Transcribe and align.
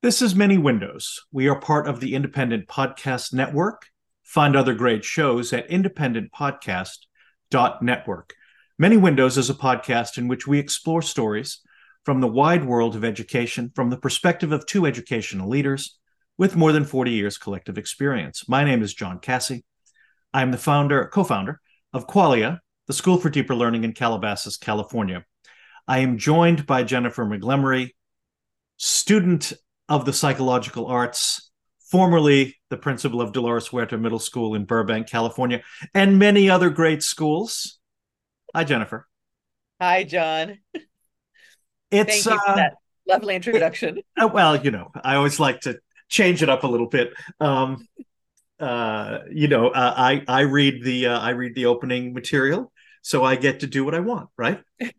This 0.00 0.22
is 0.22 0.32
Many 0.32 0.58
Windows. 0.58 1.24
We 1.32 1.48
are 1.48 1.58
part 1.58 1.88
of 1.88 1.98
the 1.98 2.14
Independent 2.14 2.68
Podcast 2.68 3.32
Network. 3.32 3.88
Find 4.22 4.54
other 4.54 4.72
great 4.72 5.04
shows 5.04 5.52
at 5.52 5.68
independentpodcast.network. 5.68 8.34
Many 8.78 8.96
Windows 8.96 9.36
is 9.36 9.50
a 9.50 9.54
podcast 9.54 10.16
in 10.16 10.28
which 10.28 10.46
we 10.46 10.60
explore 10.60 11.02
stories 11.02 11.62
from 12.04 12.20
the 12.20 12.28
wide 12.28 12.64
world 12.64 12.94
of 12.94 13.04
education 13.04 13.72
from 13.74 13.90
the 13.90 13.96
perspective 13.96 14.52
of 14.52 14.66
two 14.66 14.86
educational 14.86 15.48
leaders 15.48 15.98
with 16.36 16.54
more 16.54 16.70
than 16.70 16.84
40 16.84 17.10
years 17.10 17.36
collective 17.36 17.76
experience. 17.76 18.48
My 18.48 18.62
name 18.62 18.84
is 18.84 18.94
John 18.94 19.18
Cassie. 19.18 19.64
I 20.32 20.42
am 20.42 20.52
the 20.52 20.58
founder, 20.58 21.06
co-founder 21.06 21.60
of 21.92 22.06
Qualia, 22.06 22.60
the 22.86 22.92
School 22.92 23.18
for 23.18 23.30
Deeper 23.30 23.56
Learning 23.56 23.82
in 23.82 23.94
Calabasas, 23.94 24.58
California. 24.58 25.24
I 25.88 25.98
am 25.98 26.18
joined 26.18 26.66
by 26.66 26.84
Jennifer 26.84 27.26
McGlemery, 27.26 27.96
student 28.76 29.54
of 29.88 30.04
the 30.04 30.12
psychological 30.12 30.86
arts, 30.86 31.50
formerly 31.90 32.56
the 32.70 32.76
principal 32.76 33.20
of 33.20 33.32
Dolores 33.32 33.68
Huerta 33.68 33.98
Middle 33.98 34.18
School 34.18 34.54
in 34.54 34.64
Burbank, 34.64 35.08
California, 35.08 35.62
and 35.94 36.18
many 36.18 36.50
other 36.50 36.70
great 36.70 37.02
schools. 37.02 37.78
Hi, 38.54 38.64
Jennifer. 38.64 39.06
Hi, 39.80 40.04
John. 40.04 40.58
It's 41.90 42.24
Thank 42.24 42.40
uh, 42.46 42.56
that 42.56 42.74
lovely 43.08 43.34
introduction. 43.34 44.00
uh, 44.20 44.28
well, 44.32 44.56
you 44.56 44.70
know, 44.70 44.90
I 45.02 45.14
always 45.16 45.40
like 45.40 45.60
to 45.60 45.78
change 46.08 46.42
it 46.42 46.48
up 46.50 46.64
a 46.64 46.66
little 46.66 46.88
bit. 46.88 47.12
Um, 47.40 47.86
uh, 48.60 49.20
you 49.30 49.48
know, 49.48 49.68
uh, 49.68 49.94
I 49.96 50.22
I 50.28 50.40
read 50.40 50.82
the 50.82 51.06
uh, 51.06 51.18
I 51.18 51.30
read 51.30 51.54
the 51.54 51.66
opening 51.66 52.12
material, 52.12 52.72
so 53.02 53.24
I 53.24 53.36
get 53.36 53.60
to 53.60 53.66
do 53.66 53.84
what 53.84 53.94
I 53.94 54.00
want, 54.00 54.28
right? 54.36 54.60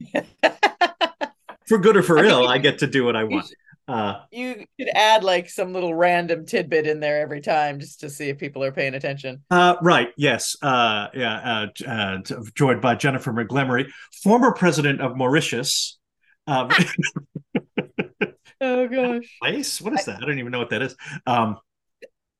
For 1.67 1.77
good 1.77 1.97
or 1.97 2.01
for 2.01 2.17
I 2.17 2.25
ill, 2.25 2.41
you- 2.41 2.47
I 2.47 2.57
get 2.57 2.79
to 2.79 2.87
do 2.87 3.05
what 3.05 3.15
I 3.15 3.25
want. 3.25 3.53
Uh, 3.89 4.21
you 4.31 4.65
could 4.79 4.89
add 4.93 5.23
like 5.23 5.49
some 5.49 5.73
little 5.73 5.95
random 5.95 6.45
tidbit 6.45 6.85
in 6.85 6.99
there 6.99 7.19
every 7.21 7.41
time 7.41 7.79
just 7.79 7.99
to 8.01 8.09
see 8.09 8.29
if 8.29 8.37
people 8.37 8.63
are 8.63 8.71
paying 8.71 8.93
attention. 8.93 9.41
Uh, 9.49 9.75
right. 9.81 10.09
Yes. 10.15 10.55
Uh, 10.61 11.07
yeah. 11.15 11.67
Uh, 11.83 11.89
uh, 11.89 12.17
joined 12.53 12.81
by 12.81 12.93
Jennifer 12.93 13.33
McGlemery, 13.33 13.87
former 14.23 14.53
president 14.53 15.01
of 15.01 15.17
Mauritius. 15.17 15.97
Um, 16.45 16.69
Oh 18.61 18.87
gosh. 18.87 19.37
place. 19.41 19.81
What 19.81 19.93
is 19.93 20.05
that? 20.05 20.17
I 20.21 20.25
don't 20.25 20.37
even 20.39 20.51
know 20.51 20.59
what 20.59 20.69
that 20.71 20.81
is. 20.81 20.95
Um, 21.25 21.57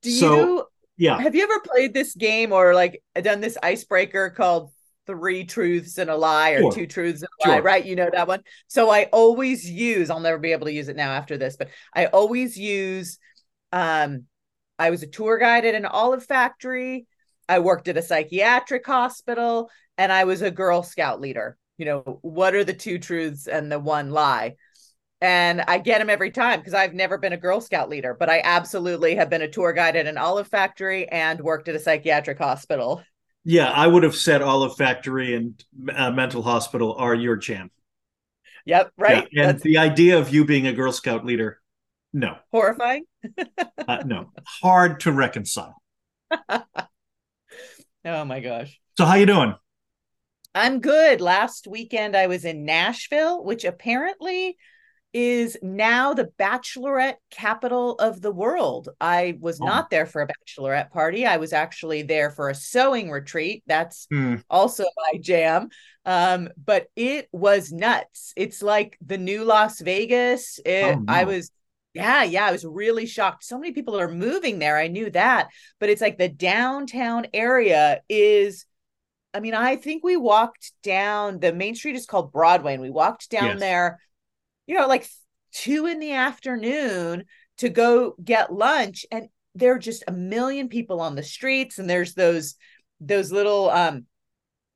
Do 0.01 0.11
So- 0.11 0.35
you 0.35 0.65
yeah. 0.97 1.17
have 1.19 1.33
you 1.33 1.43
ever 1.43 1.61
played 1.61 1.93
this 1.93 2.13
game 2.13 2.51
or 2.51 2.73
like 2.75 3.01
done 3.21 3.39
this 3.39 3.57
icebreaker 3.63 4.29
called 4.29 4.71
Three 5.09 5.43
Truths 5.43 5.97
and 5.97 6.07
a 6.07 6.15
Lie 6.15 6.51
or 6.51 6.61
Sure. 6.61 6.71
Two 6.71 6.85
Truths 6.85 7.23
and 7.23 7.29
a 7.43 7.49
Lie, 7.49 7.59
right? 7.61 7.83
You 7.83 7.95
know 7.95 8.11
that 8.13 8.27
one. 8.27 8.41
So 8.67 8.91
I 8.91 9.05
always 9.05 9.67
use, 9.67 10.11
I'll 10.11 10.19
never 10.19 10.37
be 10.37 10.51
able 10.51 10.67
to 10.67 10.71
use 10.71 10.87
it 10.87 10.95
now 10.95 11.09
after 11.13 11.35
this, 11.35 11.57
but 11.57 11.69
I 11.95 12.05
always 12.05 12.55
use 12.55 13.17
um 13.71 14.25
I 14.77 14.91
was 14.91 15.01
a 15.01 15.07
tour 15.07 15.39
guide 15.39 15.65
at 15.65 15.73
an 15.73 15.87
olive 15.87 16.23
factory. 16.23 17.07
I 17.47 17.57
worked 17.57 17.87
at 17.87 17.97
a 17.97 18.03
psychiatric 18.03 18.85
hospital 18.85 19.71
and 19.97 20.11
I 20.11 20.25
was 20.25 20.43
a 20.43 20.51
Girl 20.51 20.83
Scout 20.83 21.19
leader. 21.19 21.57
You 21.79 21.85
know, 21.85 22.19
what 22.21 22.53
are 22.53 22.63
the 22.63 22.73
two 22.73 22.99
truths 22.99 23.47
and 23.47 23.71
the 23.71 23.79
one 23.79 24.11
lie? 24.11 24.55
And 25.21 25.61
I 25.61 25.79
get 25.79 25.97
them 25.97 26.09
every 26.09 26.31
time 26.31 26.59
because 26.59 26.75
I've 26.75 26.93
never 26.93 27.17
been 27.17 27.33
a 27.33 27.37
Girl 27.37 27.61
Scout 27.61 27.89
leader, 27.89 28.15
but 28.17 28.29
I 28.29 28.41
absolutely 28.43 29.15
have 29.15 29.29
been 29.29 29.41
a 29.41 29.49
tour 29.49 29.73
guide 29.73 29.95
at 29.95 30.05
an 30.05 30.17
olive 30.17 30.47
factory 30.47 31.09
and 31.09 31.41
worked 31.41 31.67
at 31.67 31.75
a 31.75 31.79
psychiatric 31.79 32.37
hospital. 32.37 33.03
Yeah. 33.43 33.71
I 33.71 33.87
would 33.87 34.03
have 34.03 34.15
said 34.15 34.41
Olive 34.41 34.75
Factory 34.75 35.35
and 35.35 35.63
uh, 35.95 36.11
Mental 36.11 36.41
Hospital 36.41 36.95
are 36.95 37.15
your 37.15 37.35
jam. 37.35 37.71
Yep, 38.65 38.91
right. 38.97 39.27
Yeah. 39.31 39.43
And 39.43 39.49
That's 39.49 39.63
the 39.63 39.77
idea 39.77 40.19
of 40.19 40.33
you 40.33 40.45
being 40.45 40.67
a 40.67 40.73
Girl 40.73 40.91
Scout 40.91 41.25
leader, 41.25 41.59
no, 42.13 42.37
horrifying. 42.51 43.05
uh, 43.87 44.03
no, 44.05 44.31
hard 44.61 44.99
to 45.01 45.11
reconcile. 45.11 45.81
Oh 48.05 48.23
my 48.25 48.39
gosh. 48.39 48.79
So 48.97 49.05
how 49.05 49.15
you 49.15 49.25
doing? 49.25 49.55
I'm 50.55 50.79
good. 50.79 51.21
Last 51.21 51.67
weekend 51.67 52.15
I 52.15 52.27
was 52.27 52.45
in 52.45 52.65
Nashville, 52.65 53.43
which 53.43 53.65
apparently 53.65 54.57
is 55.11 55.57
now 55.63 56.13
the 56.13 56.29
bachelorette 56.37 57.15
capital 57.31 57.95
of 57.95 58.21
the 58.21 58.31
world. 58.31 58.89
I 59.01 59.37
was 59.39 59.59
Oh. 59.59 59.65
not 59.65 59.89
there 59.89 60.05
for 60.05 60.21
a 60.21 60.27
bachelorette 60.27 60.91
party. 60.91 61.25
I 61.25 61.37
was 61.37 61.51
actually 61.51 62.03
there 62.03 62.29
for 62.29 62.49
a 62.49 62.55
sewing 62.55 63.09
retreat. 63.09 63.63
That's 63.65 64.05
Hmm. 64.11 64.35
also 64.49 64.83
my 65.11 65.17
jam. 65.19 65.69
Um, 66.05 66.49
but 66.63 66.87
it 66.95 67.27
was 67.31 67.71
nuts. 67.71 68.33
It's 68.35 68.61
like 68.61 68.97
the 69.05 69.17
new 69.17 69.43
Las 69.45 69.79
Vegas. 69.79 70.59
It, 70.63 70.95
Oh, 70.95 71.03
I 71.07 71.23
was, 71.23 71.51
yeah, 71.95 72.23
yeah, 72.23 72.45
I 72.45 72.51
was 72.51 72.63
really 72.65 73.07
shocked. 73.07 73.43
So 73.43 73.57
many 73.57 73.73
people 73.73 73.99
are 73.99 74.07
moving 74.11 74.59
there. 74.59 74.77
I 74.77 74.87
knew 74.87 75.09
that, 75.11 75.49
but 75.79 75.89
it's 75.89 76.01
like 76.01 76.17
the 76.19 76.29
downtown 76.29 77.25
area 77.33 78.01
is. 78.09 78.65
I 79.31 79.41
mean, 79.41 79.53
I 79.53 79.75
think 79.75 80.03
we 80.03 80.17
walked 80.17 80.71
down 80.81 81.39
the 81.39 81.53
main 81.53 81.75
street 81.75 81.95
is 81.95 82.07
called 82.07 82.31
Broadway, 82.31 82.73
and 82.73 82.81
we 82.81 82.89
walked 82.89 83.29
down 83.29 83.49
Yes. 83.49 83.59
there, 83.59 83.99
you 84.69 84.75
know, 84.77 84.87
like 84.87 85.09
two 85.51 85.87
in 85.87 85.99
the 85.99 86.13
afternoon 86.13 87.25
to 87.57 87.69
go 87.69 88.15
get 88.23 88.53
lunch, 88.53 89.05
and 89.11 89.29
there 89.55 89.73
are 89.73 89.79
just 89.79 90.03
a 90.07 90.11
million 90.11 90.69
people 90.69 91.01
on 91.01 91.15
the 91.15 91.23
streets, 91.23 91.79
and 91.79 91.89
there's 91.89 92.13
those 92.13 92.55
those 93.01 93.31
little 93.31 93.69
um 93.71 94.05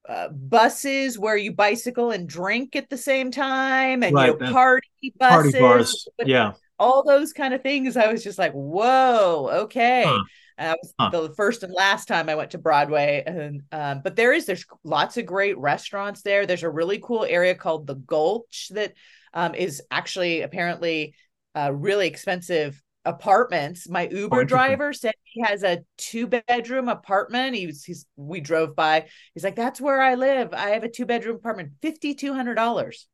uh, 0.10 0.30
buses 0.30 1.18
where 1.18 1.38
you 1.38 1.54
bicycle 1.54 2.12
and 2.12 2.28
drink 2.28 2.76
at 2.76 2.90
the 2.90 2.98
same 2.98 3.32
time, 3.32 4.04
and 4.04 4.14
Right, 4.14 4.34
you 4.34 4.40
know, 4.40 4.52
party 4.52 5.14
buses, 5.18 5.54
Party 5.54 5.60
bars. 5.60 6.08
Yeah. 6.26 6.54
all 6.80 7.04
those 7.04 7.32
kind 7.34 7.54
of 7.54 7.62
things. 7.62 7.96
I 7.96 8.12
was 8.12 8.24
just 8.24 8.40
like, 8.40 8.52
whoa, 8.54 9.50
okay. 9.64 10.04
Huh. 10.06 10.24
And 10.58 10.68
that 10.70 10.78
was 10.82 10.94
Huh. 11.00 11.10
the 11.10 11.34
first 11.36 11.64
and 11.64 11.74
last 11.74 12.08
time 12.08 12.30
I 12.30 12.36
went 12.36 12.52
to 12.52 12.58
Broadway. 12.58 13.24
And 13.26 13.62
um, 13.72 14.02
but 14.04 14.16
there 14.16 14.34
is 14.34 14.46
there's 14.46 14.66
lots 14.84 15.18
of 15.18 15.26
great 15.26 15.58
restaurants 15.58 16.22
there. 16.22 16.46
There's 16.46 16.64
a 16.64 16.70
really 16.70 17.00
cool 17.00 17.26
area 17.28 17.56
called 17.56 17.88
the 17.88 17.96
Gulch 17.96 18.70
that 18.72 18.94
um, 19.34 19.56
is 19.56 19.82
actually 19.92 20.42
apparently 20.42 21.16
uh, 21.56 21.72
really 21.74 22.08
expensive 22.08 22.82
apartments. 23.06 23.90
My 23.90 24.04
Uber 24.04 24.42
interesting. 24.42 24.48
driver 24.48 24.94
said 24.94 25.14
he 25.24 25.42
has 25.42 25.64
a 25.64 25.84
two 25.98 26.28
bedroom 26.28 26.88
apartment. 26.90 27.56
He 27.56 27.68
was 27.68 27.84
he's 27.84 28.06
we 28.16 28.40
drove 28.40 28.76
by. 28.76 29.08
He's 29.34 29.44
like, 29.44 29.56
that's 29.56 29.82
where 29.82 30.02
I 30.02 30.16
live. 30.16 30.54
I 30.54 30.70
have 30.70 30.84
a 30.84 30.90
two 30.90 31.06
bedroom 31.06 31.38
apartment, 31.38 31.74
fifty 31.82 32.16
two 32.16 32.34
hundred 32.34 32.56
dollars. 32.56 33.08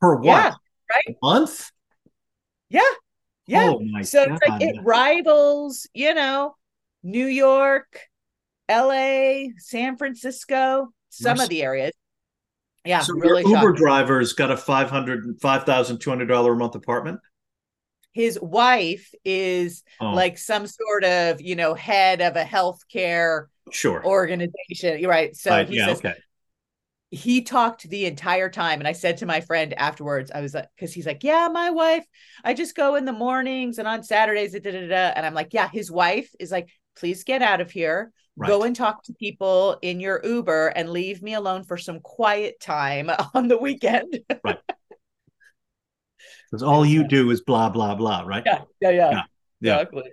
Per 0.00 0.16
what? 0.16 0.24
Yeah, 0.26 0.54
right. 0.90 1.04
A 1.08 1.14
month? 1.22 1.70
Yeah, 2.68 2.80
yeah. 3.46 3.72
Oh 3.72 4.02
so 4.02 4.24
God. 4.24 4.32
it's 4.32 4.48
like 4.48 4.62
it 4.62 4.76
rivals, 4.82 5.88
you 5.94 6.14
know, 6.14 6.54
New 7.02 7.26
York, 7.26 8.00
LA, 8.68 9.48
San 9.58 9.96
Francisco, 9.96 10.88
some 11.10 11.38
Nice. 11.38 11.44
of 11.44 11.50
the 11.50 11.62
areas. 11.62 11.92
Yeah, 12.86 13.02
so 13.02 13.14
really 13.14 13.42
your 13.42 13.60
Uber 13.60 13.72
driver's 13.72 14.32
got 14.32 14.50
a 14.50 14.56
five 14.56 14.90
hundred 14.90 15.40
five 15.40 15.64
thousand 15.64 15.98
two 15.98 16.10
hundred 16.10 16.26
dollar 16.26 16.52
a 16.52 16.56
month 16.56 16.74
apartment. 16.74 17.20
His 18.12 18.38
wife 18.40 19.12
is 19.24 19.82
Oh, 20.00 20.14
like 20.14 20.38
some 20.38 20.66
sort 20.66 21.04
of, 21.04 21.40
you 21.40 21.54
know, 21.54 21.74
head 21.74 22.22
of 22.22 22.36
a 22.36 22.44
healthcare 22.44 23.46
sure. 23.70 24.04
organization. 24.04 24.98
You're 25.00 25.10
right. 25.10 25.36
So 25.36 25.50
right. 25.50 25.68
he 25.68 25.76
Yeah. 25.76 25.88
says 25.88 25.98
Okay. 25.98 26.14
he 27.10 27.42
talked 27.42 27.88
the 27.88 28.06
entire 28.06 28.50
time. 28.50 28.80
And 28.80 28.88
I 28.88 28.92
said 28.92 29.18
to 29.18 29.26
my 29.26 29.40
friend 29.40 29.72
afterwards, 29.74 30.30
I 30.34 30.40
was 30.40 30.54
like, 30.54 30.68
because 30.76 30.92
he's 30.92 31.06
like, 31.06 31.22
Yeah, 31.22 31.48
my 31.52 31.70
wife, 31.70 32.04
I 32.44 32.52
just 32.54 32.74
go 32.74 32.96
in 32.96 33.04
the 33.04 33.12
mornings 33.12 33.78
and 33.78 33.86
on 33.86 34.02
Saturdays, 34.02 34.52
da, 34.52 34.60
da, 34.60 34.72
da, 34.72 34.88
da." 34.88 35.12
and 35.14 35.24
I'm 35.24 35.34
like, 35.34 35.54
Yeah, 35.54 35.68
his 35.68 35.90
wife 35.90 36.28
is 36.40 36.50
like, 36.50 36.68
please 36.96 37.22
get 37.24 37.42
out 37.42 37.60
of 37.60 37.70
here. 37.70 38.12
Right. 38.36 38.50
Go 38.50 38.62
and 38.64 38.76
talk 38.76 39.02
to 39.04 39.14
people 39.14 39.78
in 39.82 39.98
your 40.00 40.20
Uber 40.24 40.68
and 40.68 40.90
leave 40.90 41.22
me 41.22 41.34
alone 41.34 41.64
for 41.64 41.76
some 41.78 42.00
quiet 42.00 42.60
time 42.60 43.10
on 43.34 43.48
the 43.48 43.56
weekend. 43.58 44.18
Because 44.28 44.58
all 46.62 46.84
you 46.84 47.04
do 47.04 47.30
is 47.30 47.40
blah 47.42 47.68
blah 47.70 47.94
blah. 47.94 48.22
Right. 48.26 48.44
yeah, 48.46 48.62
yeah, 48.80 48.90
yeah, 48.90 49.10
Yeah, 49.10 49.22
yeah. 49.60 49.74
exactly. 49.74 50.12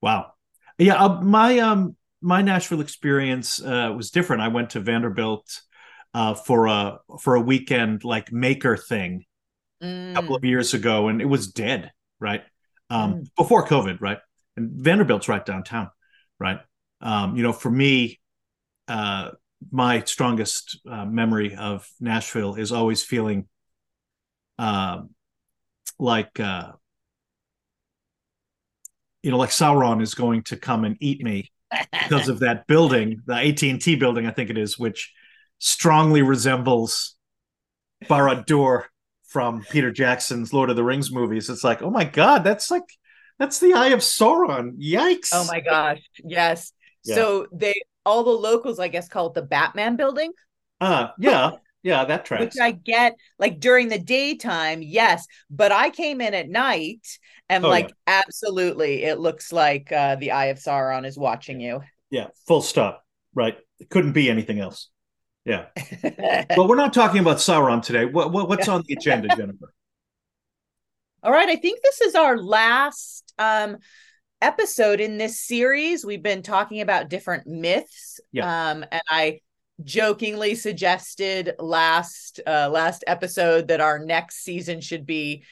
Wow. 0.00 0.32
Yeah. 0.78 0.94
Uh, 1.02 1.20
my 1.20 1.58
um 1.58 1.96
my 2.20 2.42
Nashville 2.42 2.80
experience 2.80 3.62
uh, 3.62 3.92
was 3.96 4.10
different. 4.10 4.42
I 4.42 4.48
went 4.48 4.70
to 4.70 4.80
Vanderbilt 4.80 5.60
uh, 6.14 6.34
for 6.34 6.66
a 6.66 6.98
for 7.20 7.34
a 7.34 7.40
weekend 7.40 8.04
like 8.04 8.32
maker 8.32 8.76
thing 8.76 9.24
a 10.14 10.20
couple 10.20 10.34
Mm, 10.34 10.36
of 10.36 10.44
years 10.44 10.74
ago, 10.74 11.08
and 11.08 11.20
it 11.22 11.26
was 11.26 11.48
dead. 11.52 11.92
Right. 12.20 12.42
Um, 12.90 13.14
Mm. 13.14 13.26
before 13.36 13.66
COVID. 13.66 14.00
Right. 14.00 14.18
And 14.56 14.72
Vanderbilt's 14.72 15.28
right 15.28 15.44
downtown. 15.44 15.90
Right. 16.40 16.58
Um, 17.00 17.36
you 17.36 17.42
know, 17.42 17.52
for 17.52 17.70
me, 17.70 18.20
uh, 18.86 19.30
my 19.70 20.02
strongest 20.04 20.80
uh, 20.88 21.04
memory 21.04 21.54
of 21.54 21.88
Nashville 22.00 22.54
is 22.54 22.72
always 22.72 23.02
feeling 23.02 23.46
uh, 24.58 25.02
like 25.98 26.38
uh, 26.40 26.72
you 29.22 29.30
know, 29.30 29.38
like 29.38 29.50
Sauron 29.50 30.00
is 30.02 30.14
going 30.14 30.42
to 30.44 30.56
come 30.56 30.84
and 30.84 30.96
eat 31.00 31.22
me 31.22 31.50
because 31.92 32.28
of 32.28 32.40
that 32.40 32.66
building, 32.68 33.22
the 33.26 33.34
AT 33.34 33.62
and 33.62 33.80
T 33.80 33.96
building, 33.96 34.26
I 34.26 34.30
think 34.30 34.50
it 34.50 34.58
is, 34.58 34.78
which 34.78 35.12
strongly 35.58 36.22
resembles 36.22 37.16
Barad-dûr 38.04 38.84
from 39.26 39.64
Peter 39.70 39.90
Jackson's 39.90 40.52
Lord 40.52 40.70
of 40.70 40.76
the 40.76 40.84
Rings 40.84 41.12
movies. 41.12 41.50
It's 41.50 41.64
like, 41.64 41.82
oh 41.82 41.90
my 41.90 42.04
god, 42.04 42.44
that's 42.44 42.70
like 42.70 42.84
that's 43.38 43.58
the 43.58 43.74
Eye 43.74 43.88
of 43.88 44.00
Sauron. 44.00 44.78
Yikes! 44.80 45.30
Oh 45.32 45.46
my 45.46 45.60
gosh, 45.60 46.00
yes. 46.24 46.72
Yeah. 47.08 47.14
So 47.16 47.46
they 47.52 47.74
all 48.06 48.24
the 48.24 48.30
locals, 48.30 48.78
I 48.78 48.88
guess, 48.88 49.08
call 49.08 49.28
it 49.28 49.34
the 49.34 49.42
Batman 49.42 49.96
Building. 49.96 50.32
Uh 50.80 51.08
yeah, 51.18 51.52
yeah, 51.82 52.04
that 52.04 52.24
tracks. 52.24 52.40
Which 52.44 52.60
I 52.60 52.72
get 52.72 53.16
like 53.38 53.60
during 53.60 53.88
the 53.88 53.98
daytime, 53.98 54.82
yes, 54.82 55.26
but 55.50 55.72
I 55.72 55.90
came 55.90 56.20
in 56.20 56.34
at 56.34 56.48
night 56.48 57.18
and 57.48 57.64
oh, 57.64 57.68
like 57.68 57.88
yeah. 57.88 58.22
absolutely, 58.24 59.04
it 59.04 59.18
looks 59.18 59.52
like 59.52 59.90
uh, 59.92 60.16
the 60.16 60.32
Eye 60.32 60.46
of 60.46 60.58
Sauron 60.58 61.06
is 61.06 61.16
watching 61.16 61.60
you. 61.60 61.80
Yeah, 62.10 62.28
full 62.46 62.62
stop. 62.62 63.04
Right, 63.34 63.56
it 63.78 63.90
couldn't 63.90 64.12
be 64.12 64.28
anything 64.28 64.58
else. 64.60 64.88
Yeah. 65.44 65.66
but 66.02 66.68
we're 66.68 66.76
not 66.76 66.92
talking 66.92 67.20
about 67.20 67.38
Sauron 67.38 67.82
today. 67.82 68.04
What, 68.04 68.32
what 68.32 68.48
what's 68.48 68.68
on 68.68 68.82
the 68.86 68.94
agenda, 68.94 69.28
Jennifer? 69.28 69.72
All 71.22 71.32
right, 71.32 71.48
I 71.48 71.56
think 71.56 71.80
this 71.82 72.00
is 72.00 72.14
our 72.14 72.36
last 72.38 73.32
um, 73.38 73.78
episode 74.40 75.00
in 75.00 75.18
this 75.18 75.40
series. 75.40 76.04
We've 76.04 76.22
been 76.22 76.42
talking 76.42 76.80
about 76.80 77.08
different 77.08 77.46
myths. 77.46 78.20
Yeah. 78.32 78.70
Um, 78.70 78.84
and 78.90 79.02
I 79.08 79.40
jokingly 79.84 80.54
suggested 80.54 81.54
last 81.58 82.40
uh, 82.46 82.68
last 82.70 83.04
episode 83.06 83.68
that 83.68 83.80
our 83.80 83.98
next 83.98 84.42
season 84.42 84.80
should 84.80 85.06
be 85.06 85.44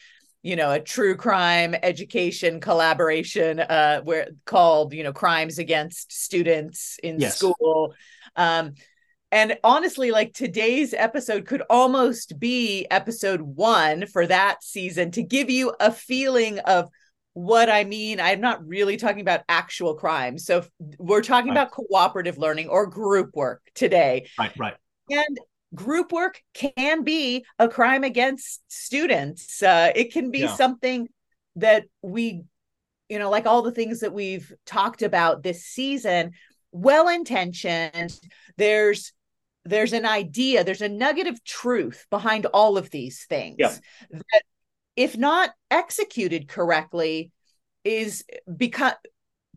you 0.43 0.57
know 0.57 0.73
a 0.73 0.81
true 0.81 1.17
crime 1.17 1.75
education 1.83 2.61
collaboration 2.61 3.59
uh 3.59 4.01
where 4.03 4.29
called 4.45 4.93
you 4.93 5.03
know 5.03 5.13
crimes 5.13 5.59
against 5.59 6.13
students 6.13 6.99
in 7.03 7.19
yes. 7.19 7.37
school 7.37 7.95
um 8.37 8.75
and 9.33 9.59
honestly 9.65 10.13
like 10.13 10.33
today's 10.33 10.95
episode 10.95 11.47
could 11.47 11.63
almost 11.69 12.39
be 12.39 12.87
episode 12.91 13.41
1 13.41 14.07
for 14.07 14.27
that 14.27 14.63
season 14.63 15.11
to 15.11 15.23
give 15.23 15.51
you 15.51 15.75
a 15.81 15.91
feeling 15.91 16.61
of 16.61 16.91
what 17.37 17.69
I 17.69 17.85
mean, 17.85 18.19
I'm 18.19 18.41
not 18.41 18.67
really 18.67 18.97
talking 18.97 19.21
about 19.21 19.43
actual 19.47 19.93
crimes. 19.93 20.47
So 20.47 20.65
we're 20.97 21.21
talking 21.21 21.51
right. 21.51 21.61
about 21.61 21.71
cooperative 21.71 22.39
learning 22.39 22.69
or 22.69 22.87
group 22.87 23.37
work 23.37 23.61
today. 23.75 24.31
Right, 24.39 24.53
right. 24.57 24.75
And 25.11 25.39
group 25.75 26.13
work 26.13 26.41
can 26.55 27.05
be 27.05 27.45
a 27.59 27.69
crime 27.69 28.05
against 28.05 28.63
students. 28.69 29.63
Uh, 29.63 29.93
it 29.95 30.15
can 30.15 30.31
be 30.31 30.41
yeah. 30.41 30.55
something 30.55 31.09
that 31.57 31.85
we, 32.01 32.45
you 33.11 33.19
know, 33.19 33.29
like 33.29 33.45
all 33.45 33.61
the 33.61 33.71
things 33.71 34.01
that 34.01 34.15
we've 34.15 34.51
talked 34.65 35.03
about 35.03 35.43
this 35.43 35.63
season, 35.63 36.31
well 36.73 37.07
intentioned. 37.07 38.19
There's 38.57 39.13
there's 39.67 39.93
an 39.93 40.07
idea, 40.07 40.65
there's 40.65 40.81
a 40.81 40.89
nugget 40.89 41.27
of 41.27 41.45
truth 41.45 42.07
behind 42.09 42.47
all 42.47 42.79
of 42.79 42.89
these 42.89 43.27
things 43.29 43.57
yeah. 43.59 43.75
that 44.11 44.43
if 44.97 45.17
not 45.17 45.51
executed 45.71 46.49
correctly, 46.49 47.31
is 47.85 48.25
because 48.57 48.95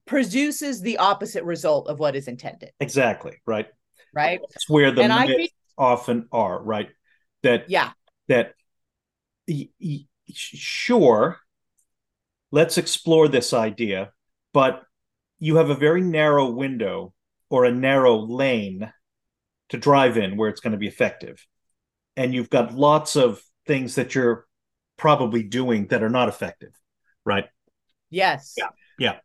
produces 0.06 0.82
the 0.82 0.98
opposite 0.98 1.44
result 1.44 1.88
of 1.88 2.00
what 2.00 2.16
is 2.16 2.28
intended. 2.28 2.72
Exactly. 2.80 3.38
Right. 3.46 3.68
Right. 4.14 4.40
That's 4.50 4.70
where 4.70 4.92
the 4.92 5.04
and 5.04 5.14
myths 5.14 5.36
think, 5.36 5.52
often 5.78 6.28
are. 6.32 6.62
Right. 6.62 6.90
That 7.44 7.70
yeah. 7.70 7.92
That 8.28 8.54
y- 9.48 9.70
y- 9.80 10.06
sure. 10.34 11.38
Let's 12.52 12.80
explore 12.80 13.28
this 13.28 13.54
idea, 13.54 14.12
but 14.54 14.84
you 15.38 15.58
have 15.58 15.70
a 15.70 15.76
very 15.76 16.02
narrow 16.02 16.50
window 16.50 17.14
or 17.50 17.66
a 17.66 17.72
narrow 17.72 18.18
lane 18.18 18.92
to 19.70 19.78
drive 19.78 20.18
in 20.18 20.36
where 20.36 20.50
it's 20.50 20.60
going 20.60 20.72
to 20.72 20.80
be 20.80 20.88
effective, 20.88 21.46
and 22.18 22.34
you've 22.34 22.50
got 22.50 22.74
lots 22.74 23.16
of 23.16 23.42
things 23.68 23.96
that 23.96 24.16
you're 24.16 24.48
probably 25.00 25.42
doing 25.42 25.88
that 25.88 26.04
are 26.04 26.10
not 26.10 26.30
effective, 26.30 26.74
right? 27.26 27.46
Yes. 28.12 28.54
Yeah. 28.58 28.70
Yeah. 29.00 29.16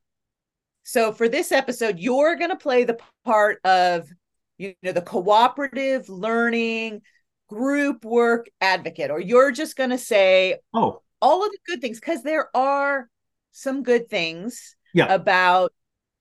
So 0.84 1.12
for 1.12 1.28
this 1.28 1.52
episode, 1.52 1.98
you're 1.98 2.36
going 2.36 2.50
to 2.50 2.56
play 2.56 2.84
the 2.84 2.98
part 3.24 3.58
of 3.64 4.08
you 4.56 4.74
know 4.82 4.92
the 4.92 5.02
cooperative 5.02 6.08
learning 6.08 7.02
group 7.48 8.04
work 8.04 8.46
advocate 8.60 9.10
or 9.10 9.20
you're 9.20 9.50
just 9.50 9.76
going 9.76 9.90
to 9.90 9.98
say 9.98 10.56
oh 10.72 11.02
all 11.20 11.44
of 11.44 11.50
the 11.50 11.58
good 11.66 11.80
things 11.80 12.00
because 12.00 12.22
there 12.22 12.48
are 12.56 13.08
some 13.52 13.82
good 13.82 14.08
things 14.08 14.76
yeah. 14.94 15.12
about 15.12 15.72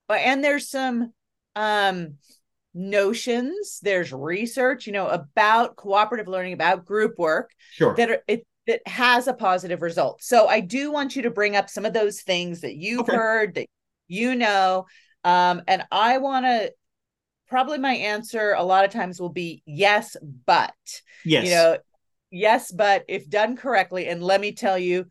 and 0.10 0.44
there's 0.44 0.70
some 0.70 1.14
um 1.56 2.16
notions 2.74 3.80
there's 3.84 4.12
research 4.12 4.88
you 4.88 4.94
know 4.94 5.08
about 5.08 5.76
cooperative 5.76 6.28
learning 6.28 6.54
about 6.54 6.86
group 6.86 7.18
work 7.18 7.52
sure 7.72 7.96
that 7.96 8.10
are 8.10 8.24
it, 8.28 8.46
that 8.68 8.82
has 8.88 9.28
a 9.28 9.34
positive 9.34 9.82
result. 9.82 10.22
So 10.22 10.48
I 10.48 10.60
do 10.60 10.92
want 10.92 11.16
you 11.16 11.24
to 11.24 11.30
bring 11.30 11.56
up 11.56 11.70
some 11.70 11.86
of 11.86 11.94
those 11.94 12.22
things 12.22 12.62
that 12.62 12.76
you've 12.76 13.02
okay. 13.02 13.16
heard 13.16 13.56
that 13.56 13.68
you 14.08 14.36
know. 14.36 14.86
Um, 15.24 15.62
and 15.68 15.84
I 15.92 16.18
want 16.18 16.46
to 16.46 16.74
probably 17.48 17.78
my 17.78 17.94
answer 17.94 18.54
a 18.58 18.64
lot 18.64 18.86
of 18.86 18.92
times 18.92 19.20
will 19.20 19.30
be 19.30 19.64
yes, 19.66 20.16
but 20.46 20.74
yes, 21.26 21.46
you 21.46 21.52
know, 21.52 21.78
yes, 22.32 22.72
but 22.72 23.06
if 23.08 23.30
done 23.30 23.56
correctly, 23.56 24.08
and 24.08 24.24
let 24.24 24.42
me 24.42 24.54
tell 24.54 24.78
you 24.78 25.06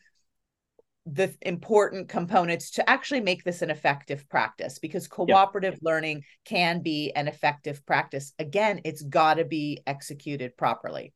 the 1.07 1.35
important 1.43 2.09
components 2.09 2.71
to 2.71 2.89
actually 2.89 3.21
make 3.21 3.43
this 3.43 3.63
an 3.63 3.71
effective 3.71 4.29
practice 4.29 4.79
because 4.79 5.09
cooperative 5.09 5.79
learning 5.83 6.23
can 6.45 6.81
be 6.81 7.11
an 7.17 7.27
effective 7.27 7.85
practice. 7.85 8.33
Again, 8.39 8.81
it's 8.85 9.03
got 9.03 9.35
to 9.35 9.45
be 9.45 9.83
executed 9.87 10.57
properly. 10.57 11.13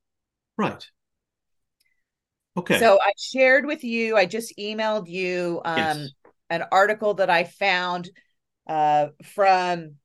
Right. 0.59 0.85
Okay. 2.57 2.79
So 2.79 2.99
I 3.01 3.13
shared 3.19 3.67
with 3.67 3.85
you, 3.85 4.17
I 4.17 4.27
just 4.27 4.57
emailed 4.59 5.09
you 5.09 5.61
um, 5.65 5.79
yes. 5.79 6.09
an 6.51 6.65
article 6.73 7.15
that 7.15 7.29
I 7.29 7.45
found 7.45 8.11
uh, 8.67 9.09
from 9.23 9.97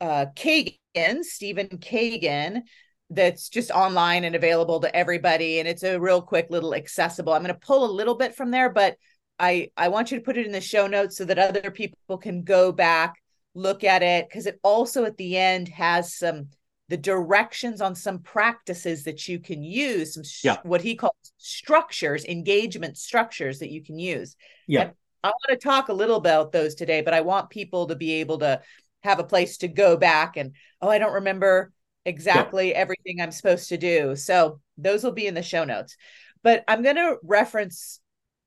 uh, 0.00 0.26
Kagan, 0.36 1.22
Stephen 1.22 1.68
Kagan, 1.68 2.62
that's 3.10 3.48
just 3.48 3.72
online 3.72 4.22
and 4.22 4.36
available 4.36 4.80
to 4.80 4.94
everybody. 4.94 5.58
And 5.58 5.66
it's 5.66 5.82
a 5.82 5.98
real 5.98 6.22
quick 6.22 6.46
little 6.48 6.74
accessible. 6.74 7.32
I'm 7.32 7.42
going 7.42 7.52
to 7.52 7.60
pull 7.60 7.84
a 7.84 7.90
little 7.90 8.14
bit 8.14 8.36
from 8.36 8.52
there, 8.52 8.70
but 8.70 8.96
I, 9.38 9.70
I 9.76 9.88
want 9.88 10.12
you 10.12 10.18
to 10.18 10.24
put 10.24 10.38
it 10.38 10.46
in 10.46 10.52
the 10.52 10.60
show 10.60 10.86
notes 10.86 11.16
so 11.16 11.24
that 11.24 11.38
other 11.38 11.70
people 11.72 12.18
can 12.18 12.44
go 12.44 12.70
back, 12.70 13.14
look 13.54 13.82
at 13.82 14.02
it, 14.02 14.28
because 14.28 14.46
it 14.46 14.60
also 14.62 15.04
at 15.04 15.16
the 15.16 15.36
end 15.36 15.68
has 15.68 16.14
some 16.14 16.48
the 16.90 16.96
directions 16.96 17.80
on 17.80 17.94
some 17.94 18.18
practices 18.18 19.04
that 19.04 19.28
you 19.28 19.38
can 19.38 19.62
use, 19.62 20.14
some 20.14 20.24
yeah. 20.42 20.56
what 20.64 20.80
he 20.80 20.96
calls 20.96 21.14
structures, 21.38 22.24
engagement 22.24 22.98
structures 22.98 23.60
that 23.60 23.70
you 23.70 23.80
can 23.80 23.96
use. 23.96 24.34
Yeah. 24.66 24.82
And 24.82 24.92
I 25.22 25.28
want 25.28 25.60
to 25.60 25.68
talk 25.68 25.88
a 25.88 25.94
little 25.94 26.16
about 26.16 26.50
those 26.50 26.74
today, 26.74 27.00
but 27.00 27.14
I 27.14 27.20
want 27.20 27.48
people 27.48 27.86
to 27.86 27.94
be 27.94 28.14
able 28.14 28.38
to 28.38 28.60
have 29.04 29.20
a 29.20 29.24
place 29.24 29.58
to 29.58 29.68
go 29.68 29.96
back 29.96 30.36
and, 30.36 30.52
oh, 30.82 30.88
I 30.88 30.98
don't 30.98 31.14
remember 31.14 31.72
exactly 32.04 32.70
yeah. 32.70 32.78
everything 32.78 33.20
I'm 33.20 33.30
supposed 33.30 33.68
to 33.68 33.78
do. 33.78 34.16
So 34.16 34.60
those 34.76 35.04
will 35.04 35.12
be 35.12 35.28
in 35.28 35.34
the 35.34 35.42
show 35.42 35.64
notes. 35.64 35.96
But 36.42 36.64
I'm 36.66 36.82
going 36.82 36.96
to 36.96 37.18
reference 37.22 38.00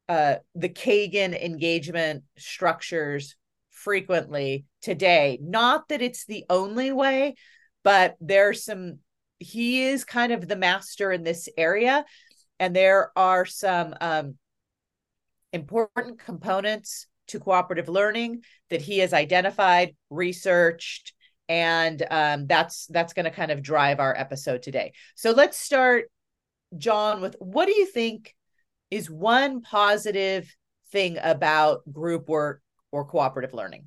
uh, 0.10 0.36
the 0.54 0.68
Kagan 0.68 1.42
engagement 1.42 2.24
structures 2.38 3.38
frequently 3.70 4.66
today. 4.82 5.40
Not 5.42 5.88
that 5.88 6.02
it's 6.02 6.26
the 6.26 6.44
only 6.50 6.92
way, 6.92 7.36
but 7.84 8.16
there's 8.20 8.63
some 8.63 9.00
he 9.40 9.84
is 9.84 10.06
kind 10.06 10.32
of 10.32 10.48
the 10.48 10.56
master 10.56 11.12
in 11.12 11.24
this 11.24 11.50
area 11.58 12.06
and 12.60 12.75
there 12.75 13.12
are 13.16 13.46
some 13.46 13.94
um, 14.00 14.36
important 15.52 16.20
components 16.20 17.08
to 17.28 17.40
cooperative 17.40 17.90
learning 17.90 18.44
that 18.70 18.82
he 18.82 19.00
has 19.00 19.13
identified 19.13 19.96
researched 20.10 21.13
and 21.50 22.06
um, 22.10 22.48
that's 22.48 22.88
that's 22.88 23.13
going 23.13 23.25
to 23.25 23.32
kind 23.32 23.52
of 23.52 23.62
drive 23.62 24.00
our 24.00 24.16
episode 24.18 24.62
today. 24.62 24.94
So 25.16 25.32
let's 25.32 25.60
start 25.60 26.06
john 26.78 27.22
with 27.22 27.36
what 27.40 27.68
do 27.68 27.74
you 27.74 27.86
think 27.86 28.36
is 28.90 29.10
one 29.10 29.62
positive 29.62 30.54
thing 30.92 31.18
about 31.22 31.82
group 31.92 32.28
work 32.28 32.62
or 32.92 33.06
cooperative 33.06 33.54
learning 33.54 33.86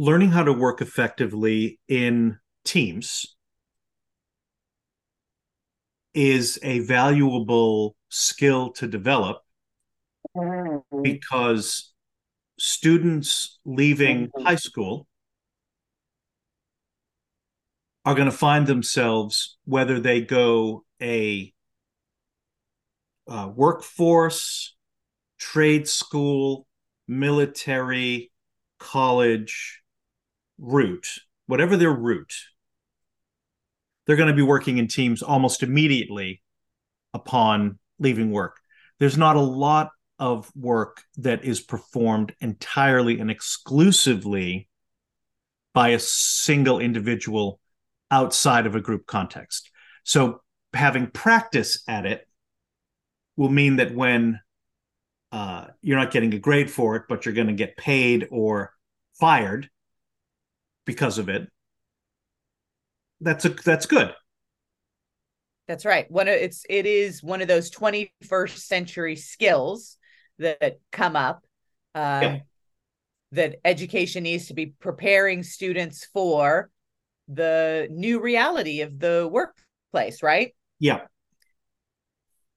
learning 0.00 0.30
how 0.30 0.42
to 0.42 0.50
work 0.50 0.80
effectively 0.80 1.78
in 1.86 2.38
teams 2.64 3.36
is 6.14 6.58
a 6.62 6.78
valuable 6.78 7.94
skill 8.08 8.70
to 8.70 8.86
develop 8.86 9.42
because 11.02 11.92
students 12.58 13.58
leaving 13.66 14.30
high 14.38 14.56
school 14.56 15.06
are 18.06 18.14
going 18.14 18.24
to 18.24 18.32
find 18.32 18.66
themselves 18.66 19.58
whether 19.66 20.00
they 20.00 20.22
go 20.22 20.82
a 21.02 21.52
uh, 23.28 23.50
workforce, 23.54 24.74
trade 25.38 25.86
school, 25.86 26.66
military, 27.06 28.32
college, 28.78 29.79
route 30.60 31.08
whatever 31.50 31.76
their 31.76 31.90
route, 31.90 32.32
they're 34.06 34.16
going 34.16 34.28
to 34.28 34.34
be 34.34 34.40
working 34.40 34.78
in 34.78 34.86
teams 34.86 35.20
almost 35.20 35.64
immediately 35.64 36.42
upon 37.12 37.80
leaving 37.98 38.30
work. 38.30 38.60
There's 39.00 39.18
not 39.18 39.34
a 39.34 39.40
lot 39.40 39.90
of 40.20 40.48
work 40.54 41.02
that 41.16 41.44
is 41.44 41.60
performed 41.60 42.32
entirely 42.40 43.18
and 43.18 43.32
exclusively 43.32 44.68
by 45.74 45.88
a 45.88 45.98
single 45.98 46.78
individual 46.78 47.58
outside 48.12 48.66
of 48.66 48.76
a 48.76 48.80
group 48.80 49.06
context. 49.06 49.72
So 50.04 50.42
having 50.72 51.08
practice 51.08 51.82
at 51.88 52.06
it 52.06 52.28
will 53.36 53.48
mean 53.48 53.76
that 53.76 53.92
when 53.92 54.38
uh, 55.32 55.66
you're 55.82 55.98
not 55.98 56.12
getting 56.12 56.32
a 56.32 56.38
grade 56.38 56.70
for 56.70 56.94
it, 56.94 57.04
but 57.08 57.24
you're 57.24 57.34
going 57.34 57.48
to 57.48 57.54
get 57.54 57.76
paid 57.76 58.28
or 58.30 58.72
fired 59.18 59.68
because 60.90 61.18
of 61.18 61.28
it. 61.28 61.48
That's 63.20 63.44
a 63.44 63.50
that's 63.50 63.86
good. 63.86 64.12
That's 65.68 65.84
right. 65.84 66.10
One 66.10 66.26
of 66.26 66.34
it's 66.34 66.66
it 66.68 66.84
is 66.84 67.22
one 67.22 67.42
of 67.42 67.46
those 67.46 67.70
21st 67.70 68.58
century 68.58 69.14
skills 69.14 69.96
that 70.40 70.80
come 70.90 71.14
up. 71.14 71.44
Yeah. 71.94 72.40
That 73.32 73.60
education 73.64 74.24
needs 74.24 74.48
to 74.48 74.54
be 74.54 74.74
preparing 74.80 75.44
students 75.44 76.04
for 76.12 76.70
the 77.28 77.86
new 77.88 78.20
reality 78.20 78.80
of 78.80 78.98
the 78.98 79.28
workplace, 79.30 80.24
right? 80.24 80.52
Yeah. 80.80 81.02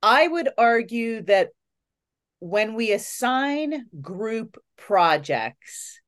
I 0.01 0.27
would 0.27 0.49
argue 0.57 1.21
that 1.23 1.49
when 2.39 2.73
we 2.73 2.91
assign 2.93 3.85
group 4.01 4.57
projects 4.75 6.01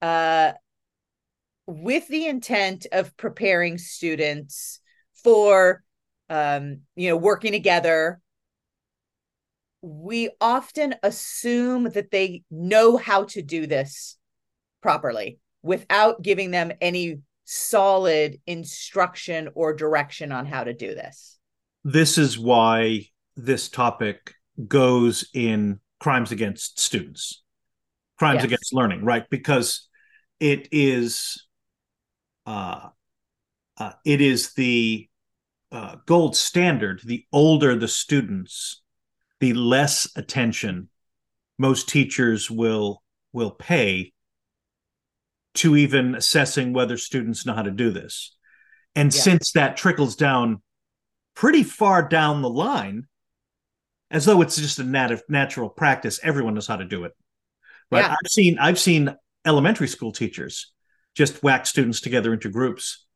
uh, 0.00 0.52
with 1.66 2.06
the 2.08 2.26
intent 2.26 2.86
of 2.92 3.16
preparing 3.16 3.78
students 3.78 4.80
for 5.22 5.82
um, 6.28 6.80
you 6.94 7.08
know 7.08 7.16
working 7.16 7.52
together 7.52 8.20
we 9.82 10.30
often 10.40 10.94
assume 11.02 11.84
that 11.90 12.10
they 12.10 12.42
know 12.50 12.96
how 12.96 13.24
to 13.24 13.42
do 13.42 13.66
this 13.66 14.16
properly 14.82 15.38
without 15.62 16.22
giving 16.22 16.50
them 16.50 16.72
any 16.80 17.20
solid 17.44 18.40
instruction 18.46 19.48
or 19.54 19.72
direction 19.72 20.32
on 20.32 20.46
how 20.46 20.64
to 20.64 20.74
do 20.74 20.94
this 20.94 21.38
this 21.84 22.18
is 22.18 22.36
why 22.36 23.06
this 23.36 23.68
topic 23.68 24.34
goes 24.66 25.28
in 25.34 25.80
crimes 26.00 26.32
against 26.32 26.80
students, 26.80 27.42
crimes 28.18 28.38
yes. 28.38 28.44
against 28.44 28.74
learning, 28.74 29.04
right? 29.04 29.28
Because 29.30 29.88
it 30.40 30.68
is, 30.72 31.45
uh, 32.46 32.88
uh, 33.78 33.92
it 34.04 34.20
is 34.20 34.54
the 34.54 35.08
uh, 35.72 35.96
gold 36.06 36.36
standard. 36.36 37.00
The 37.04 37.26
older 37.32 37.76
the 37.76 37.88
students, 37.88 38.82
the 39.40 39.52
less 39.52 40.08
attention 40.16 40.88
most 41.58 41.88
teachers 41.88 42.50
will 42.50 43.02
will 43.32 43.50
pay 43.50 44.12
to 45.54 45.76
even 45.76 46.14
assessing 46.14 46.72
whether 46.72 46.96
students 46.96 47.46
know 47.46 47.54
how 47.54 47.62
to 47.62 47.70
do 47.70 47.90
this. 47.90 48.36
And 48.94 49.12
yeah. 49.12 49.20
since 49.20 49.52
that 49.52 49.76
trickles 49.76 50.16
down 50.16 50.62
pretty 51.34 51.62
far 51.62 52.06
down 52.06 52.42
the 52.42 52.50
line, 52.50 53.06
as 54.10 54.24
though 54.24 54.40
it's 54.42 54.56
just 54.56 54.78
a 54.78 54.84
nat- 54.84 55.22
natural 55.28 55.68
practice. 55.68 56.20
Everyone 56.22 56.54
knows 56.54 56.66
how 56.66 56.76
to 56.76 56.84
do 56.84 57.04
it. 57.04 57.12
Right. 57.90 58.04
Yeah. 58.04 58.10
I've 58.12 58.30
seen 58.30 58.58
I've 58.58 58.78
seen 58.78 59.14
elementary 59.44 59.88
school 59.88 60.12
teachers 60.12 60.72
just 61.16 61.42
whack 61.42 61.66
students 61.66 62.00
together 62.00 62.32
into 62.32 62.48
groups. 62.48 63.06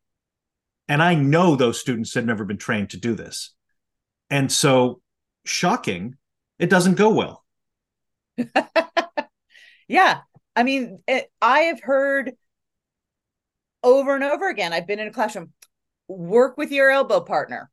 And 0.88 1.02
I 1.02 1.14
know 1.14 1.54
those 1.54 1.78
students 1.78 2.14
have 2.14 2.26
never 2.26 2.44
been 2.44 2.58
trained 2.58 2.90
to 2.90 2.96
do 2.96 3.14
this. 3.14 3.54
And 4.28 4.50
so 4.50 5.00
shocking, 5.44 6.16
it 6.58 6.70
doesn't 6.70 6.96
go 6.96 7.10
well. 7.10 7.44
yeah. 9.88 10.20
I 10.56 10.62
mean, 10.64 11.00
it, 11.06 11.30
I 11.40 11.60
have 11.60 11.80
heard 11.80 12.32
over 13.82 14.14
and 14.14 14.24
over 14.24 14.48
again. 14.48 14.72
I've 14.72 14.86
been 14.86 14.98
in 14.98 15.08
a 15.08 15.12
classroom, 15.12 15.52
work 16.08 16.56
with 16.56 16.72
your 16.72 16.90
elbow 16.90 17.20
partner 17.20 17.70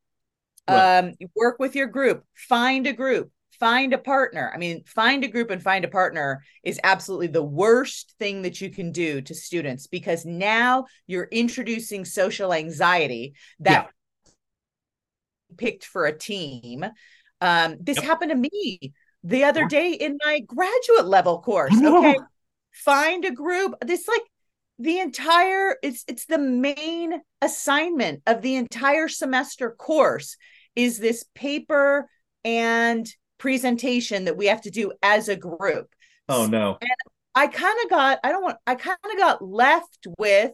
Right. 0.70 1.00
Um, 1.00 1.14
work 1.36 1.60
with 1.60 1.76
your 1.76 1.88
group, 1.88 2.26
find 2.34 2.88
a 2.88 2.94
group, 2.94 3.32
find 3.60 3.94
a 3.94 3.98
partner. 3.98 4.52
I 4.54 4.58
mean, 4.58 4.84
find 4.86 5.24
a 5.24 5.28
group 5.28 5.50
and 5.50 5.62
find 5.62 5.86
a 5.86 5.90
partner 5.90 6.44
is 6.64 6.80
absolutely 6.84 7.28
the 7.28 7.44
worst 7.44 8.14
thing 8.20 8.44
that 8.44 8.62
you 8.62 8.70
can 8.70 8.92
do 8.92 9.22
to 9.22 9.34
students 9.34 9.88
because 9.88 10.26
now 10.26 10.86
you're 11.08 11.28
introducing 11.32 12.06
social 12.06 12.54
anxiety 12.54 13.34
that 13.60 13.90
yeah. 14.26 14.32
picked 15.58 15.86
for 15.86 16.06
a 16.06 16.18
team. 16.18 16.86
Um, 17.42 17.78
this 17.80 17.98
yep. 17.98 18.06
happened 18.06 18.32
to 18.32 18.50
me 18.52 18.94
the 19.24 19.44
other 19.44 19.66
day 19.66 19.94
in 19.94 20.18
my 20.24 20.40
graduate 20.40 21.06
level 21.06 21.42
course. 21.42 21.76
Okay. 21.82 22.18
Find 22.72 23.26
a 23.26 23.32
group. 23.32 23.74
This 23.86 24.08
like 24.08 24.22
the 24.80 25.00
entire 25.00 25.76
it's 25.82 26.04
it's 26.08 26.26
the 26.26 26.38
main 26.38 27.22
assignment 27.42 28.22
of 28.28 28.42
the 28.42 28.56
entire 28.56 29.08
semester 29.08 29.72
course 29.72 30.38
is 30.76 31.00
this 31.00 31.26
paper 31.34 32.08
and 32.46 33.08
presentation 33.38 34.26
that 34.26 34.38
we 34.38 34.48
have 34.48 34.62
to 34.62 34.72
do 34.72 34.92
as 35.02 35.30
a 35.30 35.36
group. 35.36 35.94
Oh 36.30 36.46
no. 36.46 36.78
And 36.82 36.90
I 37.36 37.48
kind 37.48 37.78
of 37.84 37.90
got, 37.90 38.20
I 38.24 38.32
don't 38.32 38.42
want, 38.42 38.58
I 38.66 38.76
kind 38.76 38.98
of 39.04 39.18
got 39.18 39.44
left 39.44 40.08
with, 40.18 40.52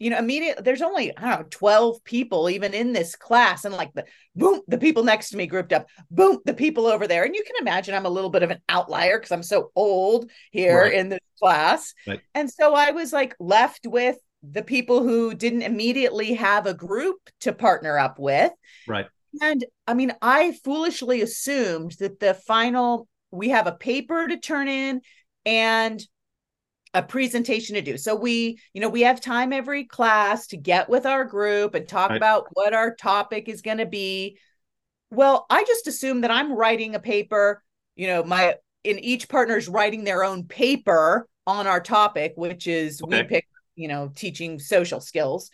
you 0.00 0.10
know, 0.10 0.18
immediately 0.18 0.62
There's 0.62 0.82
only, 0.82 1.16
I 1.16 1.20
don't 1.20 1.40
know, 1.40 1.46
12 1.50 2.02
people 2.02 2.50
even 2.50 2.74
in 2.74 2.92
this 2.92 3.14
class. 3.14 3.64
And 3.64 3.74
like 3.74 3.94
the 3.94 4.04
boom, 4.34 4.60
the 4.66 4.78
people 4.78 5.04
next 5.04 5.30
to 5.30 5.36
me 5.36 5.46
grouped 5.46 5.72
up, 5.72 5.86
boom, 6.10 6.40
the 6.44 6.52
people 6.52 6.86
over 6.86 7.06
there. 7.06 7.24
And 7.24 7.34
you 7.34 7.44
can 7.44 7.56
imagine 7.60 7.94
I'm 7.94 8.06
a 8.06 8.10
little 8.10 8.30
bit 8.30 8.42
of 8.42 8.50
an 8.50 8.60
outlier 8.68 9.18
because 9.18 9.30
I'm 9.30 9.44
so 9.44 9.70
old 9.76 10.30
here 10.50 10.82
right. 10.82 10.94
in 10.94 11.10
this 11.10 11.20
class. 11.40 11.94
Right. 12.06 12.20
And 12.34 12.50
so 12.50 12.74
I 12.74 12.90
was 12.90 13.12
like 13.12 13.36
left 13.38 13.86
with 13.86 14.16
the 14.42 14.62
people 14.62 15.02
who 15.02 15.32
didn't 15.32 15.62
immediately 15.62 16.34
have 16.34 16.66
a 16.66 16.74
group 16.74 17.16
to 17.40 17.52
partner 17.52 17.98
up 17.98 18.18
with. 18.18 18.52
Right. 18.86 19.06
And 19.40 19.64
I 19.86 19.94
mean, 19.94 20.12
I 20.22 20.52
foolishly 20.64 21.22
assumed 21.22 21.92
that 22.00 22.20
the 22.20 22.34
final, 22.34 23.08
we 23.30 23.50
have 23.50 23.66
a 23.66 23.72
paper 23.72 24.28
to 24.28 24.38
turn 24.38 24.68
in 24.68 25.00
and 25.44 26.04
a 26.94 27.02
presentation 27.02 27.74
to 27.74 27.82
do. 27.82 27.98
So 27.98 28.14
we, 28.14 28.58
you 28.72 28.80
know, 28.80 28.88
we 28.88 29.02
have 29.02 29.20
time 29.20 29.52
every 29.52 29.84
class 29.84 30.46
to 30.48 30.56
get 30.56 30.88
with 30.88 31.06
our 31.06 31.24
group 31.24 31.74
and 31.74 31.88
talk 31.88 32.12
about 32.12 32.46
what 32.52 32.72
our 32.72 32.94
topic 32.94 33.48
is 33.48 33.62
going 33.62 33.78
to 33.78 33.86
be. 33.86 34.38
Well, 35.10 35.44
I 35.50 35.64
just 35.64 35.88
assume 35.88 36.20
that 36.20 36.30
I'm 36.30 36.52
writing 36.52 36.94
a 36.94 37.00
paper, 37.00 37.62
you 37.96 38.06
know, 38.06 38.22
my 38.22 38.54
in 38.84 38.98
each 38.98 39.28
partner's 39.28 39.68
writing 39.68 40.04
their 40.04 40.22
own 40.22 40.44
paper 40.44 41.26
on 41.46 41.66
our 41.66 41.80
topic, 41.80 42.34
which 42.36 42.66
is 42.66 43.02
okay. 43.02 43.22
we 43.22 43.28
pick, 43.28 43.46
you 43.74 43.88
know, 43.88 44.12
teaching 44.14 44.58
social 44.58 45.00
skills. 45.00 45.50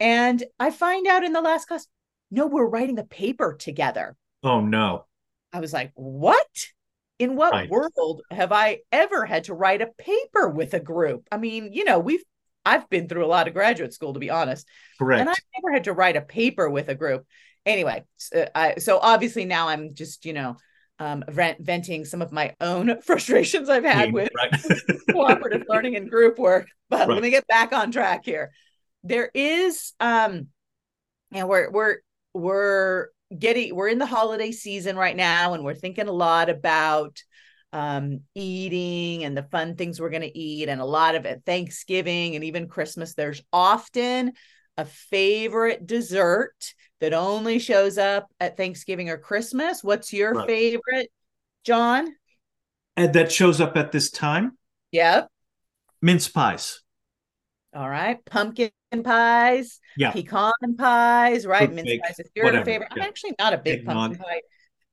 And 0.00 0.42
I 0.58 0.70
find 0.70 1.06
out 1.06 1.22
in 1.22 1.32
the 1.32 1.42
last 1.42 1.66
class, 1.66 1.86
no, 2.30 2.46
we're 2.46 2.66
writing 2.66 2.98
a 2.98 3.04
paper 3.04 3.54
together. 3.54 4.16
Oh, 4.42 4.60
no. 4.60 5.06
I 5.52 5.60
was 5.60 5.72
like, 5.72 5.92
what? 5.94 6.66
In 7.18 7.36
what 7.36 7.52
right. 7.52 7.68
world 7.68 8.22
have 8.30 8.52
I 8.52 8.78
ever 8.92 9.26
had 9.26 9.44
to 9.44 9.54
write 9.54 9.82
a 9.82 9.88
paper 9.98 10.48
with 10.48 10.72
a 10.74 10.80
group? 10.80 11.26
I 11.30 11.36
mean, 11.36 11.72
you 11.72 11.84
know, 11.84 11.98
we've, 11.98 12.22
I've 12.64 12.88
been 12.88 13.08
through 13.08 13.24
a 13.24 13.28
lot 13.28 13.48
of 13.48 13.54
graduate 13.54 13.92
school, 13.92 14.14
to 14.14 14.20
be 14.20 14.30
honest. 14.30 14.66
Correct. 14.98 15.20
And 15.20 15.28
I've 15.28 15.36
never 15.58 15.72
had 15.72 15.84
to 15.84 15.92
write 15.92 16.16
a 16.16 16.22
paper 16.22 16.70
with 16.70 16.88
a 16.88 16.94
group. 16.94 17.26
Anyway, 17.66 18.04
so, 18.16 18.48
I, 18.54 18.76
so 18.76 18.98
obviously 18.98 19.44
now 19.44 19.68
I'm 19.68 19.94
just, 19.94 20.24
you 20.24 20.32
know, 20.32 20.56
um, 20.98 21.24
vent, 21.28 21.60
venting 21.60 22.04
some 22.04 22.22
of 22.22 22.30
my 22.30 22.54
own 22.60 23.00
frustrations 23.02 23.68
I've 23.68 23.84
had 23.84 24.12
with 24.12 24.30
right. 24.36 24.54
cooperative 25.10 25.64
learning 25.68 25.96
and 25.96 26.08
group 26.08 26.38
work. 26.38 26.68
But 26.88 27.08
right. 27.08 27.14
let 27.14 27.22
me 27.22 27.30
get 27.30 27.46
back 27.46 27.72
on 27.72 27.90
track 27.90 28.24
here. 28.24 28.52
There 29.02 29.30
is, 29.34 29.94
um, 29.98 30.48
and 31.32 31.48
we're 31.48 31.70
we're 31.70 31.96
we're 32.34 33.08
getting 33.36 33.74
we're 33.74 33.88
in 33.88 33.98
the 33.98 34.06
holiday 34.06 34.50
season 34.50 34.96
right 34.96 35.16
now 35.16 35.54
and 35.54 35.64
we're 35.64 35.74
thinking 35.74 36.08
a 36.08 36.12
lot 36.12 36.50
about 36.50 37.22
um, 37.72 38.20
eating 38.34 39.22
and 39.22 39.36
the 39.36 39.44
fun 39.44 39.76
things 39.76 40.00
we're 40.00 40.10
going 40.10 40.22
to 40.22 40.38
eat 40.38 40.68
and 40.68 40.80
a 40.80 40.84
lot 40.84 41.14
of 41.14 41.24
it 41.24 41.42
thanksgiving 41.46 42.34
and 42.34 42.44
even 42.44 42.66
christmas. 42.68 43.14
There's 43.14 43.42
often 43.52 44.32
a 44.76 44.84
favorite 44.84 45.86
dessert 45.86 46.74
that 47.00 47.14
only 47.14 47.58
shows 47.58 47.96
up 47.96 48.26
at 48.40 48.56
thanksgiving 48.56 49.08
or 49.08 49.18
christmas. 49.18 49.84
What's 49.84 50.12
your 50.12 50.32
right. 50.32 50.48
favorite 50.48 51.10
john? 51.64 52.08
And 52.96 53.14
that 53.14 53.30
shows 53.30 53.60
up 53.60 53.76
at 53.76 53.92
this 53.92 54.10
time? 54.10 54.58
Yep. 54.90 55.28
Mince 56.02 56.28
pies 56.28 56.80
all 57.74 57.88
right 57.88 58.24
pumpkin 58.24 58.70
pies, 59.04 59.80
yeah, 59.96 60.10
pecan 60.12 60.52
pies, 60.78 61.46
right? 61.46 61.72
Mince 61.72 62.00
pies 62.02 62.18
is 62.18 62.30
your 62.34 62.46
whatever. 62.46 62.64
favorite. 62.64 62.88
Yeah. 62.96 63.02
I'm 63.02 63.08
actually 63.08 63.34
not 63.38 63.52
a 63.54 63.58
big 63.58 63.84
pumpkin 63.84 64.18
pie, 64.18 64.40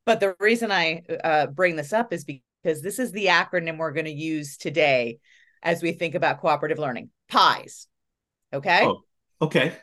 but 0.05 0.19
the 0.19 0.35
reason 0.39 0.71
I 0.71 1.03
uh, 1.23 1.47
bring 1.47 1.75
this 1.75 1.93
up 1.93 2.13
is 2.13 2.23
because 2.23 2.81
this 2.81 2.99
is 2.99 3.11
the 3.11 3.27
acronym 3.27 3.77
we're 3.77 3.91
going 3.91 4.05
to 4.05 4.11
use 4.11 4.57
today 4.57 5.19
as 5.63 5.81
we 5.81 5.91
think 5.91 6.15
about 6.15 6.39
cooperative 6.39 6.79
learning. 6.79 7.09
Pies. 7.29 7.87
Okay. 8.53 8.85
Oh, 8.85 9.01
okay. 9.41 9.73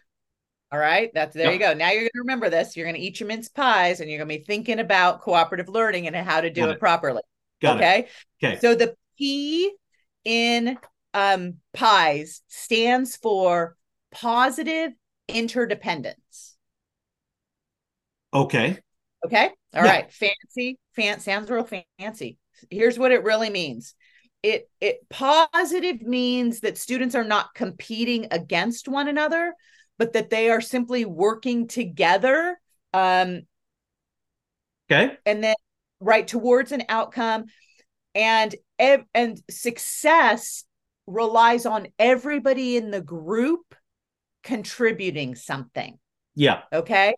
All 0.73 0.79
right. 0.79 1.11
That's 1.15 1.35
there 1.35 1.47
Yep. 1.47 1.53
you 1.53 1.59
go. 1.59 1.75
Now 1.75 1.91
you're 1.91 2.01
going 2.01 2.11
to 2.15 2.21
remember 2.21 2.51
this. 2.51 2.77
You're 2.77 2.87
going 2.87 2.97
to 2.97 3.01
eat 3.01 3.21
your 3.21 3.29
mince 3.29 3.49
pies 3.49 4.01
and 4.01 4.11
you're 4.11 4.19
going 4.19 4.29
to 4.29 4.39
be 4.39 4.45
thinking 4.45 4.79
about 4.81 5.21
cooperative 5.21 5.69
learning 5.69 6.07
and 6.07 6.17
how 6.17 6.41
to 6.41 6.51
do 6.51 6.65
it. 6.69 6.71
it. 6.73 6.81
properly. 6.81 7.23
Got 7.61 7.77
it. 7.77 7.79
okay. 7.81 8.09
Okay. 8.43 8.59
So 8.61 8.75
the 8.75 8.97
P 9.19 9.73
in 10.25 10.79
um, 11.15 11.57
pies 11.75 12.43
stands 12.49 13.17
for 13.17 13.77
positive 14.13 14.93
interdependence. 15.29 16.57
Okay. 18.33 18.81
Okay. 19.27 19.51
All 19.75 19.83
Yeah. 19.83 19.83
right. 19.83 20.11
Fancy. 20.13 20.79
Fan 20.95 21.21
sounds 21.21 21.51
real 21.51 21.69
fancy. 21.99 22.39
Here's 22.71 22.99
what 22.99 23.13
it 23.13 23.25
really 23.25 23.51
means. 23.51 23.95
It 24.43 24.69
it 24.81 25.09
positive 25.09 26.03
means 26.03 26.61
that 26.61 26.77
students 26.79 27.15
are 27.15 27.25
not 27.25 27.55
competing 27.55 28.27
against 28.31 28.87
one 28.89 29.09
another, 29.09 29.55
but 29.99 30.13
that 30.13 30.31
they 30.31 30.51
are 30.51 30.61
simply 30.61 31.05
working 31.05 31.67
together 31.67 32.59
um, 32.93 33.43
Okay. 34.91 35.19
and 35.27 35.43
then 35.43 35.55
right 36.01 36.27
towards 36.27 36.73
an 36.73 36.83
outcome 36.89 37.45
and 38.15 38.55
and 38.79 39.41
success 39.51 40.65
relies 41.07 41.67
on 41.67 41.89
everybody 41.99 42.77
in 42.77 42.91
the 42.91 43.01
group 43.01 43.75
contributing 44.43 45.35
something 45.35 45.99
Yeah. 46.35 46.63
okay 46.73 47.15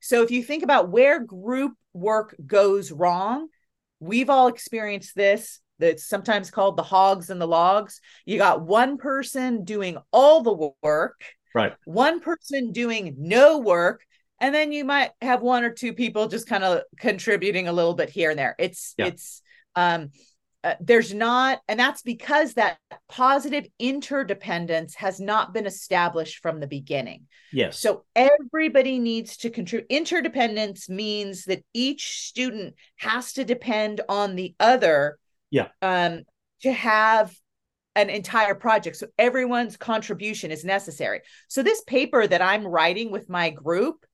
so 0.00 0.22
if 0.22 0.30
you 0.30 0.42
think 0.42 0.62
about 0.62 0.90
where 0.90 1.20
group 1.20 1.72
work 1.92 2.34
goes 2.46 2.90
wrong 2.90 3.48
we've 3.98 4.30
all 4.30 4.48
experienced 4.48 5.14
this 5.14 5.60
that's 5.78 6.06
sometimes 6.06 6.50
called 6.50 6.76
the 6.76 6.82
hogs 6.82 7.28
and 7.30 7.40
the 7.40 7.46
logs 7.46 8.00
you 8.24 8.38
got 8.38 8.62
one 8.62 8.96
person 8.96 9.64
doing 9.64 9.98
all 10.12 10.42
the 10.42 10.70
work 10.82 11.20
Right. 11.54 11.74
one 11.84 12.20
person 12.20 12.72
doing 12.72 13.16
no 13.18 13.58
work 13.58 14.04
and 14.40 14.54
then 14.54 14.72
you 14.72 14.84
might 14.84 15.10
have 15.20 15.42
one 15.42 15.64
or 15.64 15.70
two 15.70 15.92
people 15.92 16.28
just 16.28 16.48
kind 16.48 16.64
of 16.64 16.82
contributing 16.98 17.68
a 17.68 17.72
little 17.72 17.94
bit 17.94 18.08
here 18.08 18.30
and 18.30 18.38
there 18.38 18.54
it's 18.58 18.94
Yeah. 18.96 19.06
it's 19.06 19.42
um 19.76 20.10
uh, 20.62 20.74
there's 20.80 21.14
not 21.14 21.60
and 21.68 21.80
that's 21.80 22.02
because 22.02 22.54
that 22.54 22.78
positive 23.08 23.66
interdependence 23.78 24.94
has 24.94 25.18
not 25.20 25.54
been 25.54 25.66
established 25.66 26.40
from 26.42 26.60
the 26.60 26.66
beginning 26.66 27.26
Yes. 27.52 27.78
so 27.78 28.04
everybody 28.14 28.98
needs 28.98 29.38
to 29.38 29.50
contribute 29.50 29.86
interdependence 29.90 30.88
means 30.88 31.44
that 31.46 31.64
each 31.72 32.20
student 32.28 32.74
has 32.98 33.32
to 33.34 33.44
depend 33.44 34.00
on 34.08 34.36
the 34.36 34.54
other 34.60 35.18
Yeah. 35.50 35.68
um 35.82 36.22
to 36.62 36.72
have 36.72 37.34
an 37.96 38.10
entire 38.10 38.54
project 38.54 38.96
so 38.96 39.06
everyone's 39.18 39.76
contribution 39.76 40.50
is 40.50 40.64
necessary 40.64 41.20
so 41.48 41.62
this 41.62 41.82
paper 41.82 42.26
that 42.26 42.42
i'm 42.42 42.66
writing 42.66 43.10
with 43.10 43.28
my 43.28 43.50
group 43.50 44.04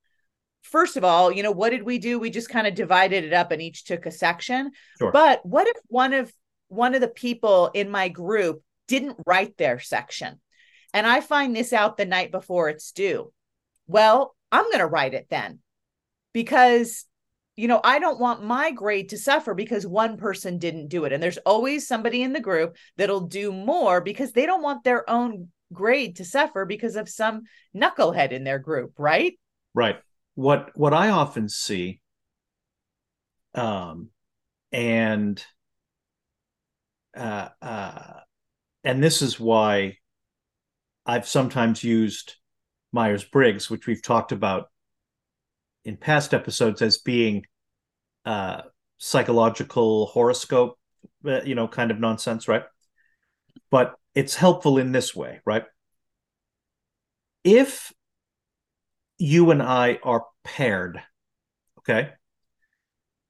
first 0.66 0.96
of 0.96 1.04
all 1.04 1.32
you 1.32 1.42
know 1.42 1.52
what 1.52 1.70
did 1.70 1.84
we 1.84 1.98
do? 1.98 2.18
We 2.18 2.30
just 2.30 2.50
kind 2.50 2.66
of 2.66 2.74
divided 2.74 3.24
it 3.24 3.32
up 3.32 3.52
and 3.52 3.62
each 3.62 3.84
took 3.84 4.06
a 4.06 4.10
section. 4.10 4.72
Sure. 4.98 5.12
but 5.12 5.44
what 5.44 5.66
if 5.66 5.76
one 5.88 6.12
of 6.12 6.32
one 6.68 6.94
of 6.94 7.00
the 7.00 7.08
people 7.08 7.70
in 7.72 7.90
my 7.90 8.08
group 8.08 8.62
didn't 8.88 9.18
write 9.26 9.56
their 9.56 9.78
section? 9.78 10.40
And 10.92 11.06
i 11.06 11.20
find 11.20 11.54
this 11.54 11.72
out 11.72 11.96
the 11.96 12.06
night 12.06 12.32
before 12.32 12.68
it's 12.68 12.92
due. 12.92 13.32
Well 13.86 14.34
i'm 14.52 14.64
going 14.64 14.78
to 14.78 14.86
write 14.86 15.14
it 15.14 15.28
then. 15.30 15.60
Because 16.32 17.04
you 17.56 17.68
know 17.68 17.80
i 17.82 17.98
don't 17.98 18.20
want 18.20 18.44
my 18.44 18.70
grade 18.70 19.10
to 19.10 19.18
suffer 19.18 19.54
because 19.54 19.86
one 19.86 20.16
person 20.16 20.58
didn't 20.58 20.88
do 20.88 21.04
it. 21.04 21.12
And 21.12 21.22
there's 21.22 21.38
always 21.38 21.86
somebody 21.86 22.22
in 22.22 22.32
the 22.32 22.40
group 22.40 22.76
that'll 22.96 23.20
do 23.20 23.52
more 23.52 24.00
because 24.00 24.32
they 24.32 24.46
don't 24.46 24.62
want 24.62 24.84
their 24.84 25.08
own 25.08 25.48
grade 25.72 26.16
to 26.16 26.24
suffer 26.24 26.64
because 26.64 26.96
of 26.96 27.08
some 27.08 27.42
knucklehead 27.74 28.32
in 28.32 28.44
their 28.44 28.58
group 28.58 28.92
right? 28.98 29.38
Right. 29.74 29.96
What 30.36 30.70
what 30.74 30.92
I 30.92 31.08
often 31.08 31.48
see, 31.48 32.00
um, 33.54 34.10
and 34.70 35.42
uh, 37.16 37.48
uh, 37.62 38.20
and 38.84 39.02
this 39.02 39.22
is 39.22 39.40
why 39.40 39.96
I've 41.06 41.26
sometimes 41.26 41.82
used 41.82 42.34
Myers 42.92 43.24
Briggs, 43.24 43.70
which 43.70 43.86
we've 43.86 44.02
talked 44.02 44.30
about 44.30 44.68
in 45.86 45.96
past 45.96 46.34
episodes 46.34 46.82
as 46.82 46.98
being 46.98 47.46
uh, 48.26 48.60
psychological 48.98 50.04
horoscope, 50.04 50.78
uh, 51.24 51.40
you 51.44 51.54
know, 51.54 51.66
kind 51.66 51.90
of 51.90 51.98
nonsense, 51.98 52.46
right? 52.46 52.64
But 53.70 53.94
it's 54.14 54.34
helpful 54.34 54.76
in 54.76 54.92
this 54.92 55.16
way, 55.16 55.40
right? 55.46 55.64
If 57.42 57.90
you 59.18 59.50
and 59.50 59.62
I 59.62 59.98
are 60.02 60.26
paired, 60.44 61.02
okay? 61.78 62.10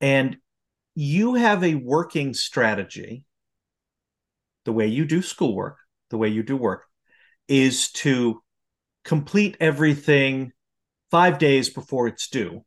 And 0.00 0.36
you 0.94 1.34
have 1.34 1.62
a 1.62 1.74
working 1.74 2.34
strategy, 2.34 3.24
the 4.64 4.72
way 4.72 4.86
you 4.86 5.04
do 5.04 5.22
schoolwork, 5.22 5.78
the 6.10 6.18
way 6.18 6.28
you 6.28 6.42
do 6.42 6.56
work, 6.56 6.84
is 7.48 7.92
to 7.92 8.42
complete 9.04 9.56
everything 9.60 10.52
five 11.10 11.38
days 11.38 11.70
before 11.70 12.08
it's 12.08 12.28
due. 12.28 12.64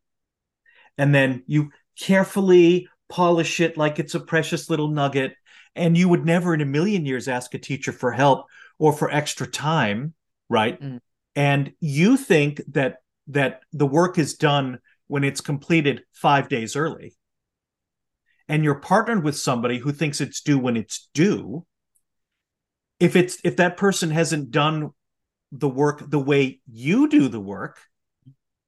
And 0.98 1.14
then 1.14 1.44
you 1.48 1.72
carefully 2.00 2.88
polish 3.10 3.60
it 3.60 3.78
like 3.78 4.00
it's 4.00 4.16
a 4.16 4.20
precious 4.20 4.70
little 4.70 4.90
nugget. 4.90 5.34
And 5.76 5.98
you 5.98 6.10
would 6.10 6.26
never 6.26 6.54
in 6.54 6.62
a 6.62 6.66
million 6.66 7.06
years 7.06 7.28
ask 7.28 7.54
a 7.54 7.60
teacher 7.60 7.92
for 7.92 8.12
help 8.12 8.46
or 8.78 8.94
for 8.94 9.12
extra 9.12 9.48
time, 9.48 10.14
right? 10.50 10.82
Mm. 10.82 11.00
And 11.36 11.74
you 11.80 12.18
think 12.18 12.62
that 12.70 12.98
that 13.30 13.62
the 13.72 13.88
work 13.88 14.18
is 14.18 14.36
done 14.36 14.80
when 15.08 15.24
it's 15.24 15.42
completed 15.42 16.04
five 16.14 16.50
days 16.50 16.76
early. 16.76 17.16
And 18.48 18.64
you're 18.64 18.76
partnered 18.76 19.24
with 19.24 19.38
somebody 19.38 19.78
who 19.78 19.92
thinks 19.92 20.22
it's 20.22 20.42
due 20.42 20.60
when 20.60 20.76
it's 20.76 21.10
due. 21.14 21.66
If 23.00 23.16
it's 23.16 23.38
if 23.44 23.58
that 23.58 23.78
person 23.78 24.10
hasn't 24.10 24.52
done 24.52 24.92
the 25.52 25.70
work 25.70 26.10
the 26.10 26.20
way 26.20 26.60
you 26.68 27.08
do 27.08 27.28
the 27.28 27.40
work, 27.40 27.80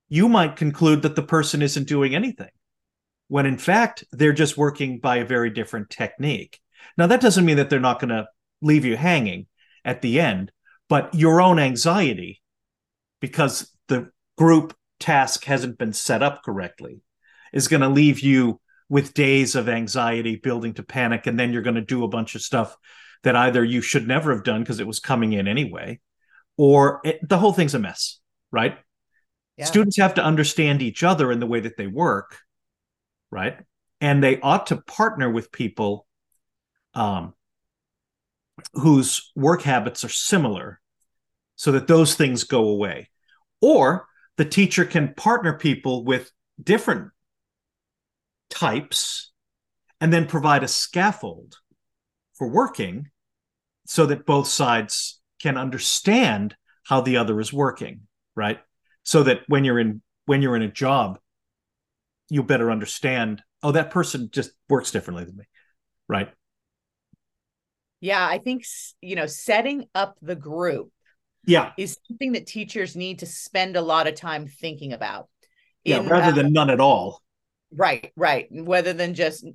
you 0.09 0.29
might 0.29 0.55
conclude 0.55 1.01
that 1.01 1.15
the 1.15 1.23
person 1.23 1.61
isn't 1.61 1.87
doing 1.87 2.15
anything. 2.15 2.49
When 3.27 3.45
in 3.45 3.57
fact, 3.57 4.03
they're 4.11 4.33
just 4.33 4.57
working 4.57 4.99
by 4.99 5.17
a 5.17 5.25
very 5.25 5.49
different 5.49 5.89
technique. 5.89 6.59
Now, 6.97 7.07
that 7.07 7.21
doesn't 7.21 7.45
mean 7.45 7.57
that 7.57 7.69
they're 7.69 7.79
not 7.79 7.99
going 7.99 8.09
to 8.09 8.27
leave 8.61 8.85
you 8.85 8.97
hanging 8.97 9.47
at 9.85 10.01
the 10.01 10.19
end, 10.19 10.51
but 10.89 11.13
your 11.15 11.41
own 11.41 11.59
anxiety, 11.59 12.41
because 13.19 13.71
the 13.87 14.11
group 14.37 14.75
task 14.99 15.45
hasn't 15.45 15.77
been 15.77 15.93
set 15.93 16.23
up 16.23 16.43
correctly, 16.43 17.01
is 17.53 17.67
going 17.67 17.81
to 17.81 17.89
leave 17.89 18.19
you 18.19 18.59
with 18.89 19.13
days 19.13 19.55
of 19.55 19.69
anxiety 19.69 20.35
building 20.35 20.73
to 20.73 20.83
panic. 20.83 21.25
And 21.27 21.39
then 21.39 21.53
you're 21.53 21.61
going 21.61 21.75
to 21.75 21.81
do 21.81 22.03
a 22.03 22.09
bunch 22.09 22.35
of 22.35 22.41
stuff 22.41 22.75
that 23.23 23.35
either 23.35 23.63
you 23.63 23.81
should 23.81 24.07
never 24.07 24.33
have 24.33 24.43
done 24.43 24.61
because 24.61 24.79
it 24.79 24.87
was 24.87 24.99
coming 24.99 25.33
in 25.33 25.47
anyway, 25.47 25.99
or 26.57 27.01
it, 27.03 27.27
the 27.27 27.37
whole 27.37 27.53
thing's 27.53 27.75
a 27.75 27.79
mess, 27.79 28.19
right? 28.51 28.77
Yeah. 29.57 29.65
Students 29.65 29.97
have 29.97 30.15
to 30.15 30.23
understand 30.23 30.81
each 30.81 31.03
other 31.03 31.31
in 31.31 31.39
the 31.39 31.47
way 31.47 31.59
that 31.59 31.77
they 31.77 31.87
work, 31.87 32.37
right? 33.29 33.57
And 33.99 34.23
they 34.23 34.39
ought 34.41 34.67
to 34.67 34.77
partner 34.77 35.29
with 35.29 35.51
people 35.51 36.07
um, 36.93 37.33
whose 38.73 39.31
work 39.35 39.61
habits 39.61 40.03
are 40.03 40.09
similar 40.09 40.79
so 41.55 41.73
that 41.73 41.87
those 41.87 42.15
things 42.15 42.43
go 42.43 42.69
away. 42.69 43.09
Or 43.61 44.07
the 44.41 44.45
teacher 44.49 44.85
can 44.85 45.13
partner 45.13 45.55
people 45.55 46.03
with 46.03 46.31
different 46.59 47.11
types 48.49 49.31
and 49.99 50.11
then 50.11 50.25
provide 50.25 50.63
a 50.63 50.67
scaffold 50.67 51.57
for 52.33 52.47
working 52.49 53.11
so 53.85 54.07
that 54.07 54.25
both 54.25 54.47
sides 54.47 55.21
can 55.39 55.59
understand 55.59 56.55
how 56.87 57.01
the 57.01 57.17
other 57.17 57.39
is 57.39 57.53
working, 57.53 58.07
right? 58.35 58.57
So 59.03 59.21
that 59.21 59.41
when 59.45 59.63
you're 59.63 59.77
in 59.77 60.01
when 60.25 60.41
you're 60.41 60.55
in 60.55 60.63
a 60.63 60.71
job, 60.71 61.19
you 62.27 62.41
better 62.41 62.71
understand, 62.71 63.43
oh, 63.61 63.73
that 63.73 63.91
person 63.91 64.29
just 64.31 64.53
works 64.67 64.89
differently 64.89 65.25
than 65.25 65.37
me, 65.37 65.45
right? 66.09 66.33
Yeah, 67.99 68.27
I 68.27 68.39
think 68.39 68.65
you 69.01 69.15
know, 69.15 69.27
setting 69.27 69.85
up 69.93 70.17
the 70.19 70.35
group 70.35 70.91
Yeah, 71.45 71.71
is 71.77 71.97
something 72.07 72.33
that 72.33 72.47
teachers 72.47 72.95
need 72.95 73.19
to 73.19 73.25
spend 73.25 73.75
a 73.75 73.81
lot 73.81 74.07
of 74.07 74.15
time 74.15 74.47
thinking 74.47 74.93
about. 74.93 75.27
yeah, 75.83 75.97
In, 75.97 76.07
rather 76.07 76.31
uh, 76.31 76.35
than 76.35 76.53
none 76.53 76.69
at 76.69 76.79
all. 76.79 77.21
right, 77.75 78.11
right, 78.15 78.47
rather 78.51 78.93
than 78.93 79.13
just 79.13 79.45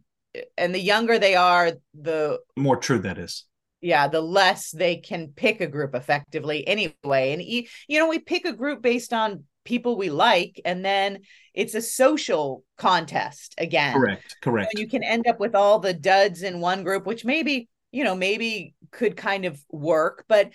and 0.59 0.75
the 0.75 0.81
younger 0.81 1.19
they 1.19 1.35
are, 1.35 1.73
the 1.95 2.41
More 2.57 2.77
true 2.77 2.99
that 2.99 3.19
is. 3.19 3.45
yeah, 3.81 4.09
the 4.09 4.21
less 4.21 4.71
they 4.71 4.97
can 4.97 5.29
pick 5.29 5.61
a 5.61 5.67
group 5.67 5.95
effectively 5.95 6.67
anyway. 6.67 7.33
And 7.33 7.43
you, 7.43 7.65
you 7.89 7.99
know, 7.99 8.09
we 8.09 8.19
pick 8.19 8.45
a 8.45 8.53
group 8.53 8.83
based 8.83 9.13
on 9.13 9.45
people 9.65 9.97
we 9.97 10.11
like, 10.11 10.61
and 10.65 10.85
then 10.85 11.21
it's 11.55 11.75
a 11.75 11.83
social 11.83 12.65
contest 12.77 13.55
again. 13.59 13.95
Correct, 13.95 14.37
correct. 14.43 14.75
And 14.75 14.81
you 14.81 14.89
can 14.89 15.03
end 15.03 15.27
up 15.27 15.41
with 15.41 15.55
all 15.55 15.79
the 15.79 15.95
duds 15.95 16.43
in 16.43 16.61
one 16.61 16.85
group, 16.85 17.07
which 17.07 17.25
maybe, 17.25 17.69
you 17.93 18.05
know, 18.05 18.15
maybe 18.15 18.75
could 18.91 19.17
kind 19.17 19.45
of 19.45 19.61
work, 19.71 20.25
but 20.29 20.51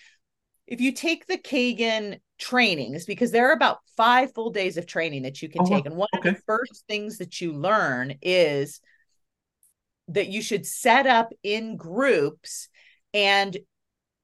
if 0.71 0.79
you 0.79 0.93
take 0.93 1.27
the 1.27 1.37
Kagan 1.37 2.21
trainings, 2.39 3.05
because 3.05 3.31
there 3.31 3.49
are 3.49 3.53
about 3.53 3.79
five 3.97 4.33
full 4.33 4.51
days 4.51 4.77
of 4.77 4.85
training 4.87 5.23
that 5.23 5.41
you 5.41 5.49
can 5.49 5.63
Oh, 5.63 5.69
take. 5.69 5.85
And 5.85 5.97
one 5.97 6.07
okay. 6.15 6.29
of 6.29 6.35
the 6.35 6.41
first 6.43 6.85
things 6.87 7.17
that 7.17 7.41
you 7.41 7.51
learn 7.51 8.15
is 8.21 8.79
that 10.07 10.29
you 10.29 10.41
should 10.41 10.65
set 10.65 11.07
up 11.07 11.33
in 11.43 11.75
groups 11.75 12.69
and 13.13 13.55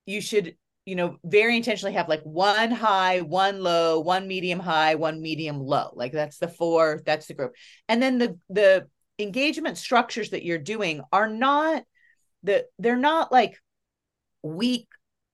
you 0.06 0.22
should 0.22 0.56
you 0.86 0.96
know 0.96 1.18
very 1.26 1.58
intentionally 1.58 1.96
have 1.96 2.08
like 2.08 2.24
one 2.24 2.72
high 2.72 3.20
one 3.20 3.62
low 3.62 4.00
one 4.00 4.26
medium 4.26 4.60
high 4.60 4.96
one 4.96 5.22
medium 5.22 5.60
low 5.60 5.92
like 5.96 6.14
that's 6.14 6.38
the 6.38 6.48
four 6.48 7.02
that's 7.06 7.28
the 7.28 7.34
group 7.34 7.54
and 7.90 8.02
then 8.02 8.18
the 8.18 8.40
the 8.50 8.88
engagement 9.20 9.78
structures 9.78 10.30
that 10.30 10.46
you're 10.46 10.58
doing 10.58 11.02
are 11.12 11.28
not 11.28 11.84
the 12.44 12.66
they're 12.80 12.96
not 12.96 13.34
like 13.34 13.58
week 14.44 14.88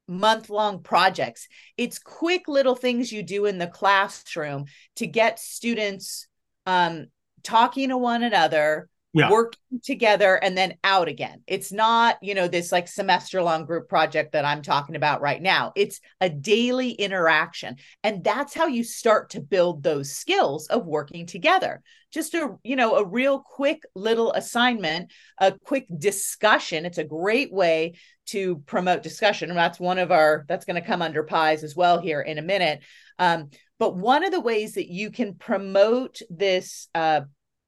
month 0.08 0.50
long 0.50 0.82
projects. 0.82 1.48
It's 1.78 2.00
quick 2.00 2.48
little 2.48 2.76
things 2.76 3.12
you 3.12 3.24
do 3.24 3.46
in 3.46 3.58
the 3.58 3.68
classroom 3.68 4.66
to 4.98 5.08
get 5.08 5.40
students 5.40 6.28
um 6.66 7.08
talking 7.44 7.90
to 7.90 7.98
one 7.98 8.24
another 8.24 8.88
Yeah. 9.16 9.30
working 9.30 9.80
together 9.84 10.36
and 10.36 10.58
then 10.58 10.76
out 10.84 11.08
again. 11.08 11.44
It's 11.46 11.72
not, 11.72 12.18
you 12.24 12.34
know, 12.34 12.48
this 12.48 12.72
like 12.72 12.88
semester 12.88 13.44
long 13.44 13.66
group 13.66 13.88
project 13.88 14.32
that 14.32 14.44
I'm 14.44 14.64
talking 14.64 14.96
about 14.96 15.22
right 15.22 15.42
now. 15.42 15.72
It's 15.76 16.02
a 16.20 16.30
daily 16.30 16.92
interaction. 16.92 17.76
And 18.04 18.24
that's 18.24 18.56
how 18.56 18.66
you 18.66 18.84
start 18.84 19.30
to 19.32 19.40
build 19.40 19.84
those 19.84 20.12
skills 20.12 20.66
of 20.68 20.88
working 20.88 21.28
together. 21.28 21.84
Just 22.12 22.34
a, 22.34 22.56
you 22.64 22.76
know, 22.76 22.96
a 22.96 23.06
real 23.06 23.40
quick 23.40 23.84
little 23.94 24.34
assignment, 24.34 25.12
a 25.38 25.52
quick 25.52 25.86
discussion. 25.96 26.86
It's 26.86 26.98
a 26.98 27.04
great 27.04 27.54
way 27.54 27.94
to 28.28 28.64
promote 28.66 29.04
discussion. 29.04 29.50
And 29.50 29.58
that's 29.58 29.80
one 29.80 30.00
of 30.00 30.12
our, 30.12 30.46
that's 30.48 30.66
going 30.66 30.82
to 30.82 30.88
come 30.88 31.04
under 31.04 31.24
pies 31.24 31.64
as 31.64 31.76
well 31.76 32.00
here 32.00 32.22
in 32.22 32.40
a 32.40 32.44
minute. 32.44 32.82
Um, 33.20 33.50
but 33.78 33.96
one 33.96 34.24
of 34.24 34.32
the 34.32 34.40
ways 34.40 34.74
that 34.74 34.92
you 34.92 35.12
can 35.12 35.36
promote 35.36 36.20
this 36.30 36.88
uh, 36.96 37.22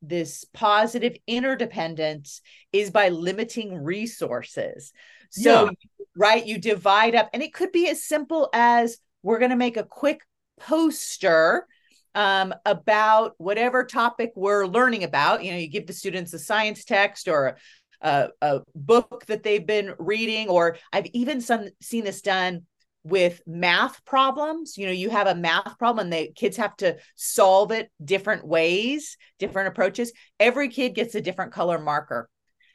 this 0.07 0.45
positive 0.53 1.15
interdependence 1.27 2.41
is 2.71 2.91
by 2.91 3.09
limiting 3.09 3.75
resources. 3.83 4.91
So, 5.29 5.71
right, 6.15 6.45
you 6.45 6.57
divide 6.57 7.15
up, 7.15 7.29
and 7.33 7.43
it 7.43 7.53
could 7.53 7.71
be 7.71 7.89
as 7.89 8.03
simple 8.03 8.49
as 8.53 8.97
we're 9.23 9.39
going 9.39 9.51
to 9.51 9.57
make 9.57 9.77
a 9.77 9.83
quick 9.83 10.21
poster 10.59 11.67
um, 12.13 12.53
about 12.65 13.33
whatever 13.37 13.83
topic 13.83 14.31
we're 14.35 14.65
learning 14.65 15.03
about. 15.03 15.43
You 15.43 15.51
know, 15.51 15.57
you 15.57 15.67
give 15.67 15.87
the 15.87 15.93
students 15.93 16.33
a 16.33 16.39
science 16.39 16.85
text 16.85 17.27
or 17.27 17.57
a, 18.01 18.29
a 18.41 18.61
book 18.73 19.25
that 19.27 19.43
they've 19.43 19.65
been 19.65 19.93
reading, 19.99 20.47
or 20.47 20.77
I've 20.93 21.07
even 21.07 21.41
some, 21.41 21.67
seen 21.81 22.05
this 22.05 22.21
done 22.21 22.63
with 23.05 23.39
math 23.45 24.03
problems. 24.03 24.77
You 24.77 24.87
know 24.87 24.91
you 24.91 25.09
have 25.11 25.27
a 25.27 25.35
math 25.35 25.77
problem 25.77 26.05
and 26.07 26.13
the 26.13 26.33
kids 26.35 26.57
have 26.57 26.75
to 26.77 26.97
solve 27.15 27.71
it 27.71 27.89
different 28.03 28.45
ways 28.45 29.15
different 29.39 29.67
approaches. 29.69 30.11
Every 30.39 30.69
kid 30.69 30.95
gets 30.95 31.15
a 31.15 31.21
different 31.21 31.53
color 31.53 31.77
marker. 31.79 32.29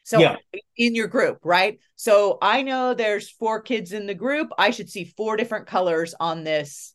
So 0.05 0.19
Yeah. 0.21 0.37
in 0.77 0.95
your 0.95 1.09
group 1.09 1.39
right? 1.45 1.79
So 1.97 2.39
i 2.41 2.63
know 2.63 2.95
there's 2.95 3.29
four 3.29 3.61
kids 3.61 3.93
in 3.93 4.07
the 4.07 4.15
group. 4.15 4.49
I 4.57 4.71
should 4.71 4.89
see 4.89 5.05
four 5.05 5.37
different 5.37 5.67
colors 5.67 6.15
on 6.19 6.45
this 6.45 6.95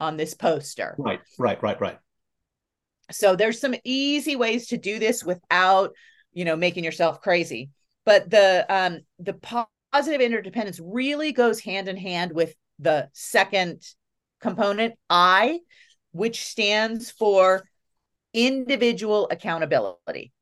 on 0.00 0.16
this 0.16 0.34
poster. 0.34 0.94
Right, 0.98 1.20
right, 1.38 1.60
right, 1.62 1.80
right. 1.80 1.98
so 3.10 3.36
there's 3.36 3.60
some 3.60 3.74
easy 3.84 4.36
ways 4.36 4.68
to 4.68 4.76
do 4.78 4.98
this 4.98 5.24
without 5.24 5.92
you 6.32 6.44
know 6.44 6.56
making 6.56 6.84
yourself 6.84 7.20
crazy. 7.20 7.70
But 8.04 8.30
the 8.30 8.64
um 8.68 9.00
the 9.18 9.34
po- 9.34 9.68
positive 9.92 10.20
interdependence 10.20 10.78
really 10.80 11.32
goes 11.32 11.60
hand 11.60 11.88
in 11.88 11.96
hand 11.96 12.32
with 12.32 12.54
the 12.78 13.08
second 13.12 13.82
component 14.40 14.94
i 15.08 15.60
which 16.12 16.44
stands 16.44 17.10
for 17.10 17.68
individual 18.32 19.28
accountability. 19.30 20.32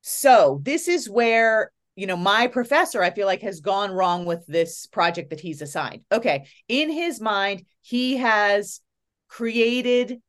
So 0.00 0.60
this 0.62 0.88
is 0.88 1.08
where 1.08 1.70
you 1.94 2.06
know 2.06 2.16
my 2.16 2.46
professor 2.46 3.02
i 3.02 3.10
feel 3.10 3.26
like 3.26 3.42
has 3.42 3.60
gone 3.60 3.90
wrong 3.92 4.24
with 4.24 4.44
this 4.46 4.86
project 4.86 5.30
that 5.30 5.40
he's 5.40 5.62
assigned. 5.62 6.02
Okay 6.10 6.46
in 6.68 6.90
his 6.90 7.20
mind 7.20 7.64
he 7.82 8.16
has 8.16 8.80
created 9.28 10.20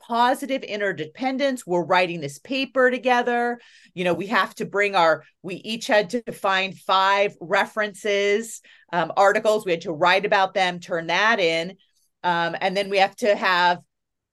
positive 0.00 0.62
interdependence. 0.62 1.66
We're 1.66 1.84
writing 1.84 2.20
this 2.20 2.38
paper 2.38 2.90
together. 2.90 3.60
You 3.94 4.04
know 4.04 4.14
we 4.14 4.28
have 4.28 4.54
to 4.56 4.64
bring 4.64 4.94
our 4.94 5.24
we 5.42 5.56
each 5.56 5.86
had 5.86 6.10
to 6.10 6.22
find 6.32 6.76
five 6.76 7.34
references 7.40 8.60
um, 8.92 9.12
articles. 9.16 9.64
We 9.64 9.72
had 9.72 9.82
to 9.82 9.92
write 9.92 10.24
about 10.24 10.54
them 10.54 10.80
turn 10.80 11.08
that 11.08 11.40
in. 11.40 11.76
Um, 12.24 12.56
and 12.60 12.76
then 12.76 12.90
we 12.90 12.98
have 12.98 13.14
to 13.16 13.34
have 13.36 13.78